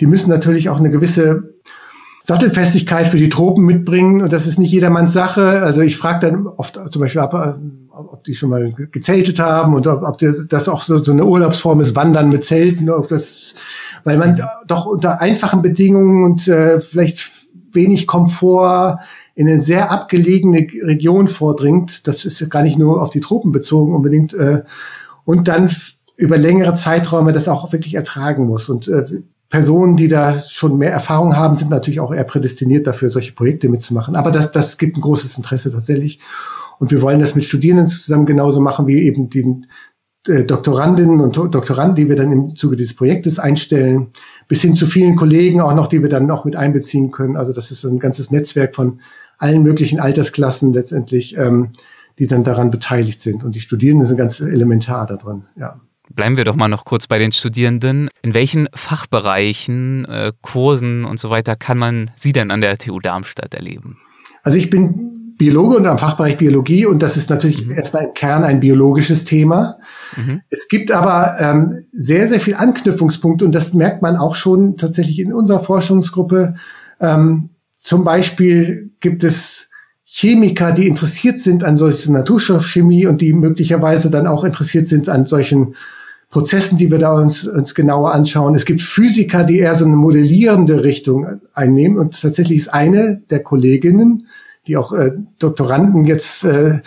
Die 0.02 0.06
müssen 0.06 0.30
natürlich 0.30 0.68
auch 0.68 0.78
eine 0.78 0.92
gewisse 0.92 1.55
Sattelfestigkeit 2.26 3.08
für 3.08 3.18
die 3.18 3.30
Tropen 3.30 3.66
mitbringen. 3.66 4.24
Und 4.24 4.34
das 4.34 4.48
ist 4.48 4.58
nicht 4.58 4.72
jedermanns 4.72 5.14
Sache. 5.14 5.62
Also 5.62 5.82
ich 5.82 5.96
frage 5.96 6.28
dann 6.28 6.48
oft 6.48 6.80
zum 6.90 7.00
Beispiel 7.00 7.22
ab, 7.22 7.36
äh, 7.36 7.54
ob 7.92 8.24
die 8.24 8.34
schon 8.34 8.50
mal 8.50 8.72
gezeltet 8.92 9.40
haben 9.40 9.76
und 9.76 9.86
ob, 9.86 10.02
ob 10.02 10.18
das 10.18 10.68
auch 10.68 10.82
so, 10.82 11.04
so 11.04 11.12
eine 11.12 11.24
Urlaubsform 11.24 11.82
ist, 11.82 11.96
Wandern 11.96 12.30
mit 12.30 12.44
Zelten, 12.44 12.90
ob 12.90 13.10
das, 13.10 13.54
weil 14.06 14.18
man 14.18 14.42
doch 14.66 14.88
unter 14.88 15.22
einfachen 15.22 15.62
Bedingungen 15.62 16.24
und 16.24 16.48
äh, 16.48 16.82
vielleicht 16.82 17.30
wenig 17.72 18.08
Komfort 18.08 19.02
in 19.36 19.48
eine 19.48 19.60
sehr 19.60 19.92
abgelegene 19.92 20.66
Region 20.82 21.28
vordringt. 21.28 22.08
Das 22.08 22.26
ist 22.26 22.50
gar 22.50 22.64
nicht 22.64 22.80
nur 22.80 23.04
auf 23.04 23.12
die 23.12 23.20
Tropen 23.20 23.52
bezogen 23.52 23.94
unbedingt. 23.94 24.34
Äh, 24.34 24.64
und 25.26 25.48
dann 25.48 25.70
über 26.18 26.38
längere 26.40 26.74
Zeiträume 26.74 27.34
das 27.34 27.48
auch 27.48 27.72
wirklich 27.72 27.94
ertragen 27.94 28.48
muss. 28.48 28.68
Und 28.68 28.88
äh, 28.88 29.06
Personen, 29.50 29.96
die 29.96 30.08
da 30.08 30.40
schon 30.40 30.78
mehr 30.78 30.92
Erfahrung 30.92 31.36
haben, 31.36 31.56
sind 31.56 31.70
natürlich 31.70 32.00
auch 32.00 32.14
eher 32.14 32.24
prädestiniert 32.24 32.88
dafür, 32.88 33.10
solche 33.10 33.34
Projekte 33.34 33.70
mitzumachen. 33.70 34.16
Aber 34.16 34.32
das, 34.32 34.52
das 34.52 34.78
gibt 34.78 34.98
ein 34.98 35.02
großes 35.02 35.38
Interesse 35.38 35.72
tatsächlich. 35.72 36.20
Und 36.80 36.92
wir 36.92 37.02
wollen 37.02 37.20
das 37.20 37.36
mit 37.36 37.46
Studierenden 37.46 37.88
zusammen 37.88 38.26
genauso 38.26 38.60
machen 38.60 38.88
wie 38.88 39.04
eben 39.04 39.30
den 39.30 39.68
äh, 40.28 40.44
Doktorandinnen 40.44 41.22
und 41.22 41.38
Doktoranden, 41.38 41.96
die 41.96 42.10
wir 42.10 42.16
dann 42.16 42.32
im 42.32 42.56
Zuge 42.56 42.76
dieses 42.76 42.96
Projektes 42.96 43.40
einstellen, 43.40 44.08
bis 44.48 44.62
hin 44.62 44.76
zu 44.76 44.88
vielen 44.88 45.16
Kollegen 45.16 45.62
auch 45.62 45.74
noch, 45.74 45.88
die 45.88 46.02
wir 46.02 46.10
dann 46.10 46.30
auch 46.32 46.46
mit 46.46 46.56
einbeziehen 46.56 47.12
können. 47.12 47.38
Also 47.38 47.54
das 47.54 47.72
ist 47.72 47.84
ein 47.86 48.00
ganzes 48.00 48.32
Netzwerk 48.32 48.76
von 48.76 49.00
allen 49.38 49.64
möglichen 49.64 50.00
Altersklassen 50.00 50.74
letztendlich, 50.74 51.38
ähm, 51.38 51.72
die 52.18 52.28
dann 52.28 52.44
daran 52.44 52.72
beteiligt 52.72 53.22
sind. 53.22 53.44
Und 53.44 53.56
die 53.56 53.60
Studierenden 53.60 54.08
sind 54.08 54.18
ganz 54.18 54.40
elementar 54.40 55.06
daran, 55.06 55.48
ja. 55.56 55.80
Bleiben 56.16 56.38
wir 56.38 56.46
doch 56.46 56.56
mal 56.56 56.70
noch 56.70 56.86
kurz 56.86 57.08
bei 57.08 57.20
den 57.20 57.32
Studierenden. 57.32 58.10
In 58.22 58.34
welchen 58.34 58.68
Fachbereichen, 58.74 60.06
äh, 60.06 60.32
Kursen 60.42 61.04
und 61.04 61.20
so 61.20 61.30
weiter 61.30 61.56
kann 61.56 61.78
man 61.78 62.10
Sie 62.16 62.32
denn 62.32 62.52
an 62.52 62.62
der 62.62 62.78
TU 62.78 63.00
Darmstadt 63.00 63.54
erleben? 63.54 63.98
Also 64.44 64.58
ich 64.58 64.70
bin 64.70 65.34
Biologe 65.38 65.76
und 65.76 65.86
am 65.86 65.98
Fachbereich 65.98 66.38
Biologie 66.38 66.86
und 66.86 67.04
das 67.04 67.18
ist 67.18 67.30
natürlich 67.30 67.66
mhm. 67.66 67.74
erstmal 67.74 68.06
im 68.06 68.14
Kern 68.14 68.46
ein 68.46 68.62
biologisches 68.62 69.26
Thema. 69.26 69.78
Mhm. 70.16 70.42
Es 70.50 70.70
gibt 70.70 70.92
aber 70.92 71.36
ähm, 71.40 71.78
sehr, 71.92 72.30
sehr 72.30 72.40
viel 72.40 72.56
Anknüpfungspunkte 72.56 73.44
und 73.44 73.52
das 73.52 73.74
merkt 73.74 74.02
man 74.02 74.16
auch 74.16 74.36
schon 74.36 74.78
tatsächlich 74.78 75.20
in 75.20 75.34
unserer 75.34 75.62
Forschungsgruppe. 75.62 76.56
Ähm, 77.02 77.50
zum 77.78 78.06
Beispiel 78.06 78.92
gibt 79.02 79.26
es 79.26 79.68
Chemiker, 80.06 80.72
die 80.72 80.88
interessiert 80.88 81.40
sind 81.40 81.66
an 81.66 81.76
solchen 81.76 82.14
Naturstoffchemie 82.14 83.06
und 83.06 83.20
die 83.20 83.34
möglicherweise 83.34 84.10
dann 84.10 84.28
auch 84.28 84.46
interessiert 84.46 84.88
sind 84.88 85.10
an 85.10 85.26
solchen 85.26 85.76
Prozessen, 86.36 86.78
die 86.78 86.92
wir 86.92 86.98
da 86.98 87.14
uns, 87.14 87.48
uns 87.48 87.74
genauer 87.74 88.14
anschauen. 88.14 88.56
Es 88.56 88.66
gibt 88.66 88.82
Physiker, 88.82 89.46
die 89.46 89.60
eher 89.60 89.74
so 89.76 89.86
eine 89.86 89.96
modellierende 89.96 90.84
Richtung 90.84 91.40
einnehmen 91.54 91.98
und 91.98 92.22
tatsächlich 92.22 92.58
ist 92.58 92.74
eine 92.74 93.22
der 93.30 93.42
Kolleginnen, 93.42 94.28
die 94.68 94.76
auch 94.76 94.92
äh, 94.92 95.14
Doktoranden 95.40 96.04
jetzt 96.04 96.44
äh, 96.44 96.82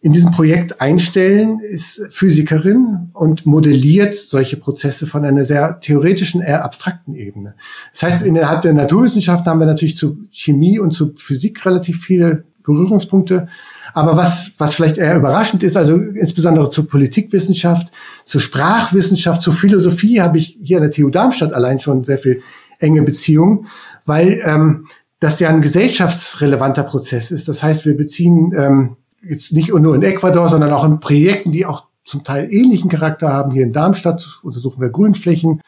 in 0.00 0.12
diesem 0.12 0.30
Projekt 0.30 0.80
einstellen, 0.80 1.60
ist 1.60 2.08
Physikerin 2.10 3.10
und 3.12 3.44
modelliert 3.44 4.14
solche 4.14 4.56
Prozesse 4.56 5.06
von 5.06 5.26
einer 5.26 5.44
sehr 5.44 5.78
theoretischen, 5.78 6.40
eher 6.40 6.64
abstrakten 6.64 7.14
Ebene. 7.14 7.54
Das 7.92 8.02
heißt, 8.02 8.22
innerhalb 8.24 8.62
der 8.62 8.72
Naturwissenschaften 8.72 9.50
haben 9.50 9.60
wir 9.60 9.66
natürlich 9.66 9.98
zu 9.98 10.20
Chemie 10.30 10.78
und 10.78 10.92
zu 10.92 11.12
Physik 11.18 11.66
relativ 11.66 12.02
viele 12.02 12.44
Berührungspunkte. 12.62 13.48
Aber 13.96 14.14
was, 14.14 14.52
was 14.58 14.74
vielleicht 14.74 14.98
eher 14.98 15.16
überraschend 15.16 15.62
ist, 15.62 15.74
also 15.74 15.96
insbesondere 15.96 16.68
zur 16.68 16.86
Politikwissenschaft, 16.86 17.90
zur 18.26 18.42
Sprachwissenschaft, 18.42 19.40
zur 19.40 19.54
Philosophie 19.54 20.20
habe 20.20 20.36
ich 20.36 20.58
hier 20.62 20.76
an 20.76 20.82
der 20.82 20.90
TU 20.90 21.08
Darmstadt 21.08 21.54
allein 21.54 21.80
schon 21.80 22.04
sehr 22.04 22.18
viel 22.18 22.42
enge 22.78 23.00
Beziehungen, 23.00 23.68
weil 24.04 24.42
ähm, 24.44 24.84
das 25.18 25.40
ja 25.40 25.48
ein 25.48 25.62
gesellschaftsrelevanter 25.62 26.82
Prozess 26.82 27.30
ist. 27.30 27.48
Das 27.48 27.62
heißt, 27.62 27.86
wir 27.86 27.96
beziehen 27.96 28.52
ähm, 28.54 28.96
jetzt 29.26 29.54
nicht 29.54 29.72
nur 29.72 29.94
in 29.94 30.02
Ecuador, 30.02 30.50
sondern 30.50 30.74
auch 30.74 30.84
in 30.84 31.00
Projekten, 31.00 31.50
die 31.50 31.64
auch 31.64 31.86
zum 32.04 32.22
Teil 32.22 32.52
ähnlichen 32.52 32.90
Charakter 32.90 33.32
haben. 33.32 33.50
Hier 33.50 33.64
in 33.64 33.72
Darmstadt 33.72 34.40
untersuchen 34.42 34.82
wir 34.82 34.90
Grünflächen 34.90 35.62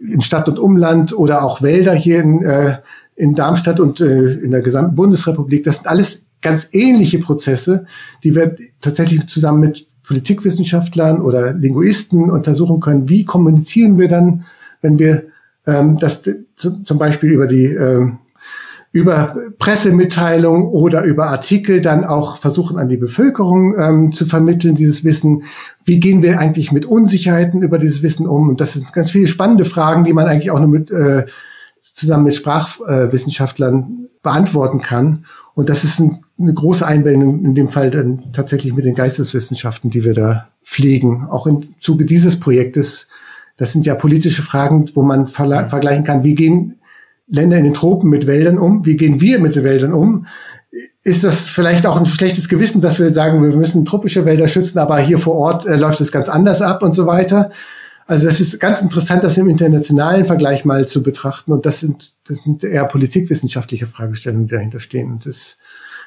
in 0.00 0.22
Stadt 0.22 0.48
und 0.48 0.58
Umland 0.58 1.16
oder 1.16 1.44
auch 1.44 1.62
Wälder 1.62 1.94
hier 1.94 2.20
in, 2.20 2.42
äh, 2.42 2.78
in 3.14 3.36
Darmstadt 3.36 3.78
und 3.78 4.00
äh, 4.00 4.32
in 4.32 4.50
der 4.50 4.60
gesamten 4.60 4.96
Bundesrepublik. 4.96 5.62
Das 5.62 5.76
sind 5.76 5.86
alles 5.86 6.24
ganz 6.44 6.68
ähnliche 6.70 7.18
Prozesse, 7.18 7.86
die 8.22 8.36
wir 8.36 8.54
tatsächlich 8.80 9.26
zusammen 9.26 9.60
mit 9.60 9.88
Politikwissenschaftlern 10.04 11.20
oder 11.20 11.54
Linguisten 11.54 12.30
untersuchen 12.30 12.78
können. 12.78 13.08
Wie 13.08 13.24
kommunizieren 13.24 13.98
wir 13.98 14.06
dann, 14.06 14.44
wenn 14.82 14.98
wir 14.98 15.24
ähm, 15.66 15.98
das 15.98 16.22
zum 16.54 16.98
Beispiel 16.98 17.32
über 17.32 17.46
die 17.48 17.64
ähm, 17.64 18.18
über 18.92 19.34
Pressemitteilungen 19.58 20.66
oder 20.66 21.02
über 21.02 21.26
Artikel 21.26 21.80
dann 21.80 22.04
auch 22.04 22.36
versuchen 22.38 22.78
an 22.78 22.88
die 22.88 22.96
Bevölkerung 22.96 23.74
ähm, 23.76 24.12
zu 24.12 24.24
vermitteln, 24.24 24.76
dieses 24.76 25.02
Wissen. 25.02 25.42
Wie 25.84 25.98
gehen 25.98 26.22
wir 26.22 26.38
eigentlich 26.38 26.70
mit 26.70 26.86
Unsicherheiten 26.86 27.62
über 27.62 27.78
dieses 27.78 28.04
Wissen 28.04 28.28
um? 28.28 28.50
Und 28.50 28.60
das 28.60 28.74
sind 28.74 28.92
ganz 28.92 29.10
viele 29.10 29.26
spannende 29.26 29.64
Fragen, 29.64 30.04
die 30.04 30.12
man 30.12 30.28
eigentlich 30.28 30.52
auch 30.52 30.60
nur 30.60 30.68
mit 30.68 30.92
äh, 30.92 31.26
zusammen 31.80 32.22
mit 32.22 32.36
Sprachwissenschaftlern 32.36 34.06
beantworten 34.22 34.80
kann. 34.80 35.24
Und 35.54 35.68
das 35.68 35.82
ist 35.82 35.98
ein, 35.98 36.20
eine 36.38 36.54
große 36.54 36.86
Einbindung 36.86 37.44
in 37.44 37.54
dem 37.54 37.68
Fall 37.68 37.90
dann 37.90 38.32
tatsächlich 38.32 38.74
mit 38.74 38.84
den 38.84 38.94
Geisteswissenschaften, 38.94 39.90
die 39.90 40.04
wir 40.04 40.14
da 40.14 40.48
pflegen, 40.64 41.26
auch 41.30 41.46
im 41.46 41.74
Zuge 41.80 42.04
dieses 42.04 42.40
Projektes. 42.40 43.06
Das 43.56 43.72
sind 43.72 43.86
ja 43.86 43.94
politische 43.94 44.42
Fragen, 44.42 44.90
wo 44.94 45.02
man 45.02 45.28
vergleichen 45.28 46.04
kann, 46.04 46.24
wie 46.24 46.34
gehen 46.34 46.80
Länder 47.28 47.56
in 47.56 47.64
den 47.64 47.74
Tropen 47.74 48.10
mit 48.10 48.26
Wäldern 48.26 48.58
um? 48.58 48.84
Wie 48.84 48.96
gehen 48.96 49.20
wir 49.20 49.38
mit 49.38 49.56
den 49.56 49.64
Wäldern 49.64 49.92
um? 49.92 50.26
Ist 51.04 51.22
das 51.22 51.48
vielleicht 51.48 51.86
auch 51.86 51.96
ein 51.96 52.06
schlechtes 52.06 52.48
Gewissen, 52.48 52.80
dass 52.80 52.98
wir 52.98 53.10
sagen, 53.10 53.42
wir 53.42 53.56
müssen 53.56 53.84
tropische 53.84 54.24
Wälder 54.24 54.48
schützen, 54.48 54.78
aber 54.78 54.98
hier 54.98 55.18
vor 55.18 55.34
Ort 55.34 55.66
äh, 55.66 55.76
läuft 55.76 56.00
es 56.00 56.10
ganz 56.10 56.28
anders 56.28 56.60
ab 56.62 56.82
und 56.82 56.94
so 56.94 57.06
weiter? 57.06 57.50
Also 58.06 58.26
das 58.26 58.40
ist 58.40 58.58
ganz 58.60 58.82
interessant, 58.82 59.24
das 59.24 59.38
im 59.38 59.48
internationalen 59.48 60.26
Vergleich 60.26 60.64
mal 60.64 60.86
zu 60.86 61.02
betrachten. 61.02 61.52
Und 61.52 61.64
das 61.64 61.80
sind, 61.80 62.12
das 62.28 62.42
sind 62.42 62.64
eher 62.64 62.84
politikwissenschaftliche 62.84 63.86
Fragestellungen, 63.86 64.46
die 64.46 64.54
dahinter 64.54 64.80
stehen. 64.80 65.12
Und 65.12 65.26
das, 65.26 65.58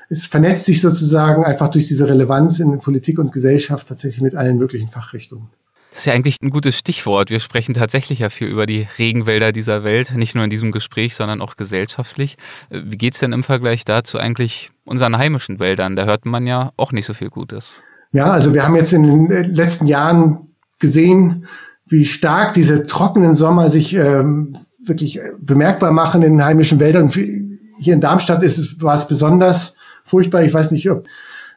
es 0.09 0.25
vernetzt 0.25 0.65
sich 0.65 0.81
sozusagen 0.81 1.43
einfach 1.43 1.69
durch 1.69 1.87
diese 1.87 2.07
Relevanz 2.07 2.59
in 2.59 2.79
Politik 2.79 3.19
und 3.19 3.33
Gesellschaft 3.33 3.87
tatsächlich 3.87 4.21
mit 4.21 4.35
allen 4.35 4.57
möglichen 4.57 4.87
Fachrichtungen. 4.87 5.49
Das 5.91 5.99
ist 5.99 6.05
ja 6.05 6.13
eigentlich 6.13 6.37
ein 6.43 6.51
gutes 6.51 6.77
Stichwort. 6.77 7.31
Wir 7.31 7.39
sprechen 7.39 7.73
tatsächlich 7.73 8.19
ja 8.19 8.29
viel 8.29 8.47
über 8.47 8.67
die 8.67 8.87
Regenwälder 8.99 9.51
dieser 9.51 9.83
Welt, 9.83 10.13
nicht 10.15 10.35
nur 10.35 10.43
in 10.43 10.49
diesem 10.49 10.71
Gespräch, 10.71 11.15
sondern 11.15 11.41
auch 11.41 11.55
gesellschaftlich. 11.55 12.37
Wie 12.69 12.97
geht's 12.97 13.19
denn 13.19 13.31
im 13.31 13.41
Vergleich 13.41 13.83
dazu 13.83 14.19
eigentlich 14.19 14.69
unseren 14.85 15.17
heimischen 15.17 15.59
Wäldern? 15.59 15.95
Da 15.95 16.05
hört 16.05 16.25
man 16.25 16.45
ja 16.45 16.71
auch 16.77 16.91
nicht 16.91 17.07
so 17.07 17.15
viel 17.15 17.29
Gutes. 17.29 17.81
Ja, 18.11 18.29
also 18.29 18.53
wir 18.53 18.63
haben 18.63 18.75
jetzt 18.75 18.93
in 18.93 19.27
den 19.27 19.53
letzten 19.53 19.87
Jahren 19.87 20.53
gesehen, 20.79 21.47
wie 21.87 22.05
stark 22.05 22.53
diese 22.53 22.85
trockenen 22.85 23.33
Sommer 23.33 23.71
sich 23.71 23.95
ähm, 23.95 24.57
wirklich 24.85 25.19
bemerkbar 25.39 25.91
machen 25.91 26.21
in 26.21 26.33
den 26.33 26.45
heimischen 26.45 26.79
Wäldern. 26.79 27.09
Hier 27.09 27.93
in 27.93 28.01
Darmstadt 28.01 28.43
ist, 28.43 28.81
war 28.81 28.95
es 28.95 29.07
besonders 29.07 29.76
furchtbar. 30.07 30.43
Ich 30.43 30.53
weiß 30.53 30.71
nicht, 30.71 30.89
ob 30.89 31.07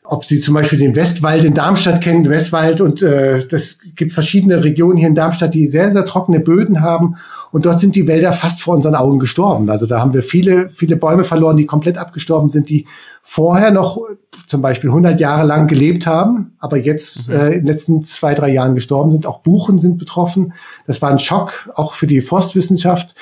ob 0.03 0.25
Sie 0.25 0.41
zum 0.41 0.55
Beispiel 0.55 0.79
den 0.79 0.97
Westwald 0.97 1.45
in 1.45 1.55
Darmstadt 1.55 2.01
kennen, 2.01 2.29
Westwald 2.29 2.81
und 2.81 3.03
äh, 3.03 3.47
das 3.47 3.79
gibt 3.95 4.13
verschiedene 4.13 4.65
Regionen 4.65 4.97
hier 4.97 5.09
in 5.09 5.15
Darmstadt, 5.15 5.55
die 5.55 5.69
sehr, 5.69 5.93
sehr 5.93 6.05
trockene 6.05 6.41
Böden 6.41 6.81
haben 6.81 7.17
und 7.53 7.67
dort 7.67 7.81
sind 7.81 7.95
die 7.95 8.07
Wälder 8.07 8.33
fast 8.33 8.63
vor 8.63 8.75
unseren 8.75 8.95
Augen 8.95 9.19
gestorben. 9.19 9.69
Also 9.69 9.87
da 9.87 10.01
haben 10.01 10.15
wir 10.15 10.23
viele, 10.23 10.71
viele 10.71 10.97
Bäume 10.97 11.25
verloren, 11.25 11.57
die 11.57 11.67
komplett 11.67 11.99
abgestorben 11.99 12.49
sind, 12.49 12.71
die 12.71 12.87
vorher 13.23 13.71
noch 13.71 14.01
zum 14.47 14.63
Beispiel 14.63 14.91
100 14.91 15.21
Jahre 15.21 15.47
lang 15.47 15.69
gelebt 15.69 16.07
haben, 16.07 16.55
aber 16.59 16.79
jetzt 16.79 17.29
mhm. 17.29 17.35
äh, 17.35 17.47
in 17.47 17.61
den 17.61 17.67
letzten 17.67 18.03
zwei, 18.03 18.35
drei 18.35 18.53
Jahren 18.53 18.75
gestorben 18.75 19.13
sind. 19.13 19.27
Auch 19.27 19.41
Buchen 19.41 19.79
sind 19.79 19.99
betroffen. 19.99 20.55
Das 20.87 21.01
war 21.03 21.11
ein 21.11 21.19
Schock, 21.19 21.71
auch 21.75 21.95
für 21.95 22.07
die 22.07 22.21
Forstwissenschaft 22.21 23.15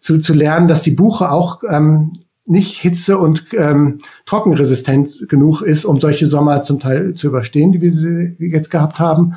zu, 0.00 0.20
zu 0.20 0.34
lernen, 0.34 0.68
dass 0.68 0.82
die 0.82 0.90
Buche 0.90 1.30
auch 1.30 1.62
ähm, 1.70 2.12
nicht 2.46 2.78
hitze- 2.78 3.18
und 3.18 3.46
ähm, 3.54 3.98
trockenresistent 4.26 5.28
genug 5.28 5.62
ist, 5.62 5.84
um 5.84 6.00
solche 6.00 6.26
Sommer 6.26 6.62
zum 6.62 6.78
Teil 6.78 7.14
zu 7.14 7.28
überstehen, 7.28 7.72
die 7.72 7.80
wir 7.80 7.90
sie 7.90 8.36
jetzt 8.38 8.70
gehabt 8.70 8.98
haben. 8.98 9.34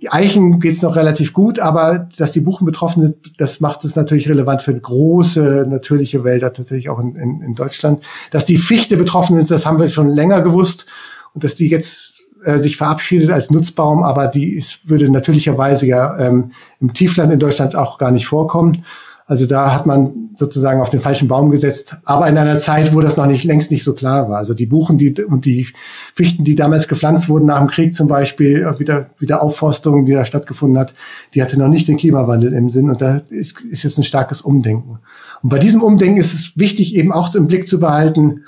Die 0.00 0.10
Eichen 0.10 0.58
geht's 0.58 0.82
noch 0.82 0.96
relativ 0.96 1.32
gut, 1.32 1.60
aber 1.60 2.08
dass 2.18 2.32
die 2.32 2.40
Buchen 2.40 2.64
betroffen 2.64 3.02
sind, 3.02 3.16
das 3.38 3.60
macht 3.60 3.84
es 3.84 3.94
natürlich 3.94 4.28
relevant 4.28 4.62
für 4.62 4.74
große 4.74 5.66
natürliche 5.68 6.24
Wälder, 6.24 6.52
tatsächlich 6.52 6.88
auch 6.88 6.98
in, 6.98 7.14
in, 7.14 7.40
in 7.40 7.54
Deutschland. 7.54 8.02
Dass 8.32 8.44
die 8.44 8.56
Fichte 8.56 8.96
betroffen 8.96 9.36
ist, 9.36 9.52
das 9.52 9.64
haben 9.64 9.78
wir 9.78 9.88
schon 9.88 10.08
länger 10.08 10.42
gewusst. 10.42 10.86
Und 11.34 11.44
dass 11.44 11.54
die 11.54 11.68
jetzt 11.68 12.28
äh, 12.44 12.58
sich 12.58 12.76
verabschiedet 12.76 13.30
als 13.30 13.50
Nutzbaum, 13.50 14.02
aber 14.02 14.26
die 14.26 14.54
ist, 14.54 14.88
würde 14.88 15.08
natürlicherweise 15.08 15.86
ja 15.86 16.18
ähm, 16.18 16.50
im 16.80 16.92
Tiefland 16.92 17.32
in 17.32 17.38
Deutschland 17.38 17.76
auch 17.76 17.98
gar 17.98 18.10
nicht 18.10 18.26
vorkommen. 18.26 18.84
Also 19.26 19.46
da 19.46 19.74
hat 19.74 19.86
man 19.86 20.30
sozusagen 20.36 20.80
auf 20.80 20.90
den 20.90 21.00
falschen 21.00 21.28
Baum 21.28 21.50
gesetzt, 21.50 21.96
aber 22.04 22.28
in 22.28 22.36
einer 22.36 22.58
Zeit, 22.58 22.94
wo 22.94 23.00
das 23.00 23.16
noch 23.16 23.26
nicht 23.26 23.44
längst 23.44 23.70
nicht 23.70 23.84
so 23.84 23.94
klar 23.94 24.28
war. 24.28 24.38
Also 24.38 24.54
die 24.54 24.66
Buchen 24.66 24.98
die, 24.98 25.14
und 25.24 25.44
die 25.44 25.68
Fichten, 26.14 26.44
die 26.44 26.54
damals 26.54 26.88
gepflanzt 26.88 27.28
wurden 27.28 27.46
nach 27.46 27.58
dem 27.58 27.68
Krieg 27.68 27.94
zum 27.94 28.08
Beispiel, 28.08 28.66
wieder, 28.78 29.10
wieder 29.18 29.42
Aufforstung, 29.42 30.04
die 30.04 30.12
da 30.12 30.24
stattgefunden 30.24 30.78
hat, 30.78 30.94
die 31.34 31.42
hatte 31.42 31.58
noch 31.58 31.68
nicht 31.68 31.88
den 31.88 31.96
Klimawandel 31.96 32.52
im 32.52 32.70
Sinn 32.70 32.88
und 32.88 33.00
da 33.00 33.16
ist, 33.28 33.60
ist 33.60 33.84
jetzt 33.84 33.98
ein 33.98 34.04
starkes 34.04 34.40
Umdenken. 34.40 34.98
Und 35.42 35.48
bei 35.48 35.58
diesem 35.58 35.82
Umdenken 35.82 36.18
ist 36.18 36.34
es 36.34 36.56
wichtig, 36.56 36.96
eben 36.96 37.12
auch 37.12 37.34
im 37.34 37.46
Blick 37.46 37.68
zu 37.68 37.78
behalten, 37.78 38.44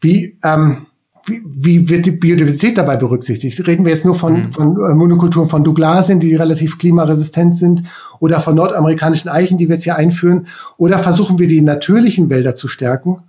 wie, 0.00 0.38
ähm, 0.44 0.85
wie, 1.26 1.42
wie 1.44 1.88
wird 1.88 2.06
die 2.06 2.12
Biodiversität 2.12 2.78
dabei 2.78 2.96
berücksichtigt? 2.96 3.66
Reden 3.66 3.84
wir 3.84 3.92
jetzt 3.92 4.04
nur 4.04 4.14
von, 4.14 4.46
mhm. 4.46 4.52
von 4.52 4.76
äh, 4.76 4.94
Monokulturen 4.94 5.48
von 5.48 5.64
Douglasien, 5.64 6.20
die 6.20 6.34
relativ 6.34 6.78
klimaresistent 6.78 7.54
sind, 7.54 7.82
oder 8.20 8.40
von 8.40 8.54
nordamerikanischen 8.54 9.28
Eichen, 9.28 9.58
die 9.58 9.68
wir 9.68 9.74
jetzt 9.74 9.84
hier 9.84 9.96
einführen, 9.96 10.46
oder 10.78 10.98
versuchen 10.98 11.38
wir 11.38 11.48
die 11.48 11.60
natürlichen 11.60 12.30
Wälder 12.30 12.54
zu 12.54 12.68
stärken? 12.68 13.24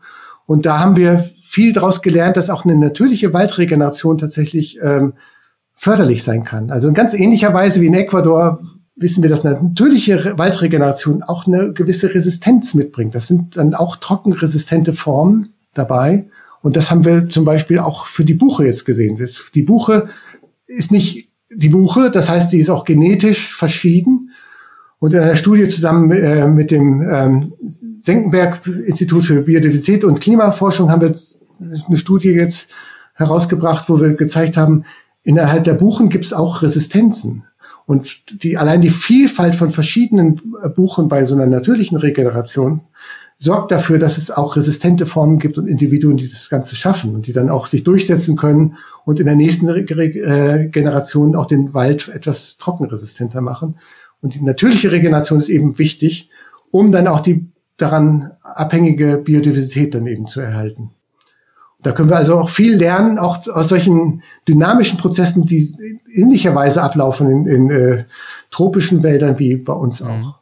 Und 0.45 0.65
da 0.65 0.79
haben 0.79 0.95
wir 0.95 1.29
viel 1.47 1.73
daraus 1.73 2.01
gelernt, 2.01 2.37
dass 2.37 2.49
auch 2.49 2.63
eine 2.63 2.75
natürliche 2.75 3.33
Waldregeneration 3.33 4.17
tatsächlich 4.17 4.79
ähm, 4.81 5.13
förderlich 5.75 6.23
sein 6.23 6.43
kann. 6.43 6.71
Also 6.71 6.87
in 6.87 6.93
ganz 6.93 7.13
ähnlicher 7.13 7.53
Weise 7.53 7.81
wie 7.81 7.87
in 7.87 7.93
Ecuador 7.93 8.59
wissen 8.95 9.23
wir, 9.23 9.29
dass 9.29 9.45
eine 9.45 9.55
natürliche 9.55 10.37
Waldregeneration 10.37 11.23
auch 11.23 11.47
eine 11.47 11.73
gewisse 11.73 12.13
Resistenz 12.13 12.73
mitbringt. 12.73 13.13
Das 13.15 13.27
sind 13.27 13.57
dann 13.57 13.75
auch 13.75 13.95
trockenresistente 13.95 14.93
Formen 14.93 15.53
dabei. 15.73 16.27
Und 16.61 16.75
das 16.75 16.91
haben 16.91 17.05
wir 17.05 17.29
zum 17.29 17.45
Beispiel 17.45 17.79
auch 17.79 18.07
für 18.07 18.25
die 18.25 18.33
Buche 18.33 18.65
jetzt 18.65 18.85
gesehen. 18.85 19.23
Die 19.53 19.63
Buche 19.63 20.09
ist 20.65 20.91
nicht 20.91 21.29
die 21.49 21.69
Buche, 21.69 22.11
das 22.11 22.29
heißt, 22.29 22.51
die 22.51 22.59
ist 22.59 22.69
auch 22.69 22.83
genetisch 22.83 23.55
verschieden. 23.55 24.31
Und 24.99 25.13
in 25.13 25.19
einer 25.19 25.35
Studie 25.35 25.67
zusammen 25.69 26.11
äh, 26.11 26.47
mit 26.47 26.71
dem 26.71 27.01
ähm, 27.01 27.53
Senckenberg-Institut 27.99 29.25
für 29.25 29.41
Biodiversität 29.43 30.03
und 30.03 30.19
Klimaforschung 30.19 30.89
haben 30.89 31.01
wir 31.01 31.15
eine 31.59 31.97
Studie 31.97 32.29
jetzt 32.29 32.71
herausgebracht, 33.13 33.89
wo 33.89 33.99
wir 33.99 34.13
gezeigt 34.15 34.57
haben, 34.57 34.85
innerhalb 35.23 35.63
der 35.63 35.73
Buchen 35.73 36.09
gibt 36.09 36.25
es 36.25 36.33
auch 36.33 36.61
Resistenzen. 36.61 37.45
Und 37.85 38.43
die, 38.43 38.57
allein 38.57 38.81
die 38.81 38.89
Vielfalt 38.89 39.55
von 39.55 39.69
verschiedenen 39.69 40.41
Buchen 40.75 41.07
bei 41.07 41.23
so 41.23 41.35
einer 41.35 41.47
natürlichen 41.47 41.97
Regeneration 41.97 42.81
sorgt 43.39 43.71
dafür, 43.71 43.99
dass 43.99 44.17
es 44.17 44.31
auch 44.31 44.55
resistente 44.55 45.05
Formen 45.05 45.37
gibt 45.37 45.57
und 45.57 45.67
Individuen, 45.67 46.17
die 46.17 46.29
das 46.29 46.49
Ganze 46.49 46.75
schaffen 46.75 47.13
und 47.13 47.27
die 47.27 47.33
dann 47.33 47.49
auch 47.49 47.67
sich 47.67 47.83
durchsetzen 47.83 48.35
können 48.35 48.77
und 49.05 49.19
in 49.19 49.25
der 49.25 49.35
nächsten 49.35 49.67
äh, 49.67 50.67
Generation 50.69 51.35
auch 51.35 51.45
den 51.45 51.73
Wald 51.73 52.09
etwas 52.09 52.57
trockenresistenter 52.57 53.41
machen. 53.41 53.77
Und 54.21 54.33
die 54.33 54.41
natürliche 54.41 54.91
Regeneration 54.91 55.39
ist 55.39 55.49
eben 55.49 55.77
wichtig, 55.77 56.29
um 56.71 56.91
dann 56.91 57.07
auch 57.07 57.19
die 57.19 57.47
daran 57.77 58.31
abhängige 58.41 59.19
Biodiversität 59.19 59.93
dann 59.93 60.07
eben 60.07 60.25
zu 60.25 60.41
erhalten. 60.41 60.91
Da 61.83 61.91
können 61.91 62.09
wir 62.09 62.17
also 62.17 62.39
auch 62.39 62.49
viel 62.49 62.75
lernen, 62.75 63.19
auch 63.19 63.47
aus 63.47 63.69
solchen 63.69 64.23
dynamischen 64.47 64.97
Prozessen, 64.97 65.45
die 65.45 65.71
ähnlicherweise 66.11 66.81
ablaufen 66.81 67.29
in, 67.29 67.45
in 67.45 67.69
äh, 67.69 68.05
tropischen 68.49 69.03
Wäldern 69.03 69.37
wie 69.37 69.57
bei 69.57 69.73
uns 69.73 70.01
auch. 70.01 70.17
Mhm. 70.17 70.33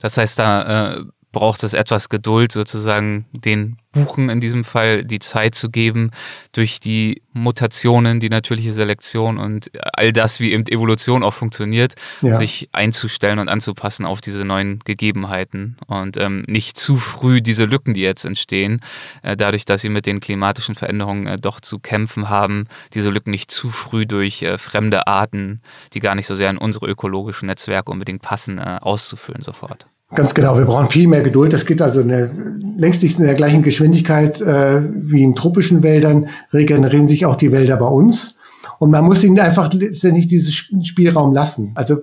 Das 0.00 0.16
heißt, 0.16 0.38
da 0.38 0.94
äh, 0.94 1.04
braucht 1.36 1.62
es 1.64 1.74
etwas 1.74 2.08
Geduld, 2.08 2.50
sozusagen 2.50 3.26
den 3.30 3.76
Buchen 3.92 4.30
in 4.30 4.40
diesem 4.40 4.64
Fall 4.64 5.04
die 5.04 5.18
Zeit 5.18 5.54
zu 5.54 5.68
geben, 5.68 6.10
durch 6.52 6.80
die 6.80 7.20
Mutationen, 7.34 8.20
die 8.20 8.30
natürliche 8.30 8.72
Selektion 8.72 9.36
und 9.36 9.70
all 9.74 10.12
das, 10.12 10.40
wie 10.40 10.52
eben 10.52 10.66
Evolution 10.66 11.22
auch 11.22 11.34
funktioniert, 11.34 11.94
ja. 12.22 12.36
sich 12.36 12.70
einzustellen 12.72 13.38
und 13.38 13.50
anzupassen 13.50 14.06
auf 14.06 14.22
diese 14.22 14.46
neuen 14.46 14.78
Gegebenheiten 14.78 15.76
und 15.88 16.16
ähm, 16.16 16.42
nicht 16.46 16.78
zu 16.78 16.96
früh 16.96 17.42
diese 17.42 17.66
Lücken, 17.66 17.92
die 17.92 18.00
jetzt 18.00 18.24
entstehen, 18.24 18.80
äh, 19.22 19.36
dadurch, 19.36 19.66
dass 19.66 19.82
sie 19.82 19.90
mit 19.90 20.06
den 20.06 20.20
klimatischen 20.20 20.74
Veränderungen 20.74 21.26
äh, 21.26 21.38
doch 21.38 21.60
zu 21.60 21.78
kämpfen 21.80 22.30
haben, 22.30 22.66
diese 22.94 23.10
Lücken 23.10 23.30
nicht 23.30 23.50
zu 23.50 23.68
früh 23.68 24.06
durch 24.06 24.40
äh, 24.40 24.56
fremde 24.56 25.06
Arten, 25.06 25.60
die 25.92 26.00
gar 26.00 26.14
nicht 26.14 26.28
so 26.28 26.34
sehr 26.34 26.48
in 26.48 26.56
unsere 26.56 26.86
ökologischen 26.86 27.48
Netzwerke 27.48 27.92
unbedingt 27.92 28.22
passen, 28.22 28.56
äh, 28.56 28.78
auszufüllen 28.80 29.42
sofort. 29.42 29.86
Ganz 30.14 30.34
genau, 30.34 30.56
wir 30.56 30.66
brauchen 30.66 30.88
viel 30.88 31.08
mehr 31.08 31.22
Geduld. 31.22 31.52
Das 31.52 31.66
geht 31.66 31.82
also 31.82 32.02
der, 32.02 32.30
längst 32.76 33.02
nicht 33.02 33.18
in 33.18 33.24
der 33.24 33.34
gleichen 33.34 33.62
Geschwindigkeit 33.62 34.40
äh, 34.40 34.82
wie 34.94 35.22
in 35.22 35.34
tropischen 35.34 35.82
Wäldern, 35.82 36.28
regenerieren 36.52 37.08
sich 37.08 37.26
auch 37.26 37.36
die 37.36 37.50
Wälder 37.50 37.76
bei 37.76 37.88
uns. 37.88 38.36
Und 38.78 38.90
man 38.90 39.04
muss 39.04 39.24
ihnen 39.24 39.40
einfach 39.40 39.72
letztendlich 39.72 40.28
diesen 40.28 40.84
Spielraum 40.84 41.32
lassen. 41.32 41.72
Also 41.74 41.98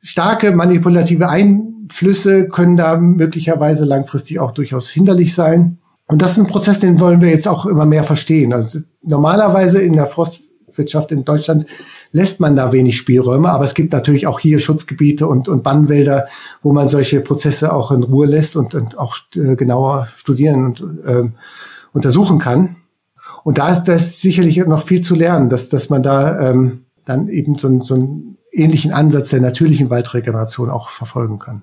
starke 0.00 0.52
manipulative 0.52 1.28
Einflüsse 1.28 2.48
können 2.48 2.76
da 2.76 2.96
möglicherweise 2.96 3.84
langfristig 3.84 4.38
auch 4.38 4.52
durchaus 4.52 4.88
hinderlich 4.88 5.34
sein. 5.34 5.78
Und 6.06 6.22
das 6.22 6.32
ist 6.32 6.38
ein 6.38 6.46
Prozess, 6.46 6.80
den 6.80 7.00
wollen 7.00 7.20
wir 7.20 7.30
jetzt 7.30 7.48
auch 7.48 7.66
immer 7.66 7.86
mehr 7.86 8.04
verstehen. 8.04 8.52
Also 8.52 8.80
normalerweise 9.02 9.80
in 9.80 9.94
der 9.94 10.06
Forstwirtschaft 10.74 11.12
in 11.12 11.24
Deutschland 11.24 11.66
lässt 12.10 12.40
man 12.40 12.56
da 12.56 12.72
wenig 12.72 12.96
Spielräume. 12.96 13.50
Aber 13.50 13.64
es 13.64 13.74
gibt 13.74 13.92
natürlich 13.92 14.26
auch 14.26 14.40
hier 14.40 14.58
Schutzgebiete 14.58 15.26
und, 15.26 15.48
und 15.48 15.62
Bannwälder, 15.62 16.26
wo 16.62 16.72
man 16.72 16.88
solche 16.88 17.20
Prozesse 17.20 17.72
auch 17.72 17.90
in 17.92 18.02
Ruhe 18.02 18.26
lässt 18.26 18.56
und, 18.56 18.74
und 18.74 18.98
auch 18.98 19.16
äh, 19.34 19.56
genauer 19.56 20.08
studieren 20.16 20.66
und 20.66 20.80
äh, 21.04 21.30
untersuchen 21.92 22.38
kann. 22.38 22.76
Und 23.42 23.58
da 23.58 23.70
ist 23.70 23.84
das 23.84 24.20
sicherlich 24.20 24.56
noch 24.66 24.86
viel 24.86 25.00
zu 25.00 25.14
lernen, 25.14 25.48
dass, 25.48 25.68
dass 25.68 25.90
man 25.90 26.02
da 26.02 26.50
ähm, 26.50 26.84
dann 27.04 27.28
eben 27.28 27.58
so, 27.58 27.80
so 27.82 27.94
einen 27.94 28.38
ähnlichen 28.52 28.92
Ansatz 28.92 29.30
der 29.30 29.40
natürlichen 29.40 29.90
Waldregeneration 29.90 30.70
auch 30.70 30.88
verfolgen 30.88 31.38
kann. 31.38 31.62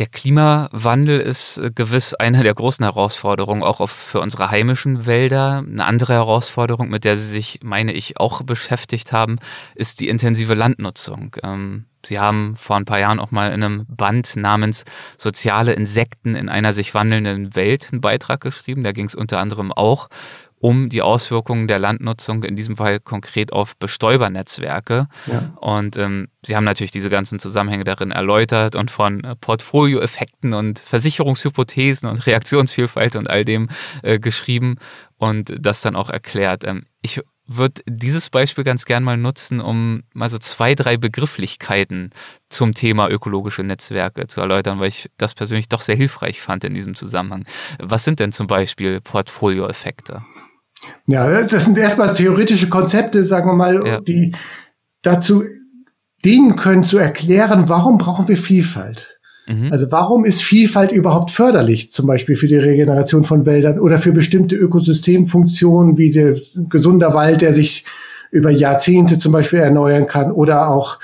Der 0.00 0.06
Klimawandel 0.06 1.20
ist 1.20 1.58
äh, 1.58 1.70
gewiss 1.74 2.14
eine 2.14 2.42
der 2.42 2.54
großen 2.54 2.82
Herausforderungen, 2.82 3.62
auch 3.62 3.86
für 3.86 4.20
unsere 4.20 4.50
heimischen 4.50 5.04
Wälder. 5.04 5.58
Eine 5.58 5.84
andere 5.84 6.14
Herausforderung, 6.14 6.88
mit 6.88 7.04
der 7.04 7.18
Sie 7.18 7.26
sich, 7.26 7.60
meine 7.62 7.92
ich, 7.92 8.18
auch 8.18 8.40
beschäftigt 8.40 9.12
haben, 9.12 9.36
ist 9.74 10.00
die 10.00 10.08
intensive 10.08 10.54
Landnutzung. 10.54 11.36
Ähm, 11.42 11.84
Sie 12.02 12.18
haben 12.18 12.56
vor 12.56 12.76
ein 12.76 12.86
paar 12.86 12.98
Jahren 12.98 13.20
auch 13.20 13.30
mal 13.30 13.52
in 13.52 13.62
einem 13.62 13.84
Band 13.88 14.36
namens 14.36 14.86
Soziale 15.18 15.74
Insekten 15.74 16.34
in 16.34 16.48
einer 16.48 16.72
sich 16.72 16.94
wandelnden 16.94 17.54
Welt 17.54 17.88
einen 17.92 18.00
Beitrag 18.00 18.40
geschrieben. 18.40 18.82
Da 18.82 18.92
ging 18.92 19.04
es 19.04 19.14
unter 19.14 19.38
anderem 19.38 19.70
auch 19.70 20.08
um 20.60 20.90
die 20.90 21.00
Auswirkungen 21.00 21.68
der 21.68 21.78
Landnutzung, 21.78 22.44
in 22.44 22.54
diesem 22.54 22.76
Fall 22.76 23.00
konkret 23.00 23.52
auf 23.52 23.76
Bestäubernetzwerke. 23.76 25.08
Ja. 25.26 25.52
Und 25.56 25.96
ähm, 25.96 26.28
Sie 26.44 26.54
haben 26.54 26.64
natürlich 26.64 26.90
diese 26.90 27.10
ganzen 27.10 27.38
Zusammenhänge 27.38 27.84
darin 27.84 28.10
erläutert 28.10 28.76
und 28.76 28.90
von 28.90 29.24
äh, 29.24 29.36
Portfolioeffekten 29.36 30.52
und 30.52 30.78
Versicherungshypothesen 30.78 32.08
und 32.08 32.26
Reaktionsvielfalt 32.26 33.16
und 33.16 33.28
all 33.28 33.44
dem 33.44 33.70
äh, 34.02 34.18
geschrieben 34.18 34.76
und 35.16 35.54
das 35.58 35.80
dann 35.80 35.96
auch 35.96 36.10
erklärt. 36.10 36.64
Ähm, 36.64 36.84
ich 37.00 37.22
würde 37.46 37.82
dieses 37.86 38.30
Beispiel 38.30 38.62
ganz 38.62 38.84
gern 38.84 39.02
mal 39.02 39.16
nutzen, 39.16 39.60
um 39.60 40.04
mal 40.12 40.30
so 40.30 40.38
zwei, 40.38 40.74
drei 40.74 40.98
Begrifflichkeiten 40.98 42.10
zum 42.48 42.74
Thema 42.74 43.10
ökologische 43.10 43.64
Netzwerke 43.64 44.28
zu 44.28 44.40
erläutern, 44.40 44.78
weil 44.78 44.88
ich 44.88 45.10
das 45.16 45.34
persönlich 45.34 45.68
doch 45.68 45.80
sehr 45.80 45.96
hilfreich 45.96 46.40
fand 46.40 46.64
in 46.64 46.74
diesem 46.74 46.94
Zusammenhang. 46.94 47.44
Was 47.80 48.04
sind 48.04 48.20
denn 48.20 48.30
zum 48.30 48.46
Beispiel 48.46 49.00
Portfolioeffekte? 49.00 50.22
Ja, 51.06 51.42
das 51.42 51.64
sind 51.64 51.78
erstmal 51.78 52.14
theoretische 52.14 52.68
Konzepte, 52.68 53.24
sagen 53.24 53.50
wir 53.50 53.54
mal, 53.54 53.86
ja. 53.86 54.00
die 54.00 54.32
dazu 55.02 55.42
dienen 56.24 56.56
können 56.56 56.84
zu 56.84 56.98
erklären, 56.98 57.68
warum 57.68 57.98
brauchen 57.98 58.28
wir 58.28 58.36
Vielfalt. 58.36 59.18
Mhm. 59.46 59.72
Also 59.72 59.90
warum 59.90 60.24
ist 60.24 60.42
Vielfalt 60.42 60.92
überhaupt 60.92 61.30
förderlich, 61.30 61.92
zum 61.92 62.06
Beispiel 62.06 62.36
für 62.36 62.46
die 62.46 62.56
Regeneration 62.56 63.24
von 63.24 63.46
Wäldern 63.46 63.80
oder 63.80 63.98
für 63.98 64.12
bestimmte 64.12 64.54
Ökosystemfunktionen 64.54 65.98
wie 65.98 66.10
der 66.10 66.36
gesunder 66.68 67.14
Wald, 67.14 67.40
der 67.42 67.52
sich 67.52 67.84
über 68.30 68.50
Jahrzehnte 68.50 69.18
zum 69.18 69.32
Beispiel 69.32 69.58
erneuern 69.58 70.06
kann 70.06 70.30
oder 70.30 70.68
auch, 70.68 70.98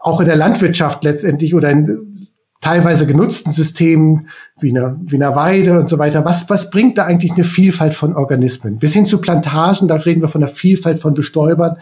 auch 0.00 0.20
in 0.20 0.26
der 0.26 0.36
Landwirtschaft 0.36 1.04
letztendlich 1.04 1.54
oder 1.54 1.70
in 1.70 2.15
teilweise 2.60 3.06
genutzten 3.06 3.52
Systemen 3.52 4.28
wie 4.58 4.70
einer, 4.70 4.98
wie 5.02 5.16
einer 5.16 5.34
Weide 5.36 5.78
und 5.78 5.88
so 5.88 5.98
weiter. 5.98 6.24
Was, 6.24 6.48
was 6.48 6.70
bringt 6.70 6.98
da 6.98 7.04
eigentlich 7.04 7.32
eine 7.32 7.44
Vielfalt 7.44 7.94
von 7.94 8.14
Organismen? 8.14 8.78
Bis 8.78 8.92
hin 8.92 9.06
zu 9.06 9.18
Plantagen, 9.20 9.88
da 9.88 9.96
reden 9.96 10.22
wir 10.22 10.28
von 10.28 10.40
der 10.40 10.48
Vielfalt 10.48 10.98
von 10.98 11.14
Bestäubern. 11.14 11.76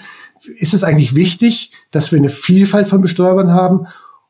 Ist 0.59 0.75
es 0.75 0.85
eigentlich 0.85 1.15
wichtig, 1.15 1.73
dass 1.91 2.13
wir 2.13 2.19
eine 2.19 2.29
Vielfalt 2.29 2.89
von 2.89 3.01
Bestäubern 3.01 3.53
haben? 3.53 3.87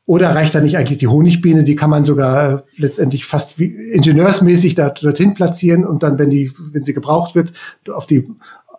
Oder 0.06 0.34
reicht 0.34 0.54
da 0.54 0.60
nicht 0.60 0.76
eigentlich 0.76 0.98
die 0.98 1.06
Honigbiene? 1.06 1.64
Die 1.64 1.76
kann 1.76 1.88
man 1.88 2.04
sogar 2.04 2.52
äh, 2.52 2.62
letztendlich 2.76 3.24
fast 3.24 3.58
wie 3.58 3.74
ingenieursmäßig 3.92 4.74
da, 4.74 4.90
dorthin 4.90 5.32
platzieren 5.32 5.86
und 5.86 6.02
dann, 6.02 6.18
wenn 6.18 6.28
die, 6.28 6.52
wenn 6.72 6.84
sie 6.84 6.92
gebraucht 6.92 7.34
wird, 7.34 7.54
auf 7.90 8.06
die 8.06 8.28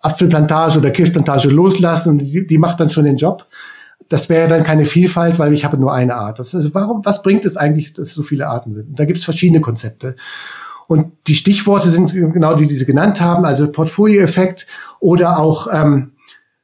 Apfelplantage 0.03 0.78
oder 0.78 0.91
Kirschplantage 0.91 1.49
loslassen 1.49 2.09
und 2.09 2.18
die, 2.20 2.45
die 2.45 2.57
macht 2.59 2.80
dann 2.80 2.91
schon 2.91 3.05
den 3.05 3.18
Job. 3.18 3.47
Das 4.09 4.29
wäre 4.29 4.47
dann 4.47 4.63
keine 4.63 4.85
Vielfalt, 4.85 5.39
weil 5.39 5.53
ich 5.53 5.65
habe 5.65 5.77
nur 5.77 5.93
eine 5.93 6.15
Art. 6.15 6.39
Das 6.39 6.53
ist, 6.53 6.73
warum, 6.73 7.03
was 7.05 7.23
bringt 7.23 7.45
es 7.45 7.57
eigentlich, 7.57 7.93
dass 7.93 8.09
es 8.09 8.13
so 8.13 8.23
viele 8.23 8.47
Arten 8.47 8.71
sind? 8.71 8.89
Und 8.89 8.99
da 8.99 9.05
gibt 9.05 9.17
es 9.17 9.23
verschiedene 9.23 9.61
Konzepte. 9.61 10.15
Und 10.87 11.11
die 11.27 11.35
Stichworte 11.35 11.89
sind 11.89 12.13
genau 12.13 12.55
die, 12.55 12.67
die 12.67 12.75
Sie 12.75 12.85
genannt 12.85 13.19
haben, 13.19 13.45
also 13.45 13.71
Portfolioeffekt 13.71 14.67
oder 14.99 15.39
auch 15.39 15.67
ähm, 15.71 16.11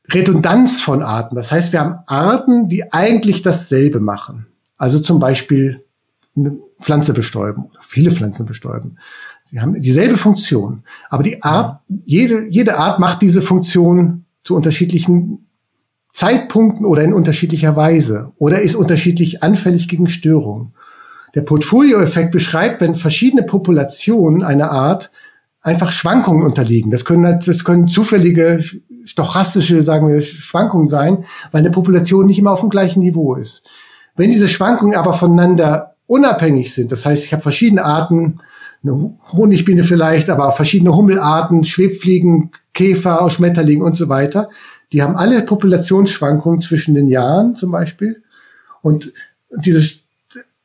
Redundanz 0.09 0.81
von 0.81 1.01
Arten. 1.01 1.35
Das 1.35 1.51
heißt, 1.51 1.71
wir 1.71 1.79
haben 1.79 1.99
Arten, 2.05 2.69
die 2.69 2.91
eigentlich 2.93 3.41
dasselbe 3.41 3.99
machen. 3.99 4.47
Also 4.77 4.99
zum 4.99 5.19
Beispiel 5.19 5.83
eine 6.35 6.59
Pflanze 6.79 7.13
bestäuben, 7.13 7.71
viele 7.81 8.11
Pflanzen 8.11 8.45
bestäuben. 8.45 8.97
Sie 9.45 9.59
haben 9.59 9.79
dieselbe 9.81 10.17
Funktion, 10.17 10.83
aber 11.09 11.23
die 11.23 11.43
Art, 11.43 11.81
jede, 12.05 12.47
jede 12.47 12.77
Art 12.77 12.99
macht 12.99 13.21
diese 13.21 13.41
Funktion 13.41 14.25
zu 14.43 14.55
unterschiedlichen 14.55 15.47
Zeitpunkten 16.13 16.85
oder 16.85 17.03
in 17.03 17.13
unterschiedlicher 17.13 17.75
Weise 17.75 18.31
oder 18.37 18.61
ist 18.61 18.75
unterschiedlich 18.75 19.43
anfällig 19.43 19.87
gegen 19.87 20.07
Störungen. 20.07 20.73
Der 21.35 21.41
Portfolioeffekt 21.41 22.31
beschreibt, 22.31 22.81
wenn 22.81 22.95
verschiedene 22.95 23.43
Populationen 23.43 24.43
einer 24.43 24.71
Art 24.71 25.11
einfach 25.61 25.91
Schwankungen 25.91 26.43
unterliegen. 26.43 26.91
Das 26.91 27.05
können, 27.05 27.39
das 27.45 27.63
können 27.63 27.87
zufällige 27.87 28.63
stochastische, 29.05 29.83
sagen 29.83 30.07
wir, 30.07 30.21
Schwankungen 30.21 30.87
sein, 30.87 31.25
weil 31.51 31.59
eine 31.59 31.71
Population 31.71 32.27
nicht 32.27 32.39
immer 32.39 32.51
auf 32.51 32.61
dem 32.61 32.69
gleichen 32.69 32.99
Niveau 32.99 33.35
ist. 33.35 33.63
Wenn 34.15 34.29
diese 34.29 34.47
Schwankungen 34.47 34.95
aber 34.95 35.13
voneinander 35.13 35.95
unabhängig 36.07 36.73
sind, 36.73 36.91
das 36.91 37.05
heißt, 37.05 37.25
ich 37.25 37.33
habe 37.33 37.43
verschiedene 37.43 37.85
Arten, 37.85 38.39
eine 38.83 39.13
Honigbiene 39.31 39.83
vielleicht, 39.83 40.29
aber 40.29 40.51
verschiedene 40.51 40.95
Hummelarten, 40.95 41.63
Schwebfliegen, 41.63 42.51
Käfer, 42.73 43.29
Schmetterlinge 43.29 43.83
und 43.83 43.95
so 43.95 44.09
weiter, 44.09 44.49
die 44.93 45.01
haben 45.01 45.15
alle 45.15 45.41
Populationsschwankungen 45.43 46.61
zwischen 46.61 46.95
den 46.95 47.07
Jahren 47.07 47.55
zum 47.55 47.71
Beispiel. 47.71 48.21
Und 48.81 49.13
diese 49.51 49.81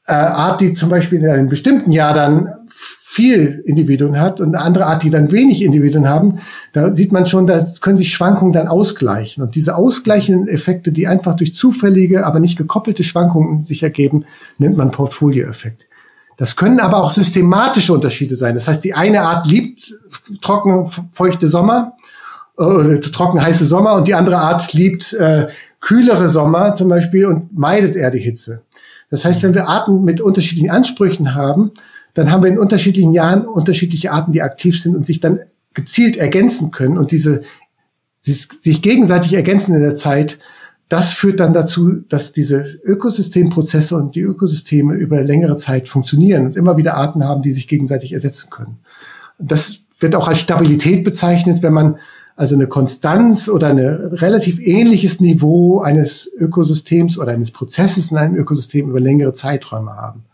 äh, 0.07 0.13
Art, 0.13 0.61
die 0.61 0.73
zum 0.73 0.89
Beispiel 0.89 1.21
in 1.21 1.29
einem 1.29 1.49
bestimmten 1.49 1.93
Jahr 1.93 2.15
dann 2.15 2.53
viel 2.69 3.63
Individuen 3.65 4.21
hat 4.21 4.41
und 4.41 4.55
eine 4.55 4.63
andere 4.63 4.87
Art, 4.87 5.03
die 5.03 5.09
dann 5.09 5.33
wenig 5.33 5.63
Individuen 5.63 6.07
haben, 6.07 6.41
da 6.75 6.93
sieht 6.93 7.13
man 7.13 7.25
schon, 7.25 7.47
da 7.47 7.65
können 7.81 7.97
sich 7.97 8.13
Schwankungen 8.13 8.53
dann 8.53 8.69
ausgleichen. 8.69 9.43
Und 9.43 9.55
diese 9.55 9.77
ausgleichenden 9.77 10.49
Effekte, 10.49 10.93
die 10.93 11.07
einfach 11.07 11.35
durch 11.35 11.55
zufällige, 11.55 12.27
aber 12.27 12.41
nicht 12.41 12.59
gekoppelte 12.59 13.05
Schwankungen 13.05 13.63
sich 13.63 13.83
ergeben, 13.83 14.27
nennt 14.59 14.77
man 14.77 14.91
Portfolioeffekt. 14.91 15.87
Das 16.37 16.57
können 16.57 16.79
aber 16.79 17.03
auch 17.03 17.11
systematische 17.11 17.95
Unterschiede 17.95 18.37
sein. 18.37 18.55
Das 18.55 18.69
heißt, 18.69 18.85
die 18.85 18.93
eine 18.93 19.23
Art 19.23 19.47
liebt 19.47 19.95
trocken, 20.43 20.91
feuchte 21.13 21.49
Sommer, 21.49 21.95
äh, 22.59 23.01
trocken, 23.01 23.41
heiße 23.41 23.67
Sommer 23.67 23.95
und 23.95 24.07
die 24.07 24.15
andere 24.15 24.39
Art 24.39 24.73
liebt 24.73 25.13
äh, 25.15 25.49
kühlere 25.81 26.29
Sommer 26.29 26.75
zum 26.75 26.89
Beispiel 26.89 27.27
und 27.27 27.57
meidet 27.57 27.97
eher 27.97 28.11
die 28.11 28.19
Hitze. 28.19 28.63
Das 29.11 29.25
heißt, 29.25 29.43
wenn 29.43 29.55
wir 29.55 29.69
Arten 29.69 30.05
mit 30.05 30.21
unterschiedlichen 30.21 30.71
Ansprüchen 30.71 31.35
haben, 31.35 31.73
dann 32.15 32.31
haben 32.31 32.43
wir 32.43 32.51
in 32.51 32.59
unterschiedlichen 32.59 33.13
Jahren 33.13 33.47
unterschiedliche 33.47 34.11
Arten, 34.11 34.33
die 34.33 34.43
aktiv 34.43 34.81
sind 34.81 34.97
und 34.97 35.07
sich 35.07 35.21
dann 35.21 35.41
gezielt 35.75 36.17
ergänzen 36.17 36.71
können 36.71 36.97
und 36.99 37.11
diese 37.13 37.43
sich 38.21 38.83
gegenseitig 38.83 39.35
ergänzen 39.35 39.77
in 39.77 39.83
der 39.83 39.95
Zeit, 39.95 40.39
das 40.89 41.13
führt 41.13 41.39
dann 41.39 41.53
dazu, 41.53 42.01
dass 42.09 42.33
diese 42.33 42.81
Ökosystemprozesse 42.85 43.97
und 43.97 44.17
die 44.17 44.21
Ökosysteme 44.21 44.95
über 44.95 45.23
längere 45.23 45.57
Zeit 45.57 45.89
funktionieren 45.89 46.47
und 46.47 46.57
immer 46.57 46.77
wieder 46.77 46.95
Arten 46.95 47.23
haben, 47.23 47.43
die 47.43 47.53
sich 47.53 47.69
gegenseitig 47.69 48.13
ersetzen 48.13 48.51
können. 48.51 48.79
Das 49.39 49.81
wird 50.01 50.15
auch 50.15 50.27
als 50.27 50.41
Stabilität 50.41 51.05
bezeichnet, 51.05 51.63
wenn 51.63 51.73
man 51.73 51.99
also 52.37 52.55
eine 52.55 52.67
Konstanz 52.67 53.49
oder 53.49 53.69
ein 53.69 53.79
relativ 53.79 54.61
ähnliches 54.61 55.21
Niveau 55.21 55.81
eines 55.81 56.31
Ökosystems 56.39 57.19
oder 57.19 57.33
eines 57.33 57.51
Prozesses 57.51 58.11
in 58.11 58.19
einem 58.19 58.37
Ökosystem 58.37 58.91
über 58.91 59.01
längere 59.01 59.33
Zeiträume 59.33 59.97
haben. 59.97 60.25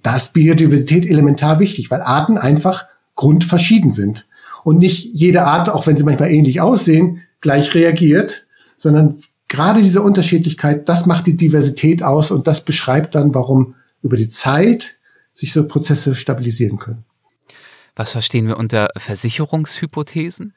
Da 0.00 0.16
ist 0.16 0.32
Biodiversität 0.32 1.04
elementar 1.04 1.58
wichtig, 1.58 1.90
weil 1.90 2.00
Arten 2.00 2.38
einfach 2.38 2.86
grundverschieden 3.16 3.90
sind. 3.90 4.28
Und 4.62 4.78
nicht 4.78 5.04
jede 5.12 5.44
Art, 5.44 5.68
auch 5.68 5.88
wenn 5.88 5.96
sie 5.96 6.04
manchmal 6.04 6.30
ähnlich 6.30 6.60
aussehen, 6.60 7.22
gleich 7.40 7.74
reagiert, 7.74 8.46
sondern 8.76 9.20
gerade 9.48 9.82
diese 9.82 10.02
Unterschiedlichkeit, 10.02 10.88
das 10.88 11.06
macht 11.06 11.26
die 11.26 11.36
Diversität 11.36 12.04
aus 12.04 12.30
und 12.30 12.46
das 12.46 12.64
beschreibt 12.64 13.16
dann, 13.16 13.34
warum 13.34 13.74
über 14.02 14.16
die 14.16 14.28
Zeit 14.28 14.98
sich 15.32 15.52
so 15.52 15.66
Prozesse 15.66 16.14
stabilisieren 16.14 16.78
können. 16.78 17.04
Was 17.96 18.12
verstehen 18.12 18.46
wir 18.46 18.56
unter 18.56 18.90
Versicherungshypothesen? 18.96 20.54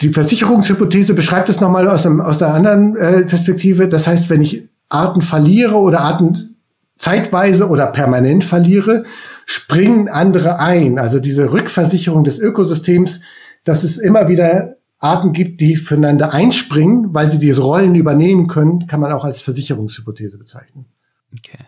Die 0.00 0.08
Versicherungshypothese 0.08 1.14
beschreibt 1.14 1.48
es 1.48 1.60
nochmal 1.60 1.88
aus, 1.88 2.06
aus 2.06 2.42
einer 2.42 2.54
anderen 2.54 2.96
äh, 2.96 3.24
Perspektive. 3.26 3.88
Das 3.88 4.06
heißt, 4.06 4.30
wenn 4.30 4.40
ich 4.40 4.68
Arten 4.88 5.22
verliere 5.22 5.76
oder 5.76 6.00
Arten 6.00 6.56
zeitweise 6.96 7.68
oder 7.68 7.86
permanent 7.86 8.44
verliere, 8.44 9.04
springen 9.46 10.08
andere 10.08 10.58
ein. 10.58 10.98
Also 10.98 11.18
diese 11.18 11.52
Rückversicherung 11.52 12.24
des 12.24 12.38
Ökosystems, 12.38 13.20
dass 13.64 13.84
es 13.84 13.98
immer 13.98 14.28
wieder 14.28 14.76
Arten 14.98 15.32
gibt, 15.32 15.60
die 15.60 15.76
füreinander 15.76 16.32
einspringen, 16.32 17.14
weil 17.14 17.28
sie 17.28 17.38
diese 17.38 17.62
Rollen 17.62 17.94
übernehmen 17.94 18.48
können, 18.48 18.86
kann 18.86 19.00
man 19.00 19.12
auch 19.12 19.24
als 19.24 19.40
Versicherungshypothese 19.40 20.38
bezeichnen. 20.38 20.86
Okay. 21.32 21.64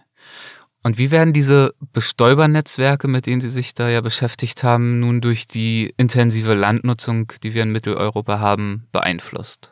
Und 0.82 0.98
wie 0.98 1.10
werden 1.10 1.32
diese 1.32 1.74
Bestäubernetzwerke, 1.92 3.06
mit 3.06 3.26
denen 3.26 3.40
Sie 3.40 3.50
sich 3.50 3.74
da 3.74 3.88
ja 3.88 4.00
beschäftigt 4.00 4.64
haben, 4.64 4.98
nun 5.00 5.20
durch 5.20 5.46
die 5.46 5.94
intensive 5.96 6.54
Landnutzung, 6.54 7.32
die 7.42 7.54
wir 7.54 7.62
in 7.62 7.70
Mitteleuropa 7.70 8.40
haben, 8.40 8.86
beeinflusst? 8.90 9.70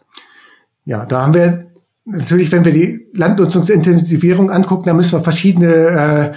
Ja, 0.85 1.05
da 1.07 1.23
haben 1.23 1.35
wir 1.35 1.67
natürlich, 2.05 2.53
wenn 2.53 2.65
wir 2.65 2.73
die 2.73 3.09
Landnutzungsintensivierung 3.15 4.51
angucken, 4.51 4.85
dann 4.85 4.97
müssen 4.97 5.19
wir 5.19 5.25
verschiedene 5.25 5.67
äh, 5.67 6.33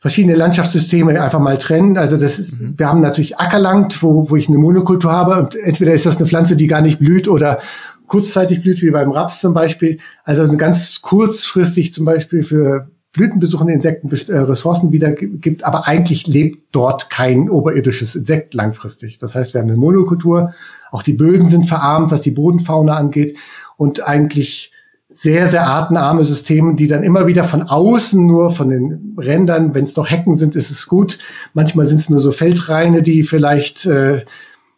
verschiedene 0.00 0.36
Landschaftssysteme 0.36 1.20
einfach 1.20 1.40
mal 1.40 1.58
trennen. 1.58 1.98
Also 1.98 2.16
das 2.16 2.38
ist, 2.38 2.60
mhm. 2.60 2.74
wir 2.76 2.86
haben 2.86 3.00
natürlich 3.00 3.38
Ackerland, 3.38 4.00
wo, 4.02 4.30
wo 4.30 4.36
ich 4.36 4.48
eine 4.48 4.58
Monokultur 4.58 5.10
habe 5.10 5.36
und 5.36 5.56
entweder 5.56 5.92
ist 5.92 6.06
das 6.06 6.18
eine 6.18 6.26
Pflanze, 6.26 6.54
die 6.54 6.68
gar 6.68 6.80
nicht 6.80 7.00
blüht 7.00 7.26
oder 7.26 7.60
kurzzeitig 8.06 8.62
blüht, 8.62 8.80
wie 8.80 8.90
beim 8.90 9.10
Raps 9.10 9.40
zum 9.40 9.54
Beispiel. 9.54 9.98
Also 10.24 10.48
ganz 10.56 11.02
kurzfristig 11.02 11.92
zum 11.92 12.04
Beispiel 12.04 12.42
für 12.42 12.90
blütenbesuchende 13.18 13.74
Insekten 13.74 14.08
äh, 14.10 14.38
Ressourcen 14.38 14.92
wieder 14.92 15.12
gibt, 15.12 15.64
aber 15.64 15.86
eigentlich 15.86 16.26
lebt 16.26 16.68
dort 16.72 17.10
kein 17.10 17.50
oberirdisches 17.50 18.14
Insekt 18.14 18.54
langfristig. 18.54 19.18
Das 19.18 19.34
heißt, 19.34 19.52
wir 19.52 19.60
haben 19.60 19.68
eine 19.68 19.76
Monokultur, 19.76 20.54
auch 20.90 21.02
die 21.02 21.12
Böden 21.12 21.46
sind 21.46 21.66
verarmt, 21.66 22.10
was 22.10 22.22
die 22.22 22.30
Bodenfauna 22.30 22.96
angeht 22.96 23.36
und 23.76 24.06
eigentlich 24.08 24.72
sehr, 25.10 25.48
sehr 25.48 25.66
artenarme 25.66 26.24
Systeme, 26.24 26.74
die 26.76 26.86
dann 26.86 27.02
immer 27.02 27.26
wieder 27.26 27.44
von 27.44 27.62
außen 27.62 28.24
nur 28.24 28.52
von 28.52 28.68
den 28.68 29.16
Rändern, 29.18 29.74
wenn 29.74 29.84
es 29.84 29.96
noch 29.96 30.08
Hecken 30.08 30.34
sind, 30.34 30.54
ist 30.54 30.70
es 30.70 30.86
gut. 30.86 31.18
Manchmal 31.54 31.86
sind 31.86 31.98
es 31.98 32.10
nur 32.10 32.20
so 32.20 32.30
Feldreine, 32.30 33.02
die 33.02 33.22
vielleicht 33.22 33.86
äh, 33.86 34.24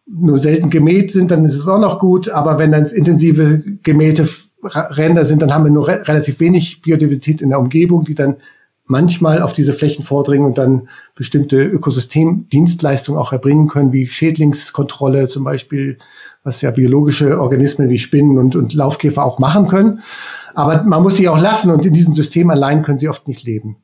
nur 0.07 0.39
selten 0.39 0.71
gemäht 0.71 1.11
sind, 1.11 1.31
dann 1.31 1.45
ist 1.45 1.55
es 1.55 1.67
auch 1.67 1.81
noch 1.81 1.99
gut. 1.99 2.29
Aber 2.31 2.59
wenn 2.59 2.71
dann 2.71 2.85
intensive 2.87 3.63
gemähte 3.83 4.29
Ränder 4.63 5.25
sind, 5.25 5.43
dann 5.43 5.53
haben 5.55 5.65
wir 5.65 5.71
nur 5.71 5.89
re 5.89 6.03
relativ 6.07 6.41
wenig 6.41 6.83
Biodiversität 6.83 7.41
in 7.41 7.51
der 7.51 7.59
Umgebung, 7.59 8.05
die 8.05 8.15
dann 8.15 8.37
manchmal 8.91 9.41
auf 9.41 9.53
diese 9.53 9.73
Flächen 9.73 10.05
vordringen 10.05 10.47
und 10.47 10.59
dann 10.59 10.89
bestimmte 11.15 11.63
Ökosystemdienstleistungen 11.63 13.21
auch 13.21 13.33
erbringen 13.33 13.69
können, 13.69 13.93
wie 13.93 14.09
Schädlingskontrolle 14.09 15.29
zum 15.29 15.45
Beispiel, 15.45 15.99
was 16.43 16.61
ja 16.61 16.73
biologische 16.73 17.41
Organismen 17.41 17.89
wie 17.89 17.99
Spinnen 17.99 18.37
und, 18.37 18.57
und 18.57 18.75
Laufkäfer 18.75 19.25
auch 19.25 19.39
machen 19.39 19.69
können. 19.69 20.01
Aber 20.55 20.83
man 20.83 21.03
muss 21.03 21.17
sie 21.17 21.29
auch 21.29 21.41
lassen 21.41 21.71
und 21.71 21.87
in 21.87 21.93
diesem 21.93 22.15
System 22.15 22.51
allein 22.51 22.83
können 22.83 22.99
sie 22.99 23.09
oft 23.09 23.29
nicht 23.29 23.45
leben. 23.45 23.77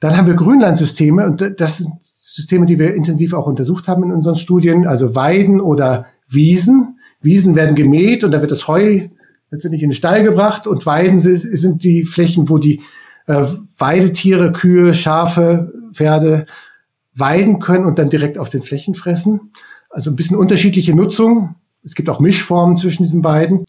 Dann 0.00 0.16
haben 0.16 0.26
wir 0.26 0.34
Grünlandsysteme 0.34 1.24
und 1.24 1.58
das 1.58 1.78
sind 1.78 1.92
Systeme, 2.02 2.66
die 2.66 2.78
wir 2.78 2.94
intensiv 2.94 3.32
auch 3.32 3.46
untersucht 3.46 3.88
haben 3.88 4.04
in 4.04 4.12
unseren 4.12 4.36
Studien, 4.36 4.86
also 4.86 5.14
Weiden 5.14 5.60
oder 5.60 6.06
Wiesen. 6.28 6.98
Wiesen 7.22 7.56
werden 7.56 7.76
gemäht 7.76 8.24
und 8.24 8.32
da 8.32 8.40
wird 8.40 8.50
das 8.50 8.68
Heu 8.68 9.08
letztendlich 9.52 9.82
in 9.82 9.90
den 9.90 9.94
Stall 9.94 10.24
gebracht 10.24 10.66
und 10.66 10.84
Weiden 10.86 11.20
sind 11.20 11.84
die 11.84 12.04
Flächen, 12.04 12.48
wo 12.48 12.58
die 12.58 12.80
äh, 13.26 13.44
Weidetiere, 13.78 14.50
Kühe, 14.50 14.94
Schafe, 14.94 15.72
Pferde 15.92 16.46
weiden 17.14 17.60
können 17.60 17.84
und 17.84 17.98
dann 17.98 18.08
direkt 18.08 18.38
auf 18.38 18.48
den 18.48 18.62
Flächen 18.62 18.94
fressen. 18.94 19.52
Also 19.90 20.10
ein 20.10 20.16
bisschen 20.16 20.38
unterschiedliche 20.38 20.96
Nutzung. 20.96 21.56
Es 21.84 21.94
gibt 21.94 22.08
auch 22.08 22.18
Mischformen 22.18 22.78
zwischen 22.78 23.02
diesen 23.02 23.20
beiden. 23.20 23.66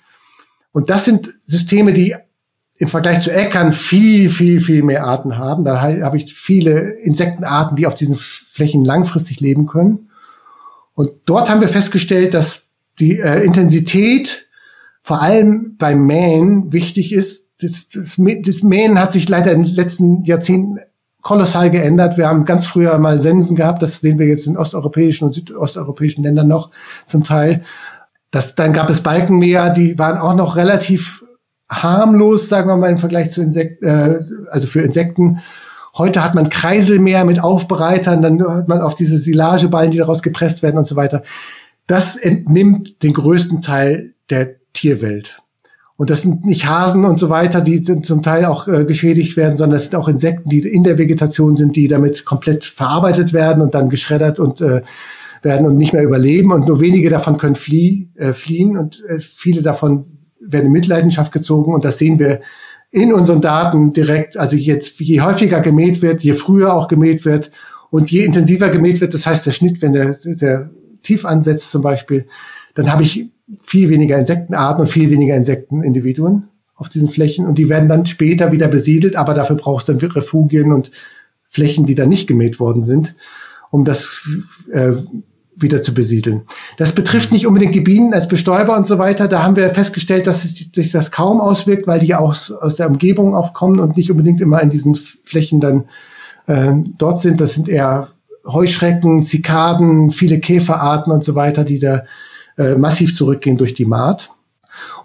Und 0.72 0.90
das 0.90 1.04
sind 1.04 1.30
Systeme, 1.44 1.92
die 1.92 2.16
im 2.78 2.88
Vergleich 2.88 3.22
zu 3.22 3.32
Äckern 3.32 3.74
viel, 3.74 4.30
viel, 4.30 4.62
viel 4.62 4.84
mehr 4.84 5.04
Arten 5.04 5.38
haben. 5.38 5.66
Da 5.66 5.82
habe 5.82 6.18
ich 6.18 6.34
viele 6.34 6.92
Insektenarten, 7.02 7.76
die 7.76 7.86
auf 7.86 7.96
diesen 7.96 8.16
Flächen 8.16 8.86
langfristig 8.86 9.42
leben 9.42 9.68
können. 9.68 10.10
Und 10.94 11.12
dort 11.26 11.50
haben 11.50 11.60
wir 11.60 11.68
festgestellt, 11.68 12.34
dass 12.34 12.68
die 13.00 13.20
äh, 13.20 13.44
Intensität 13.44 14.43
vor 15.04 15.22
allem 15.22 15.76
beim 15.78 16.06
Mähen 16.06 16.72
wichtig 16.72 17.14
ist. 17.14 17.48
Das, 17.62 17.88
das, 17.90 18.16
das 18.18 18.64
Mähen 18.64 19.00
hat 19.00 19.12
sich 19.12 19.30
leider 19.30 19.52
in 19.52 19.64
den 19.64 19.76
letzten 19.76 20.24
Jahrzehnten 20.24 20.80
kolossal 21.22 21.72
geändert. 21.72 22.18
Wir 22.18 22.28
haben 22.28 22.46
ganz 22.46 22.66
früher 22.66 22.98
mal 22.98 23.22
Sensen 23.22 23.56
gehabt, 23.56 23.82
das 23.82 24.02
sehen 24.02 24.20
wir 24.20 24.28
jetzt 24.28 24.48
in 24.48 24.58
osteuropäischen 24.58 25.26
und 25.26 25.34
südosteuropäischen 25.34 26.24
Ländern 26.24 26.48
noch 26.48 26.72
zum 27.06 27.24
Teil. 27.24 27.64
Das, 28.32 28.56
dann 28.56 28.74
gab 28.74 28.90
es 28.90 29.02
Balkenmäher, 29.02 29.70
die 29.70 29.98
waren 29.98 30.18
auch 30.18 30.36
noch 30.36 30.56
relativ 30.56 31.24
harmlos, 31.70 32.50
sagen 32.50 32.68
wir 32.68 32.78
mal, 32.78 32.92
im 32.92 32.98
Vergleich 32.98 33.32
zu 33.32 33.42
Insekten, 33.42 33.86
äh, 33.86 34.20
also 34.52 34.68
für 34.68 34.82
Insekten. 34.82 35.40
Heute 35.98 36.24
hat 36.24 36.36
man 36.36 36.50
Kreiselmeer 36.50 37.24
mit 37.24 37.42
Aufbereitern, 37.42 38.22
dann 38.22 38.42
hat 38.46 38.68
man 38.68 38.82
auf 38.82 38.96
diese 38.96 39.18
Silageballen, 39.18 39.92
die 39.92 40.00
daraus 40.00 40.24
gepresst 40.24 40.64
werden 40.64 40.78
und 40.78 40.88
so 40.88 40.96
weiter. 40.96 41.24
Das 41.88 42.16
entnimmt 42.16 43.04
den 43.04 43.14
größten 43.14 43.62
Teil 43.62 44.14
der 44.30 44.56
Tierwelt. 44.74 45.40
Und 45.96 46.10
das 46.10 46.24
sind 46.24 46.46
nicht 46.46 46.66
Hasen 46.66 47.06
und 47.06 47.20
so 47.20 47.30
weiter, 47.30 47.62
die 47.62 47.84
zum 47.84 48.24
Teil 48.24 48.46
auch 48.46 48.68
äh, 48.68 48.84
geschädigt 48.84 49.38
werden, 49.38 49.58
sondern 49.58 49.78
das 49.78 49.84
sind 49.84 49.96
auch 49.96 50.08
Insekten, 50.08 50.50
die 50.50 50.60
in 50.60 50.84
der 50.84 50.98
Vegetation 50.98 51.56
sind, 51.56 51.76
die 51.76 51.88
damit 51.88 52.26
komplett 52.26 52.66
verarbeitet 52.66 53.32
werden 53.32 53.62
und 53.62 53.76
dann 53.76 53.90
geschreddert 53.90 54.40
und 54.40 54.60
äh, 54.62 54.82
werden 55.44 55.68
und 55.68 55.78
nicht 55.78 55.94
mehr 55.94 56.04
überleben. 56.04 56.52
Und 56.52 56.68
nur 56.68 56.82
wenige 56.82 57.10
davon 57.10 57.38
können 57.38 57.56
flie 57.56 58.08
äh, 58.16 58.34
fliehen 58.34 58.78
und 58.78 59.04
äh, 59.08 59.20
viele 59.20 59.62
davon 59.62 60.06
werden 60.42 60.66
in 60.68 60.72
Mitleidenschaft 60.72 61.32
gezogen 61.32 61.74
und 61.74 61.86
das 61.86 62.00
sehen 62.00 62.20
wir 62.20 62.42
in 62.90 63.14
unseren 63.14 63.42
Daten 63.42 63.94
direkt. 63.94 64.36
Also 64.36 64.56
jetzt, 64.56 65.00
je 65.00 65.22
häufiger 65.22 65.62
gemäht 65.62 66.02
wird, 66.02 66.24
je 66.24 66.34
früher 66.34 66.74
auch 66.74 66.88
gemäht 66.88 67.24
wird 67.24 67.52
und 67.92 68.12
je 68.12 68.24
intensiver 68.24 68.70
gemäht 68.70 69.00
wird, 69.00 69.14
das 69.14 69.26
heißt 69.26 69.46
der 69.46 69.52
Schnitt, 69.52 69.82
wenn 69.82 69.94
der 69.94 70.14
sehr 70.14 70.72
tief 71.02 71.26
ansetzt 71.26 71.72
zum 71.72 71.82
Beispiel, 71.82 72.26
dann 72.74 72.92
habe 72.92 73.04
ich 73.04 73.30
viel 73.62 73.90
weniger 73.90 74.18
Insektenarten 74.18 74.82
und 74.82 74.88
viel 74.88 75.10
weniger 75.10 75.36
Insektenindividuen 75.36 76.50
auf 76.76 76.90
diesen 76.90 77.10
Flächen 77.10 77.46
und 77.46 77.58
die 77.58 77.70
werden 77.70 77.90
dann 77.90 78.06
später 78.06 78.52
wieder 78.52 78.68
besiedelt, 78.68 79.16
aber 79.16 79.34
dafür 79.34 79.56
brauchst 79.56 79.88
du 79.88 79.94
dann 79.94 80.12
Refugien 80.12 80.74
und 80.74 80.92
Flächen, 81.50 81.86
die 81.86 81.96
dann 81.96 82.10
nicht 82.10 82.28
gemäht 82.28 82.60
worden 82.60 82.82
sind, 82.82 83.16
um 83.70 83.86
das 83.86 84.28
äh, 84.72 84.94
wieder 85.56 85.84
zu 85.84 85.94
besiedeln. 85.94 86.42
Das 86.78 86.94
betrifft 86.94 87.32
nicht 87.32 87.46
unbedingt 87.46 87.76
die 87.76 87.82
Bienen 87.82 88.14
als 88.14 88.28
Bestäuber 88.28 88.76
und 88.76 88.88
so 88.88 88.98
weiter. 88.98 89.28
Da 89.28 89.44
haben 89.44 89.56
wir 89.56 89.70
festgestellt, 89.70 90.26
dass 90.26 90.42
sich 90.42 90.92
das 90.92 91.12
kaum 91.12 91.40
auswirkt, 91.40 91.86
weil 91.86 92.00
die 92.00 92.16
aus, 92.16 92.52
aus 92.52 92.76
der 92.76 92.88
Umgebung 92.88 93.36
auch 93.36 93.54
kommen 93.54 93.80
und 93.80 93.96
nicht 93.96 94.10
unbedingt 94.10 94.42
immer 94.42 94.62
in 94.62 94.72
diesen 94.72 94.96
Flächen 94.96 95.60
dann 95.60 95.86
äh, 96.48 96.74
dort 96.98 97.20
sind. 97.20 97.40
Das 97.40 97.54
sind 97.54 97.70
eher 97.70 98.10
Heuschrecken, 98.46 99.24
Zikaden, 99.24 100.12
viele 100.12 100.40
Käferarten 100.40 101.14
und 101.14 101.24
so 101.24 101.36
weiter, 101.36 101.64
die 101.64 101.80
da 101.80 102.04
äh, 102.58 102.76
massiv 102.76 103.16
zurückgehen 103.16 103.58
durch 103.58 103.74
die 103.74 103.86
Maat. 103.86 104.32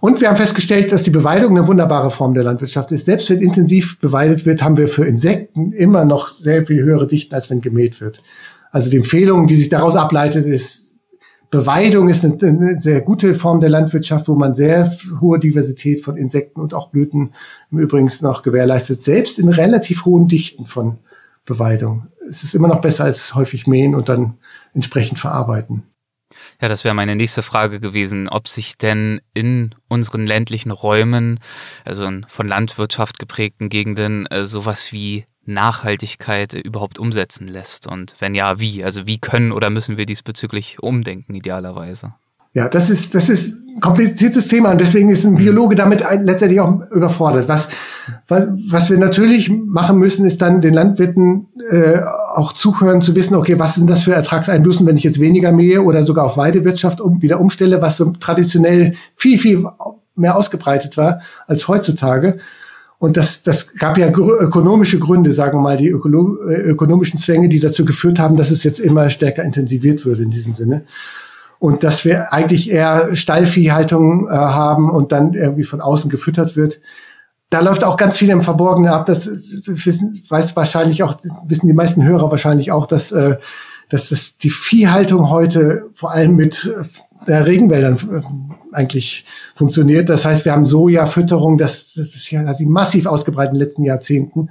Und 0.01 0.21
wir 0.21 0.29
haben 0.29 0.37
festgestellt, 0.37 0.93
dass 0.93 1.03
die 1.03 1.11
Beweidung 1.11 1.57
eine 1.57 1.67
wunderbare 1.67 2.11
Form 2.11 2.33
der 2.35 2.45
Landwirtschaft 2.45 2.91
ist. 2.93 3.05
Selbst 3.05 3.29
wenn 3.31 3.41
intensiv 3.41 3.99
beweidet 4.01 4.47
wird, 4.47 4.63
haben 4.63 4.77
wir 4.77 4.89
für 4.89 5.05
Insekten 5.05 5.73
immer 5.73 6.05
noch 6.05 6.29
sehr 6.29 6.67
viel 6.67 6.83
höhere 6.83 7.07
Dichten, 7.07 7.35
als 7.35 7.51
wenn 7.51 7.61
gemäht 7.61 8.01
wird. 8.01 8.23
Also 8.71 8.91
die 8.91 8.99
Empfehlung, 8.99 9.47
die 9.47 9.57
sich 9.57 9.69
daraus 9.69 9.97
ableitet, 9.97 10.47
ist, 10.47 10.89
Beweidung 11.51 12.09
ist 12.09 12.25
eine, 12.25 12.37
eine, 12.43 12.81
sehr 12.81 13.01
gute 13.01 13.35
Form 13.35 13.61
der 13.61 13.71
Landwirtschaft, 13.71 14.29
wo 14.29 14.35
man 14.35 14.55
sehr 14.55 14.95
hohe 15.21 15.39
Diversität 15.39 16.05
von 16.05 16.19
Insekten 16.19 16.61
und 16.61 16.75
auch 16.75 16.91
Blüten 16.91 17.33
im 17.71 17.79
Übrigen 17.79 18.11
noch 18.21 18.43
gewährleistet, 18.43 19.01
selbst 19.01 19.39
in 19.39 19.49
relativ 19.49 20.05
hohen 20.05 20.29
Dichten 20.29 20.67
von 20.67 20.99
Beweidung. 21.47 22.09
Es 22.29 22.43
ist 22.43 22.55
immer 22.55 22.69
noch 22.69 22.83
besser 22.83 23.05
als 23.05 23.35
häufig 23.35 23.67
mähen 23.67 23.95
und 23.95 24.11
dann 24.11 24.35
entsprechend 24.75 25.19
verarbeiten. 25.19 25.85
Ja, 26.61 26.67
das 26.69 26.83
wäre 26.83 26.95
meine 26.95 27.15
nächste 27.15 27.43
Frage 27.43 27.79
gewesen, 27.79 28.29
ob 28.29 28.49
sich 28.49 28.77
denn 28.77 29.21
in 29.33 29.75
unseren 29.87 30.27
ländlichen 30.27 30.73
Räumen, 30.73 31.39
also 31.85 32.05
in 32.05 32.27
von 32.29 32.49
Landwirtschaft 32.49 33.21
geprägten 33.21 33.69
Gegenden, 33.69 34.27
äh, 34.27 34.45
sowas 34.45 34.93
wie 34.93 35.25
Nachhaltigkeit 35.49 36.53
überhaupt 36.53 36.99
umsetzen 36.99 37.49
lässt? 37.49 37.87
Und 37.87 38.15
wenn 38.19 38.35
ja, 38.35 38.61
wie? 38.61 38.85
Also 38.85 39.07
wie 39.07 39.19
können 39.19 39.53
oder 39.53 39.71
müssen 39.71 39.97
wir 39.97 40.07
diesbezüglich 40.07 40.83
umdenken, 40.83 41.35
idealerweise? 41.35 42.15
Ja, 42.55 42.69
das 42.69 42.91
ist, 42.91 43.15
das 43.15 43.29
ist 43.29 43.55
ein 43.69 43.81
kompliziertes 43.81 44.49
Thema 44.49 44.73
und 44.73 44.81
deswegen 44.81 45.11
ist 45.11 45.25
ein 45.25 45.33
mhm. 45.33 45.37
Biologe 45.37 45.77
damit 45.77 46.05
letztendlich 46.21 46.61
auch 46.61 46.81
überfordert. 46.91 47.49
Was, 47.49 47.69
was, 48.27 48.49
was 48.69 48.91
wir 48.91 48.99
natürlich 48.99 49.51
machen 49.51 49.99
müssen, 49.99 50.27
ist 50.27 50.41
dann 50.43 50.61
den 50.61 50.75
Landwirten 50.75 51.47
äh, 51.71 52.01
auch 52.39 52.53
zuhören, 52.53 53.03
zu 53.03 53.17
wissen, 53.17 53.35
okay, 53.35 53.59
was 53.59 53.75
sind 53.75 53.91
das 53.91 54.05
für 54.05 54.13
Ertragseinbußen, 54.15 54.87
wenn 54.87 54.97
ich 54.97 55.03
jetzt 55.03 55.19
weniger 55.19 55.51
mähe 55.51 55.83
oder 55.83 56.05
sogar 56.05 56.25
auf 56.25 56.37
Weidewirtschaft 56.37 57.01
um, 57.01 57.21
wieder 57.21 57.41
umstelle, 57.41 57.83
was 57.83 57.97
so 57.97 58.13
traditionell 58.13 58.95
viel, 59.17 59.39
viel 59.39 59.67
mehr 60.15 60.37
ausgebreitet 60.37 60.97
war 60.97 61.21
als 61.49 61.67
heutzutage. 61.67 62.39
Und 63.01 63.17
das, 63.17 63.43
das 63.43 63.75
gab 63.75 63.99
ja 63.99 64.09
ökonomische 64.09 65.01
Gründe, 65.01 65.33
sagen 65.33 65.59
wir 65.59 65.63
mal, 65.63 65.77
die 65.77 65.89
ökolo 65.89 66.39
äh, 66.49 66.61
ökonomischen 66.63 67.19
Zwänge, 67.19 67.49
die 67.49 67.61
dazu 67.61 67.85
geführt 67.85 68.19
haben, 68.21 68.37
dass 68.37 68.51
es 68.51 68.63
jetzt 68.63 68.79
immer 68.79 69.11
stärker 69.11 69.43
intensiviert 69.43 70.05
würde 70.05 70.23
in 70.23 70.31
diesem 70.31 70.55
Sinne. 70.55 70.85
Und 71.59 71.83
dass 71.83 72.05
wir 72.05 72.33
eigentlich 72.33 72.71
eher 72.71 73.17
Stallviehhaltung 73.17 74.29
äh, 74.29 74.31
haben 74.31 74.91
und 74.91 75.11
dann 75.11 75.35
irgendwie 75.35 75.65
von 75.65 75.81
außen 75.81 76.09
gefüttert 76.09 76.55
wird. 76.57 76.81
Da 77.51 77.61
läuft 77.61 77.83
auch 77.83 77.97
ganz 77.97 78.17
viel 78.19 78.29
im 78.31 78.43
Verborgenen 78.43 78.91
ab. 78.91 79.07
Das, 79.07 79.27
wissen, 79.27 80.23
weiß 80.29 80.55
wahrscheinlich 80.55 81.03
auch, 81.03 81.17
wissen 81.47 81.67
die 81.67 81.73
meisten 81.73 82.05
Hörer 82.05 82.31
wahrscheinlich 82.31 82.73
auch, 82.73 82.87
dass, 82.87 83.11
äh, 83.13 83.37
dass 83.89 84.11
das 84.11 84.37
die 84.37 84.51
Viehhaltung 84.51 85.31
heute 85.31 85.89
vor 85.95 86.13
allem 86.13 86.37
mit 86.37 86.71
der 87.27 87.47
Regenwäldern 87.47 87.97
äh, 87.97 88.75
eigentlich 88.75 89.25
funktioniert. 89.55 90.09
Das 90.09 90.25
heißt, 90.25 90.45
wir 90.45 90.53
haben 90.53 90.67
Sojafütterung, 90.67 91.59
das, 91.59 91.95
das 91.95 92.15
ist 92.15 92.31
ja 92.31 92.49
ist 92.51 92.61
massiv 92.61 93.07
ausgebreitet 93.07 93.53
in 93.53 93.59
den 93.59 93.65
letzten 93.65 93.85
Jahrzehnten. 93.85 94.51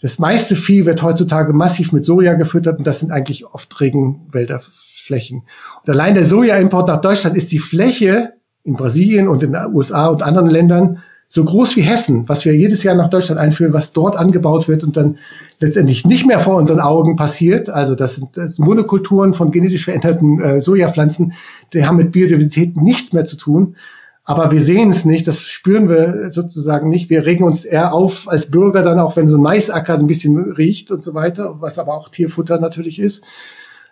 Das 0.00 0.18
meiste 0.18 0.56
Vieh 0.56 0.86
wird 0.86 1.02
heutzutage 1.02 1.52
massiv 1.52 1.92
mit 1.92 2.06
Soja 2.06 2.34
gefüttert 2.34 2.78
und 2.78 2.86
das 2.86 3.00
sind 3.00 3.12
eigentlich 3.12 3.46
oft 3.46 3.78
Regenwälderflächen. 3.80 5.42
Und 5.82 5.90
allein 5.90 6.14
der 6.14 6.24
Sojaimport 6.24 6.88
nach 6.88 7.02
Deutschland 7.02 7.36
ist 7.36 7.52
die 7.52 7.58
Fläche 7.58 8.32
in 8.64 8.74
Brasilien 8.74 9.28
und 9.28 9.42
in 9.42 9.52
den 9.52 9.74
USA 9.74 10.06
und 10.06 10.22
anderen 10.22 10.48
Ländern 10.48 11.02
so 11.32 11.44
groß 11.44 11.76
wie 11.76 11.82
Hessen, 11.82 12.28
was 12.28 12.44
wir 12.44 12.56
jedes 12.56 12.82
Jahr 12.82 12.96
nach 12.96 13.08
Deutschland 13.08 13.40
einführen, 13.40 13.72
was 13.72 13.92
dort 13.92 14.16
angebaut 14.16 14.66
wird 14.66 14.82
und 14.82 14.96
dann 14.96 15.16
letztendlich 15.60 16.04
nicht 16.04 16.26
mehr 16.26 16.40
vor 16.40 16.56
unseren 16.56 16.80
Augen 16.80 17.14
passiert. 17.14 17.70
Also 17.70 17.94
das 17.94 18.16
sind, 18.16 18.36
das 18.36 18.58
Monokulturen 18.58 19.32
von 19.32 19.52
genetisch 19.52 19.84
veränderten 19.84 20.40
äh, 20.40 20.60
Sojapflanzen, 20.60 21.34
die 21.72 21.86
haben 21.86 21.98
mit 21.98 22.10
Biodiversität 22.10 22.76
nichts 22.76 23.12
mehr 23.12 23.26
zu 23.26 23.36
tun. 23.36 23.76
Aber 24.24 24.50
wir 24.50 24.60
sehen 24.60 24.90
es 24.90 25.04
nicht, 25.04 25.28
das 25.28 25.42
spüren 25.42 25.88
wir 25.88 26.30
sozusagen 26.30 26.88
nicht. 26.88 27.10
Wir 27.10 27.24
regen 27.24 27.44
uns 27.44 27.64
eher 27.64 27.92
auf 27.94 28.28
als 28.28 28.50
Bürger 28.50 28.82
dann 28.82 28.98
auch, 28.98 29.14
wenn 29.14 29.28
so 29.28 29.38
ein 29.38 29.42
Maisacker 29.42 29.94
ein 29.94 30.08
bisschen 30.08 30.36
riecht 30.50 30.90
und 30.90 31.00
so 31.00 31.14
weiter, 31.14 31.60
was 31.60 31.78
aber 31.78 31.94
auch 31.94 32.08
Tierfutter 32.08 32.58
natürlich 32.58 32.98
ist. 32.98 33.22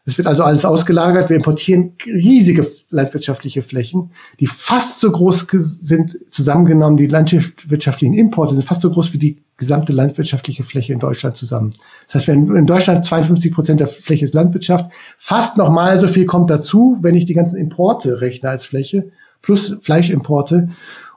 Es 0.09 0.17
wird 0.17 0.27
also 0.27 0.43
alles 0.43 0.65
ausgelagert. 0.65 1.29
Wir 1.29 1.37
importieren 1.37 1.93
riesige 2.07 2.67
landwirtschaftliche 2.89 3.61
Flächen, 3.61 4.13
die 4.41 4.47
fast 4.47 5.01
so 5.01 5.13
groß 5.13 5.47
sind, 5.51 6.17
zusammengenommen, 6.31 6.97
die 6.97 7.09
landwirtschaftlichen 7.09 8.15
Importe 8.15 8.55
sind 8.55 8.65
fast 8.65 8.81
so 8.81 8.89
groß 8.89 9.13
wie 9.13 9.19
die 9.19 9.43
gesamte 9.59 9.93
landwirtschaftliche 9.93 10.63
Fläche 10.63 10.95
in 10.95 10.99
Deutschland 10.99 11.37
zusammen. 11.37 11.75
Das 12.07 12.15
heißt, 12.15 12.29
wenn 12.29 12.57
in 12.57 12.65
Deutschland 12.65 13.05
52 13.05 13.53
Prozent 13.53 13.81
der 13.81 13.89
Fläche 13.89 14.25
ist 14.25 14.33
Landwirtschaft, 14.33 14.91
fast 15.19 15.59
nochmal 15.59 16.01
so 16.01 16.09
viel 16.09 16.25
kommt 16.25 16.49
dazu, 16.49 16.97
wenn 17.03 17.15
ich 17.15 17.27
die 17.27 17.35
ganzen 17.35 17.59
Importe 17.59 18.23
rechne 18.23 18.49
als 18.49 18.65
Fläche, 18.65 19.11
plus 19.43 19.77
Fleischimporte. 19.83 20.71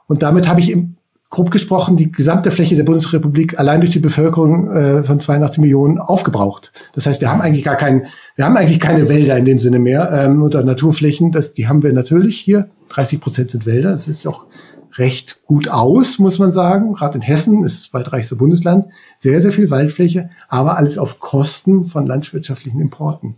Und 0.06 0.22
damit 0.22 0.46
habe 0.46 0.60
ich 0.60 0.70
im 0.70 0.98
grob 1.32 1.50
gesprochen 1.50 1.96
die 1.96 2.12
gesamte 2.12 2.50
Fläche 2.50 2.76
der 2.76 2.84
Bundesrepublik 2.84 3.58
allein 3.58 3.80
durch 3.80 3.90
die 3.90 4.00
Bevölkerung 4.00 4.70
äh, 4.70 5.02
von 5.02 5.18
82 5.18 5.62
Millionen 5.62 5.98
aufgebraucht. 5.98 6.72
Das 6.94 7.06
heißt, 7.06 7.22
wir 7.22 7.30
haben 7.30 7.40
eigentlich 7.40 7.64
gar 7.64 7.76
keinen, 7.76 8.06
wir 8.36 8.44
haben 8.44 8.54
eigentlich 8.54 8.78
keine 8.78 9.08
Wälder 9.08 9.38
in 9.38 9.46
dem 9.46 9.58
Sinne 9.58 9.78
mehr 9.78 10.10
ähm, 10.12 10.42
oder 10.42 10.62
Naturflächen. 10.62 11.32
Das, 11.32 11.54
die 11.54 11.68
haben 11.68 11.82
wir 11.82 11.94
natürlich 11.94 12.38
hier. 12.38 12.68
30 12.90 13.18
Prozent 13.18 13.50
sind 13.50 13.64
Wälder. 13.64 13.92
Das 13.92 14.08
ist 14.08 14.26
auch 14.26 14.44
recht 14.98 15.42
gut 15.44 15.68
aus, 15.68 16.18
muss 16.18 16.38
man 16.38 16.50
sagen. 16.50 16.92
Gerade 16.92 17.16
in 17.16 17.22
Hessen 17.22 17.64
ist 17.64 17.86
das 17.86 17.94
waldreichste 17.94 18.36
Bundesland. 18.36 18.86
Sehr, 19.16 19.40
sehr 19.40 19.52
viel 19.52 19.70
Waldfläche, 19.70 20.30
aber 20.48 20.76
alles 20.76 20.98
auf 20.98 21.18
Kosten 21.18 21.86
von 21.86 22.06
landwirtschaftlichen 22.06 22.80
Importen. 22.80 23.36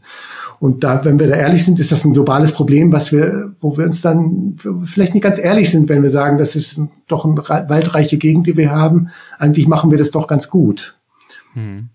Und 0.61 0.85
da, 0.85 1.05
wenn 1.05 1.19
wir 1.19 1.29
da 1.29 1.37
ehrlich 1.37 1.65
sind, 1.65 1.79
ist 1.79 1.93
das 1.93 2.05
ein 2.05 2.13
globales 2.13 2.53
Problem, 2.53 2.93
was 2.93 3.13
wir, 3.13 3.55
wo 3.61 3.77
wir 3.77 3.85
uns 3.85 4.01
dann 4.01 4.57
vielleicht 4.85 5.15
nicht 5.15 5.23
ganz 5.23 5.39
ehrlich 5.39 5.71
sind, 5.71 5.89
wenn 5.89 6.03
wir 6.03 6.11
sagen, 6.11 6.39
das 6.39 6.57
ist 6.57 6.81
doch 7.07 7.25
eine 7.25 7.37
waldreiche 7.69 8.19
Gegend, 8.19 8.47
die 8.47 8.57
wir 8.57 8.71
haben. 8.71 9.11
Eigentlich 9.39 9.69
machen 9.69 9.91
wir 9.91 9.99
das 9.99 10.11
doch 10.11 10.27
ganz 10.27 10.49
gut. 10.49 10.97
Hm 11.53 11.91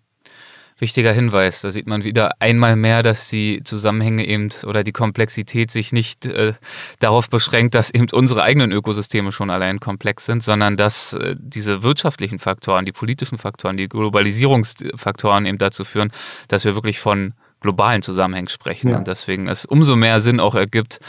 wichtiger 0.79 1.13
Hinweis. 1.13 1.61
Da 1.61 1.71
sieht 1.71 1.87
man 1.87 2.03
wieder 2.03 2.33
einmal 2.39 2.75
mehr, 2.75 3.03
dass 3.03 3.29
die 3.29 3.61
Zusammenhänge 3.63 4.25
eben 4.27 4.49
oder 4.65 4.83
die 4.83 4.91
Komplexität 4.91 5.71
sich 5.71 5.91
nicht 5.91 6.25
äh, 6.25 6.53
darauf 6.99 7.29
beschränkt, 7.29 7.75
dass 7.75 7.89
eben 7.89 8.07
unsere 8.11 8.43
eigenen 8.43 8.71
Ökosysteme 8.71 9.31
schon 9.31 9.49
allein 9.49 9.79
komplex 9.79 10.25
sind, 10.25 10.43
sondern 10.43 10.77
dass 10.77 11.13
äh, 11.13 11.35
diese 11.37 11.83
wirtschaftlichen 11.83 12.39
Faktoren, 12.39 12.85
die 12.85 12.91
politischen 12.91 13.37
Faktoren, 13.37 13.77
die 13.77 13.89
Globalisierungsfaktoren 13.89 15.45
eben 15.45 15.57
dazu 15.57 15.85
führen, 15.85 16.11
dass 16.47 16.65
wir 16.65 16.75
wirklich 16.75 16.99
von 16.99 17.33
globalen 17.61 18.01
Zusammenhängen 18.01 18.47
sprechen. 18.47 18.89
Ja. 18.89 18.97
Und 18.97 19.07
deswegen 19.07 19.47
es 19.47 19.65
umso 19.65 19.95
mehr 19.95 20.21
Sinn 20.21 20.39
auch 20.39 20.55
ergibt, 20.55 20.99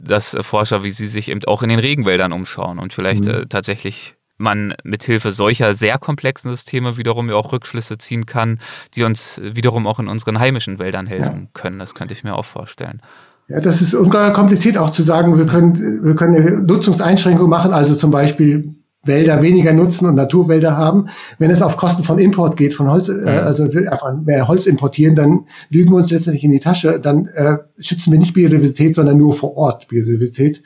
dass 0.00 0.36
Forscher 0.40 0.82
wie 0.82 0.90
Sie 0.90 1.06
sich 1.06 1.28
eben 1.28 1.44
auch 1.44 1.62
in 1.62 1.68
den 1.68 1.78
Regenwäldern 1.78 2.32
umschauen 2.32 2.78
und 2.78 2.92
vielleicht 2.92 3.24
mhm. 3.24 3.30
äh, 3.30 3.46
tatsächlich 3.46 4.14
man 4.40 4.74
mithilfe 4.82 5.32
solcher 5.32 5.74
sehr 5.74 5.98
komplexen 5.98 6.50
Systeme 6.50 6.96
wiederum 6.96 7.28
ja 7.28 7.36
auch 7.36 7.52
Rückschlüsse 7.52 7.98
ziehen 7.98 8.26
kann, 8.26 8.58
die 8.94 9.04
uns 9.04 9.40
wiederum 9.44 9.86
auch 9.86 10.00
in 10.00 10.08
unseren 10.08 10.40
heimischen 10.40 10.78
Wäldern 10.78 11.06
helfen 11.06 11.42
ja. 11.42 11.48
können. 11.52 11.78
Das 11.78 11.94
könnte 11.94 12.14
ich 12.14 12.24
mir 12.24 12.34
auch 12.34 12.44
vorstellen. 12.44 13.00
Ja, 13.48 13.60
das 13.60 13.82
ist 13.82 13.94
ungeheuer 13.94 14.30
kompliziert 14.30 14.78
auch 14.78 14.90
zu 14.90 15.02
sagen, 15.02 15.36
wir 15.36 15.46
können, 15.46 16.04
wir 16.04 16.14
können 16.14 16.36
eine 16.36 16.62
Nutzungseinschränkung 16.62 17.48
machen, 17.48 17.72
also 17.72 17.94
zum 17.96 18.10
Beispiel 18.10 18.74
Wälder 19.02 19.42
weniger 19.42 19.72
nutzen 19.72 20.06
und 20.06 20.14
Naturwälder 20.14 20.76
haben. 20.76 21.08
Wenn 21.38 21.50
es 21.50 21.62
auf 21.62 21.76
Kosten 21.76 22.04
von 22.04 22.18
Import 22.18 22.56
geht, 22.56 22.74
von 22.74 22.90
Holz, 22.90 23.08
äh, 23.08 23.28
also 23.28 23.64
einfach 23.64 24.14
mehr 24.24 24.46
Holz 24.46 24.66
importieren, 24.66 25.14
dann 25.14 25.46
lügen 25.68 25.90
wir 25.90 25.96
uns 25.96 26.10
letztendlich 26.10 26.44
in 26.44 26.52
die 26.52 26.60
Tasche. 26.60 27.00
Dann 27.00 27.26
äh, 27.28 27.58
schützen 27.78 28.12
wir 28.12 28.18
nicht 28.18 28.34
Biodiversität, 28.34 28.94
sondern 28.94 29.16
nur 29.16 29.34
vor 29.34 29.56
Ort 29.56 29.88
Biodiversität. 29.88 30.62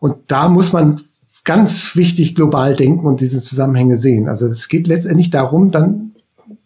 Und 0.00 0.16
da 0.28 0.48
muss 0.48 0.72
man 0.72 1.00
ganz 1.46 1.94
wichtig 1.94 2.34
global 2.34 2.74
denken 2.74 3.06
und 3.06 3.22
diese 3.22 3.42
Zusammenhänge 3.42 3.96
sehen. 3.96 4.28
Also 4.28 4.46
es 4.46 4.68
geht 4.68 4.86
letztendlich 4.86 5.30
darum, 5.30 5.70
dann 5.70 6.10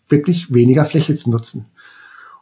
wirklich 0.08 0.52
weniger 0.52 0.86
Fläche 0.86 1.14
zu 1.14 1.30
nutzen. 1.30 1.66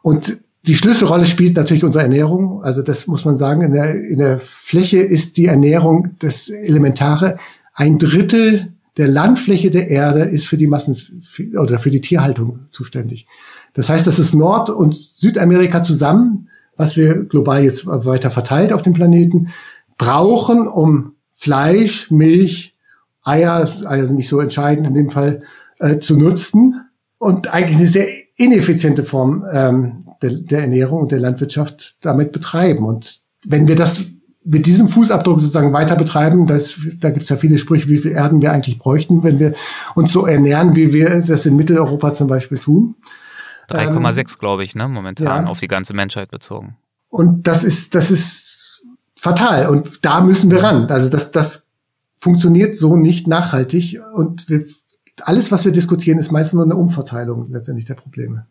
Und 0.01 0.39
die 0.65 0.75
Schlüsselrolle 0.75 1.25
spielt 1.25 1.57
natürlich 1.57 1.83
unsere 1.83 2.03
Ernährung. 2.03 2.63
Also 2.63 2.81
das 2.81 3.07
muss 3.07 3.25
man 3.25 3.37
sagen. 3.37 3.61
In 3.61 3.73
der, 3.73 3.93
in 3.93 4.17
der 4.17 4.39
Fläche 4.39 4.99
ist 4.99 5.37
die 5.37 5.45
Ernährung 5.45 6.15
das 6.19 6.49
Elementare. 6.49 7.37
Ein 7.73 7.97
Drittel 7.97 8.73
der 8.95 9.09
Landfläche 9.09 9.69
der 9.69 9.89
Erde 9.89 10.21
ist 10.21 10.47
für 10.47 10.57
die 10.57 10.67
Massen 10.67 10.97
oder 11.57 11.77
für 11.77 11.91
die 11.91 12.01
Tierhaltung 12.01 12.59
zuständig. 12.71 13.27
Das 13.73 13.89
heißt, 13.89 14.07
das 14.07 14.17
ist 14.17 14.33
Nord- 14.33 14.69
und 14.69 14.93
Südamerika 14.93 15.83
zusammen, 15.83 16.49
was 16.77 16.95
wir 16.95 17.25
global 17.25 17.63
jetzt 17.63 17.85
weiter 17.85 18.29
verteilt 18.29 18.71
auf 18.71 18.81
dem 18.81 18.93
Planeten, 18.93 19.49
brauchen, 19.97 20.67
um 20.67 21.13
Fleisch, 21.39 22.11
Milch, 22.11 22.75
Eier, 23.23 23.71
Eier 23.85 24.05
sind 24.05 24.17
nicht 24.17 24.27
so 24.27 24.41
entscheidend 24.41 24.87
in 24.87 24.93
dem 24.93 25.09
Fall, 25.09 25.41
äh, 25.79 25.99
zu 25.99 26.17
nutzen 26.17 26.81
und 27.17 27.53
eigentlich 27.53 27.77
eine 27.77 27.87
sehr 27.87 28.07
ineffiziente 28.35 29.05
Form 29.05 29.45
ähm, 29.49 30.05
der, 30.21 30.31
der 30.31 30.61
Ernährung 30.63 30.99
und 30.99 31.13
der 31.13 31.19
Landwirtschaft 31.21 31.95
damit 32.01 32.33
betreiben. 32.33 32.83
Und 32.83 33.19
wenn 33.45 33.69
wir 33.69 33.77
das 33.77 34.07
mit 34.43 34.65
diesem 34.65 34.89
Fußabdruck 34.89 35.39
sozusagen 35.39 35.71
weiter 35.71 35.95
betreiben, 35.95 36.45
das, 36.45 36.77
da 36.99 37.09
gibt 37.09 37.23
es 37.23 37.29
ja 37.29 37.37
viele 37.37 37.57
Sprüche, 37.57 37.87
wie 37.87 37.99
viel 37.99 38.11
Erden 38.11 38.41
wir 38.41 38.51
eigentlich 38.51 38.77
bräuchten, 38.77 39.23
wenn 39.23 39.39
wir 39.39 39.53
uns 39.95 40.11
so 40.11 40.25
ernähren, 40.25 40.75
wie 40.75 40.91
wir 40.91 41.21
das 41.21 41.45
in 41.45 41.55
Mitteleuropa 41.55 42.13
zum 42.13 42.27
Beispiel 42.27 42.57
tun. 42.57 42.95
3,6, 43.69 44.17
ähm, 44.17 44.25
glaube 44.39 44.63
ich, 44.63 44.75
ne, 44.75 44.89
momentan 44.89 45.45
ja. 45.45 45.49
auf 45.49 45.61
die 45.61 45.69
ganze 45.69 45.93
Menschheit 45.93 46.31
bezogen. 46.31 46.75
Und 47.07 47.47
das 47.47 47.63
ist, 47.63 47.95
das 47.95 48.11
ist 48.11 48.48
fatal. 49.19 49.67
Und 49.67 49.99
da 50.01 50.21
müssen 50.21 50.49
wir 50.49 50.63
ran. 50.63 50.87
Also 50.89 51.09
das, 51.09 51.31
das 51.31 51.67
funktioniert 52.19 52.75
so 52.75 52.95
nicht 52.95 53.27
nachhaltig. 53.27 53.99
Und 54.13 54.49
wir, 54.49 54.63
alles, 55.21 55.51
was 55.51 55.65
wir 55.65 55.71
diskutieren, 55.71 56.19
ist 56.19 56.31
meistens 56.31 56.55
nur 56.55 56.63
eine 56.63 56.75
Umverteilung 56.75 57.51
letztendlich 57.51 57.85
der 57.85 57.95
Probleme. 57.95 58.47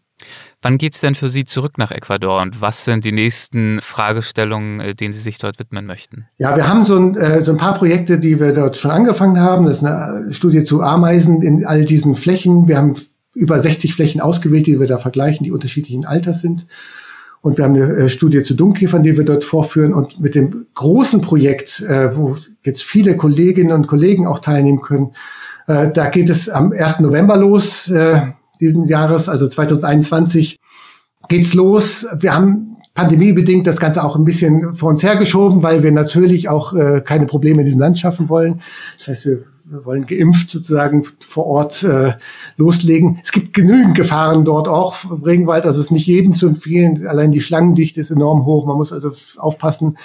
Wann 0.60 0.78
geht's 0.78 1.00
denn 1.00 1.14
für 1.14 1.28
Sie 1.28 1.44
zurück 1.44 1.78
nach 1.78 1.92
Ecuador 1.92 2.42
und 2.42 2.60
was 2.60 2.84
sind 2.84 3.04
die 3.04 3.12
nächsten 3.12 3.80
Fragestellungen, 3.80 4.80
äh, 4.80 4.94
denen 4.94 5.14
Sie 5.14 5.20
sich 5.20 5.38
dort 5.38 5.60
widmen 5.60 5.86
möchten? 5.86 6.26
Ja, 6.38 6.56
wir 6.56 6.68
haben 6.68 6.84
so 6.84 6.96
ein, 6.96 7.16
äh, 7.16 7.44
so 7.44 7.52
ein 7.52 7.56
paar 7.56 7.74
Projekte, 7.74 8.18
die 8.18 8.40
wir 8.40 8.52
dort 8.52 8.76
schon 8.76 8.90
angefangen 8.90 9.38
haben. 9.38 9.66
Das 9.66 9.78
ist 9.78 9.84
eine 9.84 10.32
Studie 10.32 10.64
zu 10.64 10.82
Ameisen 10.82 11.42
in 11.42 11.64
all 11.64 11.84
diesen 11.84 12.16
Flächen. 12.16 12.66
Wir 12.66 12.78
haben 12.78 12.96
über 13.34 13.60
60 13.60 13.94
Flächen 13.94 14.20
ausgewählt, 14.20 14.66
die 14.66 14.80
wir 14.80 14.88
da 14.88 14.98
vergleichen, 14.98 15.44
die 15.44 15.52
unterschiedlichen 15.52 16.04
Alters 16.04 16.40
sind. 16.40 16.66
Und 17.41 17.57
wir 17.57 17.64
haben 17.64 17.74
eine 17.74 17.93
äh, 17.95 18.09
Studie 18.09 18.43
zu 18.43 18.55
Dunkelkäfern, 18.55 19.03
die 19.03 19.16
wir 19.16 19.24
dort 19.24 19.45
vorführen. 19.45 19.95
Und 19.95 20.20
mit 20.20 20.34
dem 20.34 20.66
großen 20.74 21.20
Projekt, 21.20 21.80
äh, 21.80 22.16
wo 22.16 22.36
jetzt 22.64 22.82
viele 22.82 23.16
Kolleginnen 23.16 23.72
und 23.72 23.86
Kollegen 23.86 24.26
auch 24.26 24.41
teilnehmen 24.41 24.80
können, 24.80 25.12
äh, 25.66 25.91
da 25.91 26.09
geht 26.09 26.28
es 26.28 26.49
am 26.49 26.72
1. 26.72 27.01
November 27.01 27.36
los, 27.36 27.93
diesen 28.61 28.86
Jahres, 28.86 29.28
also 29.28 29.47
2021 29.47 30.57
geht's 31.28 31.55
los. 31.55 32.07
Wir 32.18 32.34
haben 32.34 32.76
pandemiebedingt 32.95 33.66
das 33.66 33.78
Ganze 33.78 34.03
auch 34.03 34.16
ein 34.16 34.24
bisschen 34.24 34.74
vor 34.74 34.89
uns 34.89 35.03
hergeschoben, 35.05 35.62
weil 35.62 35.84
wir 35.84 35.93
natürlich 35.93 36.49
auch 36.49 36.74
keine 37.05 37.26
Probleme 37.26 37.61
in 37.61 37.66
diesem 37.66 37.78
Land 37.78 38.01
schaffen 38.01 38.28
wollen. 38.28 38.61
Das 38.99 39.09
heißt, 39.09 39.26
wir 39.26 39.45
wir 39.70 39.84
wollen 39.84 40.04
geimpft 40.04 40.50
sozusagen 40.50 41.04
vor 41.20 41.46
Ort 41.46 41.82
äh, 41.82 42.14
loslegen. 42.56 43.20
Es 43.22 43.32
gibt 43.32 43.52
genügend 43.52 43.94
Gefahren 43.94 44.44
dort 44.44 44.66
auch 44.68 45.04
im 45.04 45.22
Regenwald, 45.22 45.66
also 45.66 45.80
es 45.80 45.86
ist 45.86 45.92
nicht 45.92 46.06
jedem 46.06 46.32
zu 46.32 46.46
empfehlen. 46.46 47.06
Allein 47.06 47.32
die 47.32 47.40
Schlangendichte 47.40 48.00
ist 48.00 48.10
enorm 48.10 48.46
hoch, 48.46 48.66
man 48.66 48.76
muss 48.76 48.92
also 48.92 49.12
aufpassen. 49.36 49.98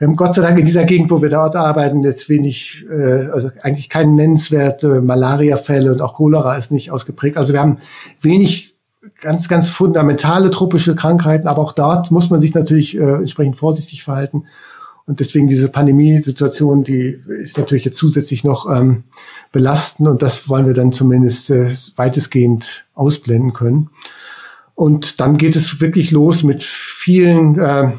Ähm, 0.00 0.16
Gott 0.16 0.34
sei 0.34 0.42
Dank 0.42 0.58
in 0.58 0.64
dieser 0.64 0.84
Gegend, 0.84 1.10
wo 1.10 1.20
wir 1.22 1.28
dort 1.28 1.56
arbeiten, 1.56 2.04
ist 2.04 2.28
wenig, 2.28 2.86
äh, 2.90 3.26
also 3.32 3.50
eigentlich 3.62 3.88
kein 3.88 4.14
nennenswerte 4.14 5.00
Malaria-Fälle 5.00 5.92
und 5.92 6.00
auch 6.00 6.14
Cholera 6.14 6.56
ist 6.56 6.70
nicht 6.70 6.90
ausgeprägt. 6.90 7.36
Also 7.36 7.52
wir 7.52 7.60
haben 7.60 7.78
wenig 8.22 8.74
ganz, 9.20 9.48
ganz 9.48 9.68
fundamentale 9.68 10.50
tropische 10.50 10.94
Krankheiten, 10.94 11.48
aber 11.48 11.62
auch 11.62 11.72
dort 11.72 12.10
muss 12.10 12.30
man 12.30 12.40
sich 12.40 12.54
natürlich 12.54 12.96
äh, 12.96 13.14
entsprechend 13.14 13.56
vorsichtig 13.56 14.04
verhalten. 14.04 14.44
Und 15.10 15.18
deswegen 15.18 15.48
diese 15.48 15.68
Pandemiesituation, 15.68 16.84
die 16.84 17.18
ist 17.26 17.58
natürlich 17.58 17.84
jetzt 17.84 17.98
zusätzlich 17.98 18.44
noch 18.44 18.72
ähm, 18.72 19.02
belastend 19.50 20.06
und 20.06 20.22
das 20.22 20.48
wollen 20.48 20.68
wir 20.68 20.72
dann 20.72 20.92
zumindest 20.92 21.50
äh, 21.50 21.74
weitestgehend 21.96 22.86
ausblenden 22.94 23.52
können. 23.52 23.90
Und 24.76 25.20
dann 25.20 25.36
geht 25.36 25.56
es 25.56 25.80
wirklich 25.80 26.12
los 26.12 26.44
mit 26.44 26.62
vielen 26.62 27.58
äh, 27.58 27.90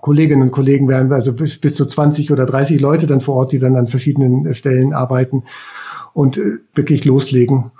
Kolleginnen 0.00 0.42
und 0.42 0.52
Kollegen 0.52 0.86
werden 0.86 1.10
wir 1.10 1.16
also 1.16 1.32
bis, 1.32 1.58
bis 1.58 1.74
zu 1.74 1.86
20 1.86 2.30
oder 2.30 2.46
30 2.46 2.80
Leute 2.80 3.08
dann 3.08 3.20
vor 3.20 3.34
Ort, 3.34 3.50
die 3.50 3.58
dann 3.58 3.74
an 3.74 3.88
verschiedenen 3.88 4.46
äh, 4.46 4.54
Stellen 4.54 4.92
arbeiten 4.92 5.42
und 6.14 6.38
äh, 6.38 6.58
wirklich 6.76 7.04
loslegen. 7.04 7.72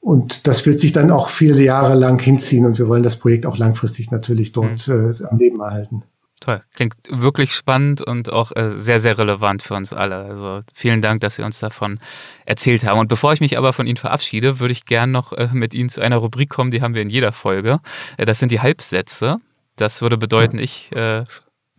Und 0.00 0.46
das 0.46 0.64
wird 0.64 0.80
sich 0.80 0.92
dann 0.92 1.10
auch 1.10 1.28
viele 1.28 1.62
Jahre 1.62 1.94
lang 1.94 2.18
hinziehen 2.18 2.64
und 2.64 2.78
wir 2.78 2.88
wollen 2.88 3.02
das 3.02 3.16
Projekt 3.16 3.44
auch 3.44 3.58
langfristig 3.58 4.10
natürlich 4.10 4.52
dort 4.52 4.88
mhm. 4.88 5.14
äh, 5.20 5.26
am 5.26 5.36
Leben 5.36 5.60
erhalten. 5.60 6.04
Toll. 6.40 6.62
Klingt 6.74 6.94
wirklich 7.08 7.54
spannend 7.54 8.00
und 8.00 8.32
auch 8.32 8.50
äh, 8.56 8.70
sehr, 8.70 8.98
sehr 8.98 9.18
relevant 9.18 9.62
für 9.62 9.74
uns 9.74 9.92
alle. 9.92 10.24
Also 10.24 10.62
vielen 10.74 11.02
Dank, 11.02 11.20
dass 11.20 11.36
Sie 11.36 11.42
uns 11.42 11.58
davon 11.58 12.00
erzählt 12.46 12.84
haben. 12.84 12.98
Und 12.98 13.08
bevor 13.08 13.34
ich 13.34 13.40
mich 13.40 13.58
aber 13.58 13.74
von 13.74 13.86
Ihnen 13.86 13.98
verabschiede, 13.98 14.58
würde 14.58 14.72
ich 14.72 14.86
gern 14.86 15.10
noch 15.10 15.34
äh, 15.34 15.50
mit 15.52 15.74
Ihnen 15.74 15.90
zu 15.90 16.00
einer 16.00 16.16
Rubrik 16.16 16.48
kommen, 16.48 16.70
die 16.70 16.80
haben 16.80 16.94
wir 16.94 17.02
in 17.02 17.10
jeder 17.10 17.32
Folge. 17.32 17.80
Äh, 18.16 18.24
das 18.24 18.38
sind 18.38 18.52
die 18.52 18.60
Halbsätze. 18.60 19.36
Das 19.76 20.00
würde 20.00 20.16
bedeuten, 20.16 20.58
ich 20.58 20.90
äh, 20.96 21.24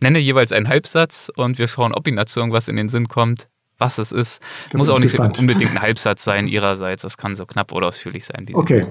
nenne 0.00 0.20
jeweils 0.20 0.52
einen 0.52 0.68
Halbsatz 0.68 1.30
und 1.34 1.58
wir 1.58 1.66
schauen, 1.66 1.92
ob 1.92 2.06
Ihnen 2.06 2.16
dazu 2.16 2.38
irgendwas 2.38 2.68
in 2.68 2.76
den 2.76 2.88
Sinn 2.88 3.08
kommt, 3.08 3.48
was 3.82 3.98
es 3.98 4.12
ist. 4.12 4.40
Muss 4.72 4.88
auch 4.88 5.00
nicht 5.00 5.12
gespannt. 5.12 5.38
unbedingt 5.38 5.72
ein 5.72 5.82
Halbsatz 5.82 6.22
sein 6.22 6.46
Ihrerseits. 6.46 7.02
Das 7.02 7.16
kann 7.16 7.34
so 7.34 7.46
knapp 7.46 7.72
oder 7.72 7.88
ausführlich 7.88 8.24
sein. 8.24 8.46
Okay. 8.52 8.86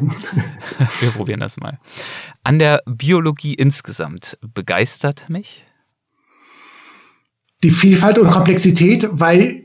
Wir 1.00 1.12
probieren 1.12 1.40
das 1.40 1.58
mal. 1.58 1.80
An 2.44 2.60
der 2.60 2.82
Biologie 2.86 3.54
insgesamt 3.54 4.38
begeistert 4.54 5.30
mich? 5.30 5.66
Die 7.64 7.72
Vielfalt 7.72 8.18
und 8.18 8.30
Komplexität, 8.30 9.08
weil 9.12 9.61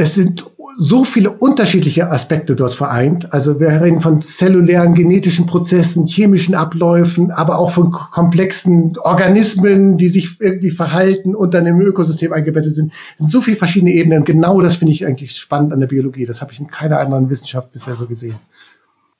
das 0.00 0.14
sind 0.14 0.46
so 0.76 1.04
viele 1.04 1.30
unterschiedliche 1.30 2.10
Aspekte 2.10 2.56
dort 2.56 2.72
vereint. 2.72 3.34
Also 3.34 3.60
wir 3.60 3.68
reden 3.82 4.00
von 4.00 4.22
zellulären 4.22 4.94
genetischen 4.94 5.44
Prozessen, 5.44 6.06
chemischen 6.06 6.54
Abläufen, 6.54 7.30
aber 7.30 7.58
auch 7.58 7.70
von 7.70 7.90
komplexen 7.90 8.96
Organismen, 8.96 9.98
die 9.98 10.08
sich 10.08 10.40
irgendwie 10.40 10.70
verhalten 10.70 11.34
und 11.34 11.52
dann 11.52 11.66
im 11.66 11.78
Ökosystem 11.82 12.32
eingebettet 12.32 12.72
sind. 12.72 12.92
Es 13.12 13.18
sind 13.18 13.30
so 13.30 13.42
viele 13.42 13.58
verschiedene 13.58 13.92
Ebenen. 13.92 14.24
Genau 14.24 14.62
das 14.62 14.76
finde 14.76 14.94
ich 14.94 15.04
eigentlich 15.04 15.36
spannend 15.36 15.74
an 15.74 15.80
der 15.80 15.88
Biologie. 15.88 16.24
Das 16.24 16.40
habe 16.40 16.52
ich 16.52 16.60
in 16.60 16.68
keiner 16.68 16.98
anderen 16.98 17.28
Wissenschaft 17.28 17.72
bisher 17.72 17.94
so 17.94 18.06
gesehen. 18.06 18.36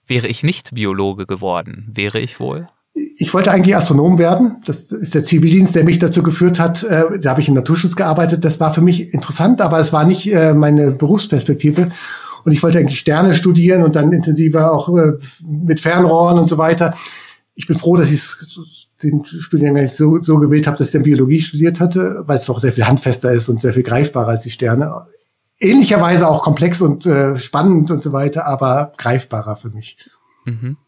Wäre 0.07 0.29
ich 0.29 0.43
nicht 0.43 0.75
Biologe 0.75 1.27
geworden, 1.27 1.89
wäre 1.93 2.21
ich 2.21 2.41
wohl? 2.41 2.69
Ich 3.21 3.35
wollte 3.35 3.51
eigentlich 3.51 3.77
Astronom 3.77 4.19
werden. 4.19 4.63
Das 4.65 4.85
ist 4.85 5.15
der 5.15 5.23
Zivildienst, 5.23 5.75
der 5.75 5.85
mich 5.85 5.99
dazu 5.99 6.23
geführt 6.23 6.59
hat. 6.59 6.83
Äh, 6.83 7.21
da 7.21 7.31
habe 7.31 7.43
ich 7.43 7.49
im 7.49 7.55
Naturschutz 7.55 7.95
gearbeitet. 7.95 8.47
Das 8.47 8.61
war 8.61 8.73
für 8.73 8.81
mich 8.81 9.13
interessant, 9.13 9.61
aber 9.61 9.79
es 9.79 9.93
war 9.93 10.07
nicht 10.07 10.33
äh, 10.33 10.55
meine 10.55 10.93
Berufsperspektive. 10.93 11.91
Und 12.47 12.53
ich 12.53 12.63
wollte 12.63 12.79
eigentlich 12.79 12.99
Sterne 12.99 13.35
studieren 13.35 13.83
und 13.83 13.95
dann 13.95 14.11
intensiver 14.15 14.73
auch 14.73 14.89
äh, 14.97 15.19
mit 15.47 15.81
Fernrohren 15.81 16.39
und 16.39 16.49
so 16.49 16.57
weiter. 16.57 16.95
Ich 17.55 17.67
bin 17.67 17.77
froh, 17.77 17.95
dass 17.95 18.11
ich 18.11 18.23
den 19.03 19.23
Studiengang 19.27 19.87
so, 19.87 20.23
so 20.23 20.39
gewählt 20.39 20.67
habe, 20.67 20.79
dass 20.79 20.87
ich 20.87 20.95
dann 20.95 21.03
Biologie 21.03 21.43
studiert 21.43 21.79
hatte, 21.79 22.23
weil 22.25 22.37
es 22.37 22.47
doch 22.47 22.59
sehr 22.59 22.73
viel 22.73 22.87
handfester 22.87 23.31
ist 23.33 23.51
und 23.51 23.61
sehr 23.61 23.75
viel 23.75 23.83
greifbarer 23.83 24.29
als 24.29 24.45
die 24.45 24.51
Sterne. 24.51 25.09
Ähnlicherweise 25.59 26.27
auch 26.27 26.43
komplex 26.43 26.81
und 26.81 27.07
spannend 27.37 27.91
und 27.91 28.03
so 28.03 28.13
weiter, 28.13 28.47
aber 28.47 28.93
greifbarer 28.97 29.57
für 29.57 29.69
mich. 29.69 29.99
Mhm. 30.47 30.79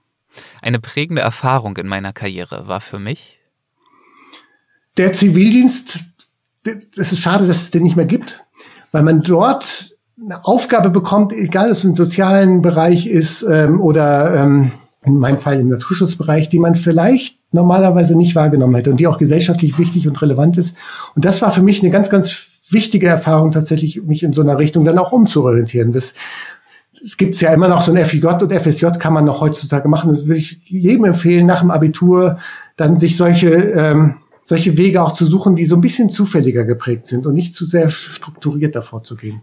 Eine 0.61 0.79
prägende 0.79 1.23
Erfahrung 1.23 1.77
in 1.77 1.87
meiner 1.87 2.13
Karriere 2.13 2.67
war 2.69 2.81
für 2.81 2.99
mich. 2.99 3.39
Der 4.97 5.13
Zivildienst, 5.13 6.01
das 6.65 7.13
ist 7.13 7.21
schade, 7.21 7.47
dass 7.47 7.63
es 7.63 7.71
den 7.71 7.83
nicht 7.83 7.97
mehr 7.97 8.07
gibt, 8.07 8.45
weil 8.93 9.03
man 9.03 9.23
dort 9.23 9.97
eine 10.23 10.45
Aufgabe 10.45 10.91
bekommt, 10.91 11.33
egal 11.33 11.67
ob 11.67 11.73
es 11.73 11.85
im 11.85 11.95
sozialen 11.95 12.63
Bereich 12.63 13.07
ist 13.07 13.43
ähm, 13.43 13.81
oder 13.81 14.37
ähm, 14.37 14.73
in 15.05 15.17
meinem 15.17 15.39
Fall 15.39 15.59
im 15.59 15.69
Naturschutzbereich, 15.69 16.49
die 16.49 16.59
man 16.59 16.75
vielleicht 16.75 17.39
normalerweise 17.51 18.17
nicht 18.17 18.35
wahrgenommen 18.35 18.75
hätte 18.77 18.91
und 18.91 18.99
die 18.99 19.07
auch 19.07 19.19
gesellschaftlich 19.19 19.79
wichtig 19.79 20.07
und 20.07 20.21
relevant 20.23 20.59
ist. 20.59 20.77
Und 21.15 21.25
das 21.25 21.43
war 21.43 21.51
für 21.51 21.63
mich 21.63 21.83
eine 21.83 21.91
ganz, 21.91 22.09
ganz 22.09 22.47
wichtige 22.71 23.09
Erfahrung, 23.09 23.53
tatsächlich 23.53 24.03
mich 24.03 24.23
in 24.23 24.33
so 24.33 24.41
einer 24.43 24.59
Richtung 24.59 24.85
dann 24.85 24.99
auch 24.99 25.13
umzuorientieren. 25.13 25.93
Das 25.93 26.15
es 27.05 27.17
gibt 27.17 27.41
ja 27.41 27.53
immer 27.53 27.69
noch 27.69 27.83
so 27.83 27.93
ein 27.93 28.05
FJ 28.05 28.27
und 28.27 28.53
FSJ 28.53 28.87
kann 28.99 29.13
man 29.13 29.25
noch 29.25 29.41
heutzutage 29.41 29.89
machen. 29.89 30.15
Das 30.15 30.27
würde 30.27 30.39
ich 30.39 30.61
jedem 30.65 31.05
empfehlen, 31.05 31.47
nach 31.47 31.61
dem 31.61 31.71
Abitur 31.71 32.39
dann 32.77 32.97
sich 32.97 33.17
solche, 33.17 33.51
ähm, 33.51 34.17
solche 34.45 34.77
Wege 34.77 35.03
auch 35.03 35.13
zu 35.13 35.25
suchen, 35.25 35.57
die 35.57 35.65
so 35.65 35.75
ein 35.75 35.81
bisschen 35.81 36.11
zufälliger 36.11 36.65
geprägt 36.65 37.07
sind 37.07 37.27
und 37.27 37.35
nicht 37.35 37.55
zu 37.55 37.67
sehr 37.67 37.91
strukturiert 37.91 38.75
davor 38.75 39.03
zu 39.03 39.17
gehen. 39.17 39.43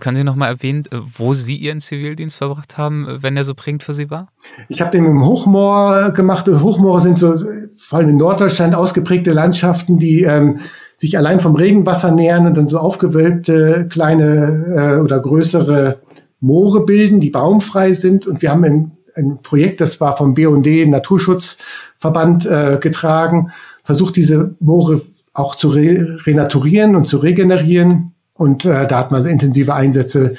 Können 0.00 0.16
Sie 0.16 0.24
noch 0.24 0.34
mal 0.34 0.48
erwähnen, 0.48 0.82
äh, 0.90 0.98
wo 1.16 1.34
Sie 1.34 1.56
Ihren 1.56 1.80
Zivildienst 1.80 2.36
verbracht 2.36 2.78
haben, 2.78 3.06
äh, 3.06 3.22
wenn 3.22 3.36
er 3.36 3.44
so 3.44 3.54
prägend 3.54 3.84
für 3.84 3.94
Sie 3.94 4.10
war? 4.10 4.28
Ich 4.68 4.80
habe 4.80 4.90
den 4.90 5.04
im 5.04 5.24
Hochmoor 5.24 6.10
gemacht. 6.10 6.48
Hochmoore 6.48 7.00
sind 7.00 7.18
so 7.18 7.36
vor 7.76 8.00
allem 8.00 8.08
in 8.08 8.16
Norddeutschland 8.16 8.74
ausgeprägte 8.74 9.32
Landschaften, 9.32 9.98
die 9.98 10.24
ähm, 10.24 10.58
sich 10.96 11.16
allein 11.16 11.38
vom 11.38 11.54
Regenwasser 11.54 12.10
nähern 12.10 12.46
und 12.46 12.56
dann 12.56 12.66
so 12.66 12.78
aufgewölbte 12.78 13.86
kleine 13.88 14.96
äh, 14.96 15.00
oder 15.00 15.20
größere 15.20 16.00
Moore 16.42 16.84
bilden, 16.84 17.20
die 17.20 17.30
baumfrei 17.30 17.94
sind. 17.94 18.26
Und 18.26 18.42
wir 18.42 18.50
haben 18.50 18.64
ein, 18.64 18.92
ein 19.14 19.38
Projekt, 19.42 19.80
das 19.80 20.00
war 20.00 20.16
vom 20.16 20.34
BUND 20.34 20.66
Naturschutzverband 20.66 22.46
äh, 22.46 22.78
getragen, 22.80 23.52
versucht 23.84 24.16
diese 24.16 24.54
Moore 24.60 25.02
auch 25.32 25.54
zu 25.54 25.68
re 25.68 26.18
renaturieren 26.26 26.96
und 26.96 27.06
zu 27.06 27.18
regenerieren. 27.18 28.14
Und 28.34 28.64
äh, 28.64 28.86
da 28.86 28.98
hat 28.98 29.12
man 29.12 29.24
intensive 29.24 29.72
Einsätze, 29.72 30.34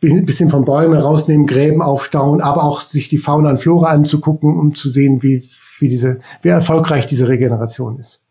bisschen 0.00 0.50
von 0.50 0.64
Bäume 0.64 1.00
rausnehmen, 1.00 1.46
Gräben 1.46 1.80
aufstauen, 1.80 2.40
aber 2.40 2.64
auch 2.64 2.80
sich 2.80 3.08
die 3.08 3.18
Fauna 3.18 3.50
und 3.50 3.58
Flora 3.58 3.90
anzugucken, 3.90 4.58
um 4.58 4.74
zu 4.74 4.90
sehen, 4.90 5.22
wie, 5.22 5.48
wie, 5.78 5.88
diese, 5.88 6.20
wie 6.42 6.48
erfolgreich 6.48 7.06
diese 7.06 7.28
Regeneration 7.28 7.98
ist. 7.98 8.22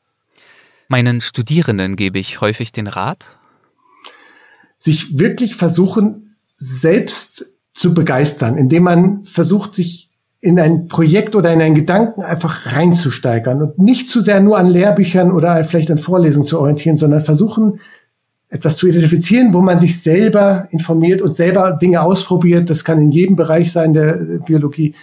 Meinen 0.87 1.21
Studierenden 1.21 1.95
gebe 1.95 2.19
ich 2.19 2.41
häufig 2.41 2.71
den 2.71 2.87
Rat, 2.87 3.37
sich 4.77 5.17
wirklich 5.17 5.55
versuchen, 5.55 6.15
selbst 6.57 7.53
zu 7.73 7.93
begeistern, 7.93 8.57
indem 8.57 8.83
man 8.83 9.25
versucht, 9.25 9.75
sich 9.75 10.09
in 10.39 10.59
ein 10.59 10.87
Projekt 10.87 11.35
oder 11.35 11.51
in 11.51 11.61
einen 11.61 11.75
Gedanken 11.75 12.21
einfach 12.21 12.67
reinzusteigern 12.67 13.61
und 13.61 13.79
nicht 13.79 14.07
zu 14.07 14.21
sehr 14.21 14.39
nur 14.41 14.57
an 14.57 14.67
Lehrbüchern 14.67 15.31
oder 15.31 15.63
vielleicht 15.65 15.91
an 15.91 15.97
Vorlesungen 15.97 16.45
zu 16.45 16.59
orientieren, 16.59 16.97
sondern 16.97 17.21
versuchen, 17.21 17.79
etwas 18.47 18.77
zu 18.77 18.87
identifizieren, 18.87 19.53
wo 19.53 19.61
man 19.61 19.79
sich 19.79 20.01
selber 20.01 20.67
informiert 20.71 21.21
und 21.21 21.35
selber 21.35 21.71
Dinge 21.81 22.01
ausprobiert. 22.01 22.69
Das 22.69 22.85
kann 22.85 23.01
in 23.01 23.11
jedem 23.11 23.35
Bereich 23.35 23.71
sein 23.71 23.93
der 23.93 24.13
Biologie. 24.45 24.95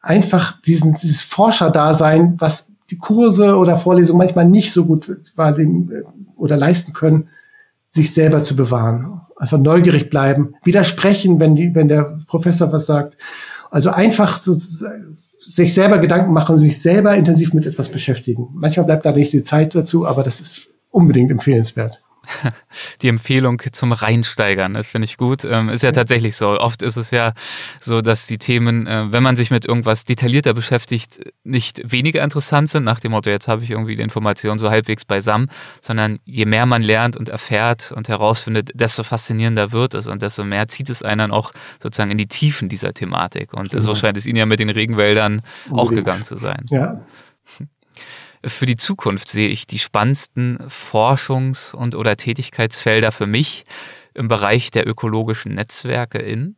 Einfach 0.00 0.60
diesen, 0.60 0.94
dieses 0.94 1.22
Forscherdasein, 1.22 2.34
was 2.38 2.70
die 2.90 2.98
Kurse 2.98 3.56
oder 3.56 3.76
Vorlesungen 3.76 4.18
manchmal 4.18 4.46
nicht 4.46 4.72
so 4.72 4.84
gut 4.84 5.16
wahrnehmen 5.36 5.90
äh, 5.92 6.02
oder 6.36 6.56
leisten 6.56 6.92
können, 6.92 7.28
sich 7.88 8.12
selber 8.12 8.42
zu 8.42 8.56
bewahren 8.56 9.20
einfach 9.40 9.58
neugierig 9.58 10.10
bleiben, 10.10 10.54
widersprechen, 10.62 11.40
wenn 11.40 11.56
die, 11.56 11.74
wenn 11.74 11.88
der 11.88 12.18
Professor 12.26 12.70
was 12.72 12.86
sagt. 12.86 13.16
Also 13.70 13.90
einfach 13.90 14.40
so, 14.40 14.52
sich 14.52 15.72
selber 15.72 15.98
Gedanken 15.98 16.32
machen 16.32 16.56
und 16.56 16.60
sich 16.60 16.80
selber 16.80 17.16
intensiv 17.16 17.54
mit 17.54 17.64
etwas 17.64 17.88
beschäftigen. 17.88 18.48
Manchmal 18.52 18.86
bleibt 18.86 19.06
da 19.06 19.12
nicht 19.12 19.32
die 19.32 19.42
Zeit 19.42 19.74
dazu, 19.74 20.06
aber 20.06 20.22
das 20.22 20.40
ist 20.40 20.68
unbedingt 20.90 21.30
empfehlenswert. 21.30 22.02
die 23.02 23.08
Empfehlung 23.08 23.62
zum 23.72 23.92
Reinsteigern. 23.92 24.74
Das 24.74 24.88
finde 24.88 25.06
ich 25.06 25.16
gut. 25.16 25.44
Ähm, 25.44 25.68
ist 25.68 25.82
ja 25.82 25.92
tatsächlich 25.92 26.36
so. 26.36 26.58
Oft 26.60 26.82
ist 26.82 26.96
es 26.96 27.10
ja 27.10 27.32
so, 27.80 28.02
dass 28.02 28.26
die 28.26 28.38
Themen, 28.38 28.86
äh, 28.86 29.10
wenn 29.10 29.22
man 29.22 29.36
sich 29.36 29.50
mit 29.50 29.66
irgendwas 29.66 30.04
detaillierter 30.04 30.52
beschäftigt, 30.52 31.20
nicht 31.44 31.80
weniger 31.90 32.22
interessant 32.22 32.68
sind, 32.68 32.84
nach 32.84 33.00
dem 33.00 33.12
Motto, 33.12 33.30
jetzt 33.30 33.48
habe 33.48 33.64
ich 33.64 33.70
irgendwie 33.70 33.96
die 33.96 34.02
Information 34.02 34.58
so 34.58 34.70
halbwegs 34.70 35.04
beisammen, 35.04 35.48
sondern 35.80 36.18
je 36.24 36.44
mehr 36.44 36.66
man 36.66 36.82
lernt 36.82 37.16
und 37.16 37.28
erfährt 37.28 37.92
und 37.92 38.08
herausfindet, 38.08 38.70
desto 38.74 39.02
faszinierender 39.02 39.72
wird 39.72 39.94
es 39.94 40.06
und 40.06 40.22
desto 40.22 40.44
mehr 40.44 40.68
zieht 40.68 40.90
es 40.90 41.02
einen 41.02 41.20
dann 41.20 41.30
auch 41.30 41.52
sozusagen 41.82 42.10
in 42.10 42.18
die 42.18 42.26
Tiefen 42.26 42.68
dieser 42.68 42.92
Thematik. 42.92 43.54
Und 43.54 43.70
genau. 43.70 43.82
so 43.82 43.94
scheint 43.94 44.16
es 44.16 44.26
Ihnen 44.26 44.36
ja 44.36 44.46
mit 44.46 44.60
den 44.60 44.70
Regenwäldern 44.70 45.42
Unbedingt. 45.68 45.78
auch 45.78 45.90
gegangen 45.94 46.24
zu 46.24 46.36
sein. 46.36 46.66
Ja. 46.70 47.00
Für 48.44 48.66
die 48.66 48.76
Zukunft 48.76 49.28
sehe 49.28 49.48
ich 49.48 49.66
die 49.66 49.78
spannendsten 49.78 50.58
Forschungs- 50.68 51.74
und 51.74 51.94
oder 51.94 52.16
Tätigkeitsfelder 52.16 53.12
für 53.12 53.26
mich 53.26 53.64
im 54.14 54.28
Bereich 54.28 54.70
der 54.70 54.88
ökologischen 54.88 55.52
Netzwerke 55.52 56.18
in? 56.18 56.56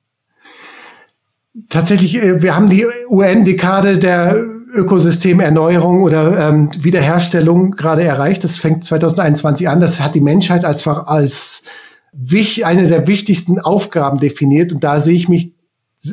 Tatsächlich, 1.68 2.16
äh, 2.16 2.40
wir 2.40 2.54
haben 2.54 2.70
die 2.70 2.86
UN-Dekade 3.08 3.98
der 3.98 4.36
Ökosystemerneuerung 4.74 6.02
oder 6.02 6.48
ähm, 6.48 6.70
Wiederherstellung 6.78 7.72
gerade 7.72 8.04
erreicht. 8.04 8.42
Das 8.44 8.56
fängt 8.56 8.84
2021 8.84 9.68
an. 9.68 9.80
Das 9.80 10.00
hat 10.00 10.14
die 10.14 10.20
Menschheit 10.20 10.64
als, 10.64 10.86
als 10.86 11.62
eine 12.64 12.88
der 12.88 13.06
wichtigsten 13.06 13.58
Aufgaben 13.58 14.18
definiert. 14.18 14.72
Und 14.72 14.82
da 14.82 15.00
sehe 15.00 15.14
ich 15.14 15.28
mich 15.28 15.52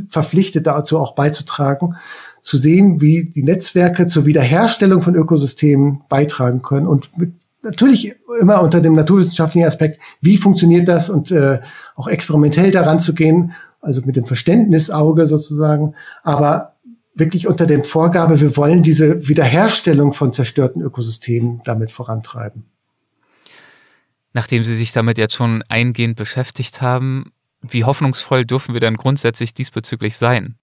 verpflichtet 0.10 0.68
dazu 0.68 1.00
auch 1.00 1.16
beizutragen 1.16 1.96
zu 2.42 2.58
sehen, 2.58 3.02
wie 3.02 3.26
die 3.26 3.44
Netzwerke 3.44 4.08
zur 4.08 4.26
Wiederherstellung 4.26 5.02
von 5.02 5.16
Ökosystemen 5.16 6.02
beitragen 6.10 6.62
können 6.62 6.88
und 6.88 7.18
mit, 7.18 7.34
natürlich 7.62 8.16
immer 8.40 8.62
unter 8.62 8.82
dem 8.82 8.94
naturwissenschaftlichen 8.94 9.68
Aspekt, 9.68 10.00
wie 10.22 10.38
funktioniert 10.38 10.88
das 10.88 11.10
und 11.10 11.32
äh, 11.32 11.60
auch 11.96 12.08
experimentell 12.08 12.72
daran 12.72 13.00
zu 13.00 13.14
gehen, 13.14 13.54
also 13.82 14.02
mit 14.02 14.16
dem 14.16 14.26
Verständnisauge 14.26 15.28
sozusagen, 15.28 15.96
aber 16.24 16.76
wirklich 17.16 17.48
unter 17.48 17.66
dem 17.66 17.84
Vorgabe, 17.84 18.40
wir 18.40 18.56
wollen 18.56 18.84
diese 18.84 19.28
Wiederherstellung 19.28 20.14
von 20.14 20.34
zerstörten 20.34 20.82
Ökosystemen 20.82 21.62
damit 21.66 21.92
vorantreiben. 21.92 22.66
Nachdem 24.34 24.64
Sie 24.64 24.76
sich 24.76 24.94
damit 24.94 25.18
jetzt 25.18 25.36
schon 25.36 25.64
eingehend 25.68 26.16
beschäftigt 26.16 26.82
haben, 26.82 27.32
wie 27.62 27.84
hoffnungsvoll 27.84 28.46
dürfen 28.46 28.74
wir 28.74 28.80
dann 28.80 28.96
grundsätzlich 28.96 29.54
diesbezüglich 29.54 30.18
sein? 30.18 30.56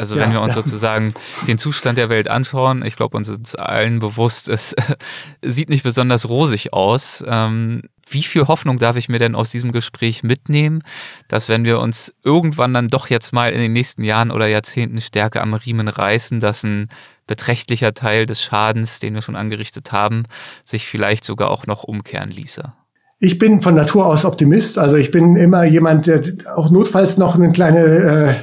Also 0.00 0.16
ja, 0.16 0.22
wenn 0.22 0.32
wir 0.32 0.40
uns 0.40 0.54
sozusagen 0.54 1.12
den 1.46 1.58
Zustand 1.58 1.98
der 1.98 2.08
Welt 2.08 2.28
anschauen, 2.28 2.82
ich 2.84 2.96
glaube, 2.96 3.18
uns 3.18 3.28
ist 3.28 3.58
allen 3.58 3.98
bewusst, 3.98 4.48
es 4.48 4.74
sieht 5.42 5.68
nicht 5.68 5.82
besonders 5.82 6.28
rosig 6.28 6.72
aus. 6.72 7.22
Ähm, 7.26 7.82
wie 8.08 8.22
viel 8.22 8.48
Hoffnung 8.48 8.78
darf 8.78 8.96
ich 8.96 9.10
mir 9.10 9.18
denn 9.18 9.34
aus 9.34 9.50
diesem 9.50 9.72
Gespräch 9.72 10.22
mitnehmen, 10.22 10.82
dass 11.28 11.50
wenn 11.50 11.64
wir 11.64 11.80
uns 11.80 12.10
irgendwann 12.24 12.72
dann 12.72 12.88
doch 12.88 13.08
jetzt 13.08 13.32
mal 13.32 13.52
in 13.52 13.60
den 13.60 13.74
nächsten 13.74 14.02
Jahren 14.02 14.30
oder 14.30 14.46
Jahrzehnten 14.46 15.02
stärker 15.02 15.42
am 15.42 15.52
Riemen 15.52 15.86
reißen, 15.86 16.40
dass 16.40 16.64
ein 16.64 16.88
beträchtlicher 17.26 17.92
Teil 17.92 18.24
des 18.24 18.42
Schadens, 18.42 19.00
den 19.00 19.14
wir 19.14 19.22
schon 19.22 19.36
angerichtet 19.36 19.92
haben, 19.92 20.24
sich 20.64 20.88
vielleicht 20.88 21.24
sogar 21.24 21.50
auch 21.50 21.66
noch 21.66 21.84
umkehren 21.84 22.30
ließe? 22.30 22.72
Ich 23.22 23.38
bin 23.38 23.60
von 23.60 23.74
Natur 23.74 24.06
aus 24.06 24.24
Optimist. 24.24 24.78
Also 24.78 24.96
ich 24.96 25.10
bin 25.10 25.36
immer 25.36 25.64
jemand, 25.64 26.06
der 26.06 26.22
auch 26.56 26.70
notfalls 26.70 27.18
noch 27.18 27.34
einen 27.34 27.52
kleine, 27.52 27.84
äh, 27.84 28.34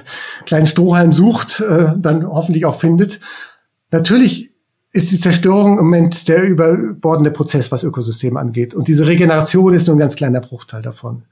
kleinen 0.46 0.68
Strohhalm 0.68 1.14
sucht, 1.14 1.62
äh, 1.62 1.94
dann 1.98 2.28
hoffentlich 2.28 2.64
auch 2.66 2.80
findet. 2.80 3.20
Natürlich 3.90 4.52
ist 4.92 5.12
die 5.12 5.20
Zerstörung 5.20 5.80
im 5.80 5.86
Moment 5.86 6.28
der 6.28 6.44
überbordende 6.44 7.32
Prozess, 7.32 7.72
was 7.72 7.84
Ökosysteme 7.84 8.40
angeht. 8.40 8.76
Und 8.76 8.88
diese 8.88 9.08
Regeneration 9.08 9.74
ist 9.74 9.88
nur 9.88 9.96
ein 9.96 10.00
ganz 10.00 10.16
kleiner 10.16 10.42
Bruchteil 10.42 10.84
davon. 10.84 11.24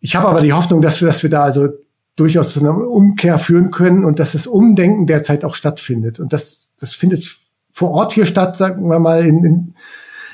Ich 0.00 0.16
habe 0.16 0.28
aber 0.28 0.40
die 0.40 0.54
Hoffnung, 0.54 0.80
dass 0.80 1.00
wir, 1.02 1.08
dass 1.08 1.22
wir 1.22 1.30
da 1.30 1.44
also 1.44 1.68
durchaus 2.16 2.54
zu 2.54 2.60
einer 2.60 2.74
Umkehr 2.74 3.38
führen 3.38 3.70
können 3.70 4.06
und 4.06 4.18
dass 4.18 4.32
das 4.32 4.46
Umdenken 4.46 5.06
derzeit 5.06 5.44
auch 5.44 5.54
stattfindet. 5.54 6.20
Und 6.20 6.32
das, 6.32 6.70
das 6.80 6.94
findet 6.94 7.38
vor 7.70 7.90
Ort 7.90 8.12
hier 8.12 8.24
statt, 8.24 8.56
sagen 8.56 8.88
wir 8.88 8.98
mal, 8.98 9.26
in, 9.26 9.44
in, 9.44 9.74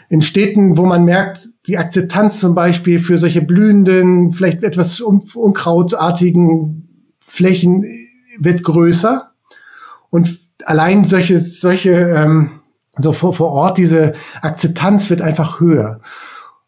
in 0.09 0.23
Städten, 0.23 0.77
wo 0.77 0.87
man 0.87 1.05
merkt, 1.05 1.49
die 1.67 1.79
Akzeptanz 1.79 2.41
zum 2.41 2.55
Beispiel 2.55 2.99
für 2.99 3.19
solche 3.19 3.43
blühenden, 3.43 4.33
vielleicht 4.33 4.63
etwas 4.63 5.01
unkrautartigen 5.01 6.89
Flächen 7.27 7.85
wird 8.39 8.63
größer. 8.63 9.33
Und 10.11 10.39
allein 10.65 11.05
solche, 11.05 11.39
solche, 11.39 11.91
ähm, 11.91 12.51
so 12.99 13.13
vor, 13.13 13.33
vor 13.35 13.51
Ort, 13.51 13.79
diese 13.79 14.13
Akzeptanz 14.43 15.09
wird 15.11 15.23
einfach 15.23 15.61
höher. 15.61 16.01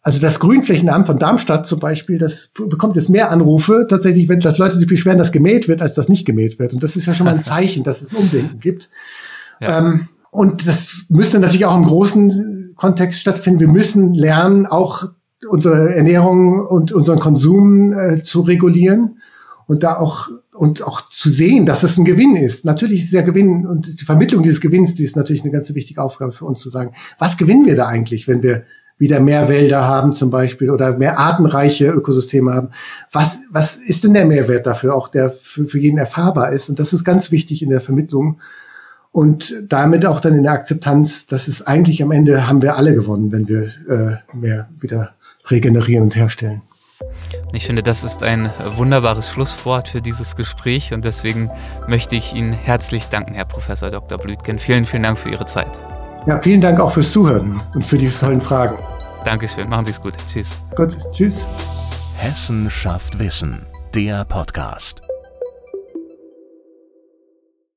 Also 0.03 0.21
das 0.21 0.39
Grünflächenamt 0.39 1.07
von 1.07 1.19
Darmstadt 1.19 1.67
zum 1.67 1.81
Beispiel, 1.81 2.17
das 2.17 2.53
bekommt 2.55 2.97
jetzt 2.97 3.11
mehr 3.11 3.31
Anrufe 3.31 3.87
tatsächlich, 3.91 4.29
wenn 4.29 4.41
das 4.41 4.57
Leute 4.57 4.79
sich 4.79 4.87
beschweren, 4.87 5.19
dass 5.19 5.33
gemäht 5.33 5.69
wird, 5.69 5.83
als 5.83 5.95
dass 5.95 6.09
nicht 6.09 6.25
gemäht 6.25 6.59
wird. 6.59 6.73
Und 6.73 6.83
das 6.83 6.97
ist 6.97 7.07
ja 7.07 7.15
schon 7.15 7.27
mal 7.27 7.35
ein 7.35 7.41
Zeichen, 7.43 7.85
dass 7.85 8.03
es 8.03 8.11
ein 8.11 8.17
Umdenken 8.17 8.61
gibt. 8.61 8.89
Ja. 9.61 9.79
Ähm, 9.79 10.09
und 10.31 10.67
das 10.67 11.07
müsste 11.09 11.41
natürlich 11.41 11.67
auch 11.67 11.77
im 11.77 11.85
großen 11.85 12.66
Kontext 12.77 13.21
stattfinden. 13.21 13.61
Wir 13.61 13.69
müssen 13.69 14.15
lernen, 14.15 14.67
auch 14.67 15.09
unsere 15.49 15.95
Ernährung 15.95 16.65
und 16.65 16.93
unseren 16.93 17.19
Konsum 17.19 17.93
äh, 17.93 18.23
zu 18.23 18.43
regulieren 18.43 19.19
und 19.67 19.83
da 19.83 19.97
auch 19.97 20.29
und 20.55 20.83
auch 20.83 21.09
zu 21.11 21.29
sehen, 21.29 21.67
dass 21.67 21.83
es 21.83 21.99
ein 21.99 22.05
Gewinn 22.07 22.35
ist. 22.35 22.65
Natürlich 22.65 23.05
ist 23.05 23.13
ja 23.13 23.21
Gewinn 23.21 23.67
und 23.67 24.01
die 24.01 24.05
Vermittlung 24.05 24.43
dieses 24.43 24.63
Gewinns, 24.63 24.95
die 24.95 25.05
ist 25.05 25.17
natürlich 25.17 25.43
eine 25.43 25.53
ganz 25.53 25.73
wichtige 25.75 26.03
Aufgabe 26.03 26.33
für 26.33 26.47
uns 26.47 26.61
zu 26.61 26.71
sagen, 26.71 26.93
was 27.19 27.37
gewinnen 27.37 27.67
wir 27.67 27.77
da 27.77 27.87
eigentlich, 27.87 28.27
wenn 28.27 28.43
wir 28.43 28.65
wieder 28.99 29.21
mehr 29.21 29.49
Wälder 29.49 29.87
haben 29.87 30.13
zum 30.13 30.31
Beispiel 30.31 30.71
oder 30.71 30.97
mehr 30.97 31.19
artenreiche 31.19 31.91
Ökosysteme 31.91 32.55
haben. 32.55 32.71
Was, 33.13 33.41
was 33.51 33.77
ist 33.77 34.05
denn 34.05 34.15
der 34.15 34.25
Mehrwert 34.25 34.67
dafür, 34.67 34.95
auch 34.95 35.09
der 35.09 35.31
für, 35.31 35.67
für 35.67 35.79
jeden 35.79 35.99
erfahrbar 35.99 36.53
ist? 36.53 36.71
Und 36.71 36.79
das 36.79 36.95
ist 36.95 37.05
ganz 37.05 37.31
wichtig 37.31 37.63
in 37.63 37.69
der 37.69 37.83
Vermittlung 37.83 38.41
und 39.17 39.55
damit 39.67 40.05
auch 40.05 40.21
dann 40.21 40.35
in 40.35 40.43
der 40.43 40.53
Akzeptanz, 40.53 41.27
dass 41.27 41.49
es 41.49 41.67
eigentlich 41.67 42.03
am 42.03 42.11
Ende 42.11 42.47
haben 42.47 42.61
wir 42.61 42.77
alle 42.77 42.93
gewonnen, 42.93 43.33
wenn 43.33 43.49
wir 43.49 43.63
äh, 43.89 44.37
mehr 44.37 44.69
wieder 44.79 45.13
regenerieren 45.49 46.05
und 46.05 46.17
herstellen. 46.17 46.61
Ich 47.55 47.65
finde, 47.65 47.83
das 47.83 48.05
ist 48.05 48.23
ein 48.23 48.51
wunderbares 48.77 49.31
Schlusswort 49.31 49.89
für 49.89 50.03
dieses 50.03 50.37
Gespräch 50.37 50.93
und 50.93 51.03
deswegen 51.07 51.49
möchte 51.89 52.15
ich 52.15 52.35
Ihnen 52.35 52.53
herzlich 52.53 53.07
danken, 53.07 53.33
Herr 53.33 53.47
Professor 53.47 53.91
Dr. 53.91 54.19
Blütgen. 54.19 54.59
Vielen, 54.59 54.85
vielen 54.85 55.05
Dank 55.05 55.17
für 55.17 55.31
Ihre 55.31 55.47
Zeit. 55.47 55.81
Ja, 56.27 56.39
vielen 56.43 56.61
Dank 56.61 56.79
auch 56.79 56.93
fürs 56.93 57.11
Zuhören 57.11 57.63
und 57.73 57.87
für 57.87 57.97
die 57.97 58.11
tollen 58.11 58.43
Fragen. 58.43 58.77
Dankeschön, 59.25 59.67
machen 59.71 59.87
Sie 59.87 59.93
es 59.93 60.01
gut. 60.03 60.13
Tschüss. 60.31 60.61
Gut, 60.77 60.95
tschüss. 61.13 61.47
Hessen 62.19 62.69
schafft 62.69 63.19
Wissen, 63.19 63.63
der 63.95 64.27
Podcast. 64.27 65.06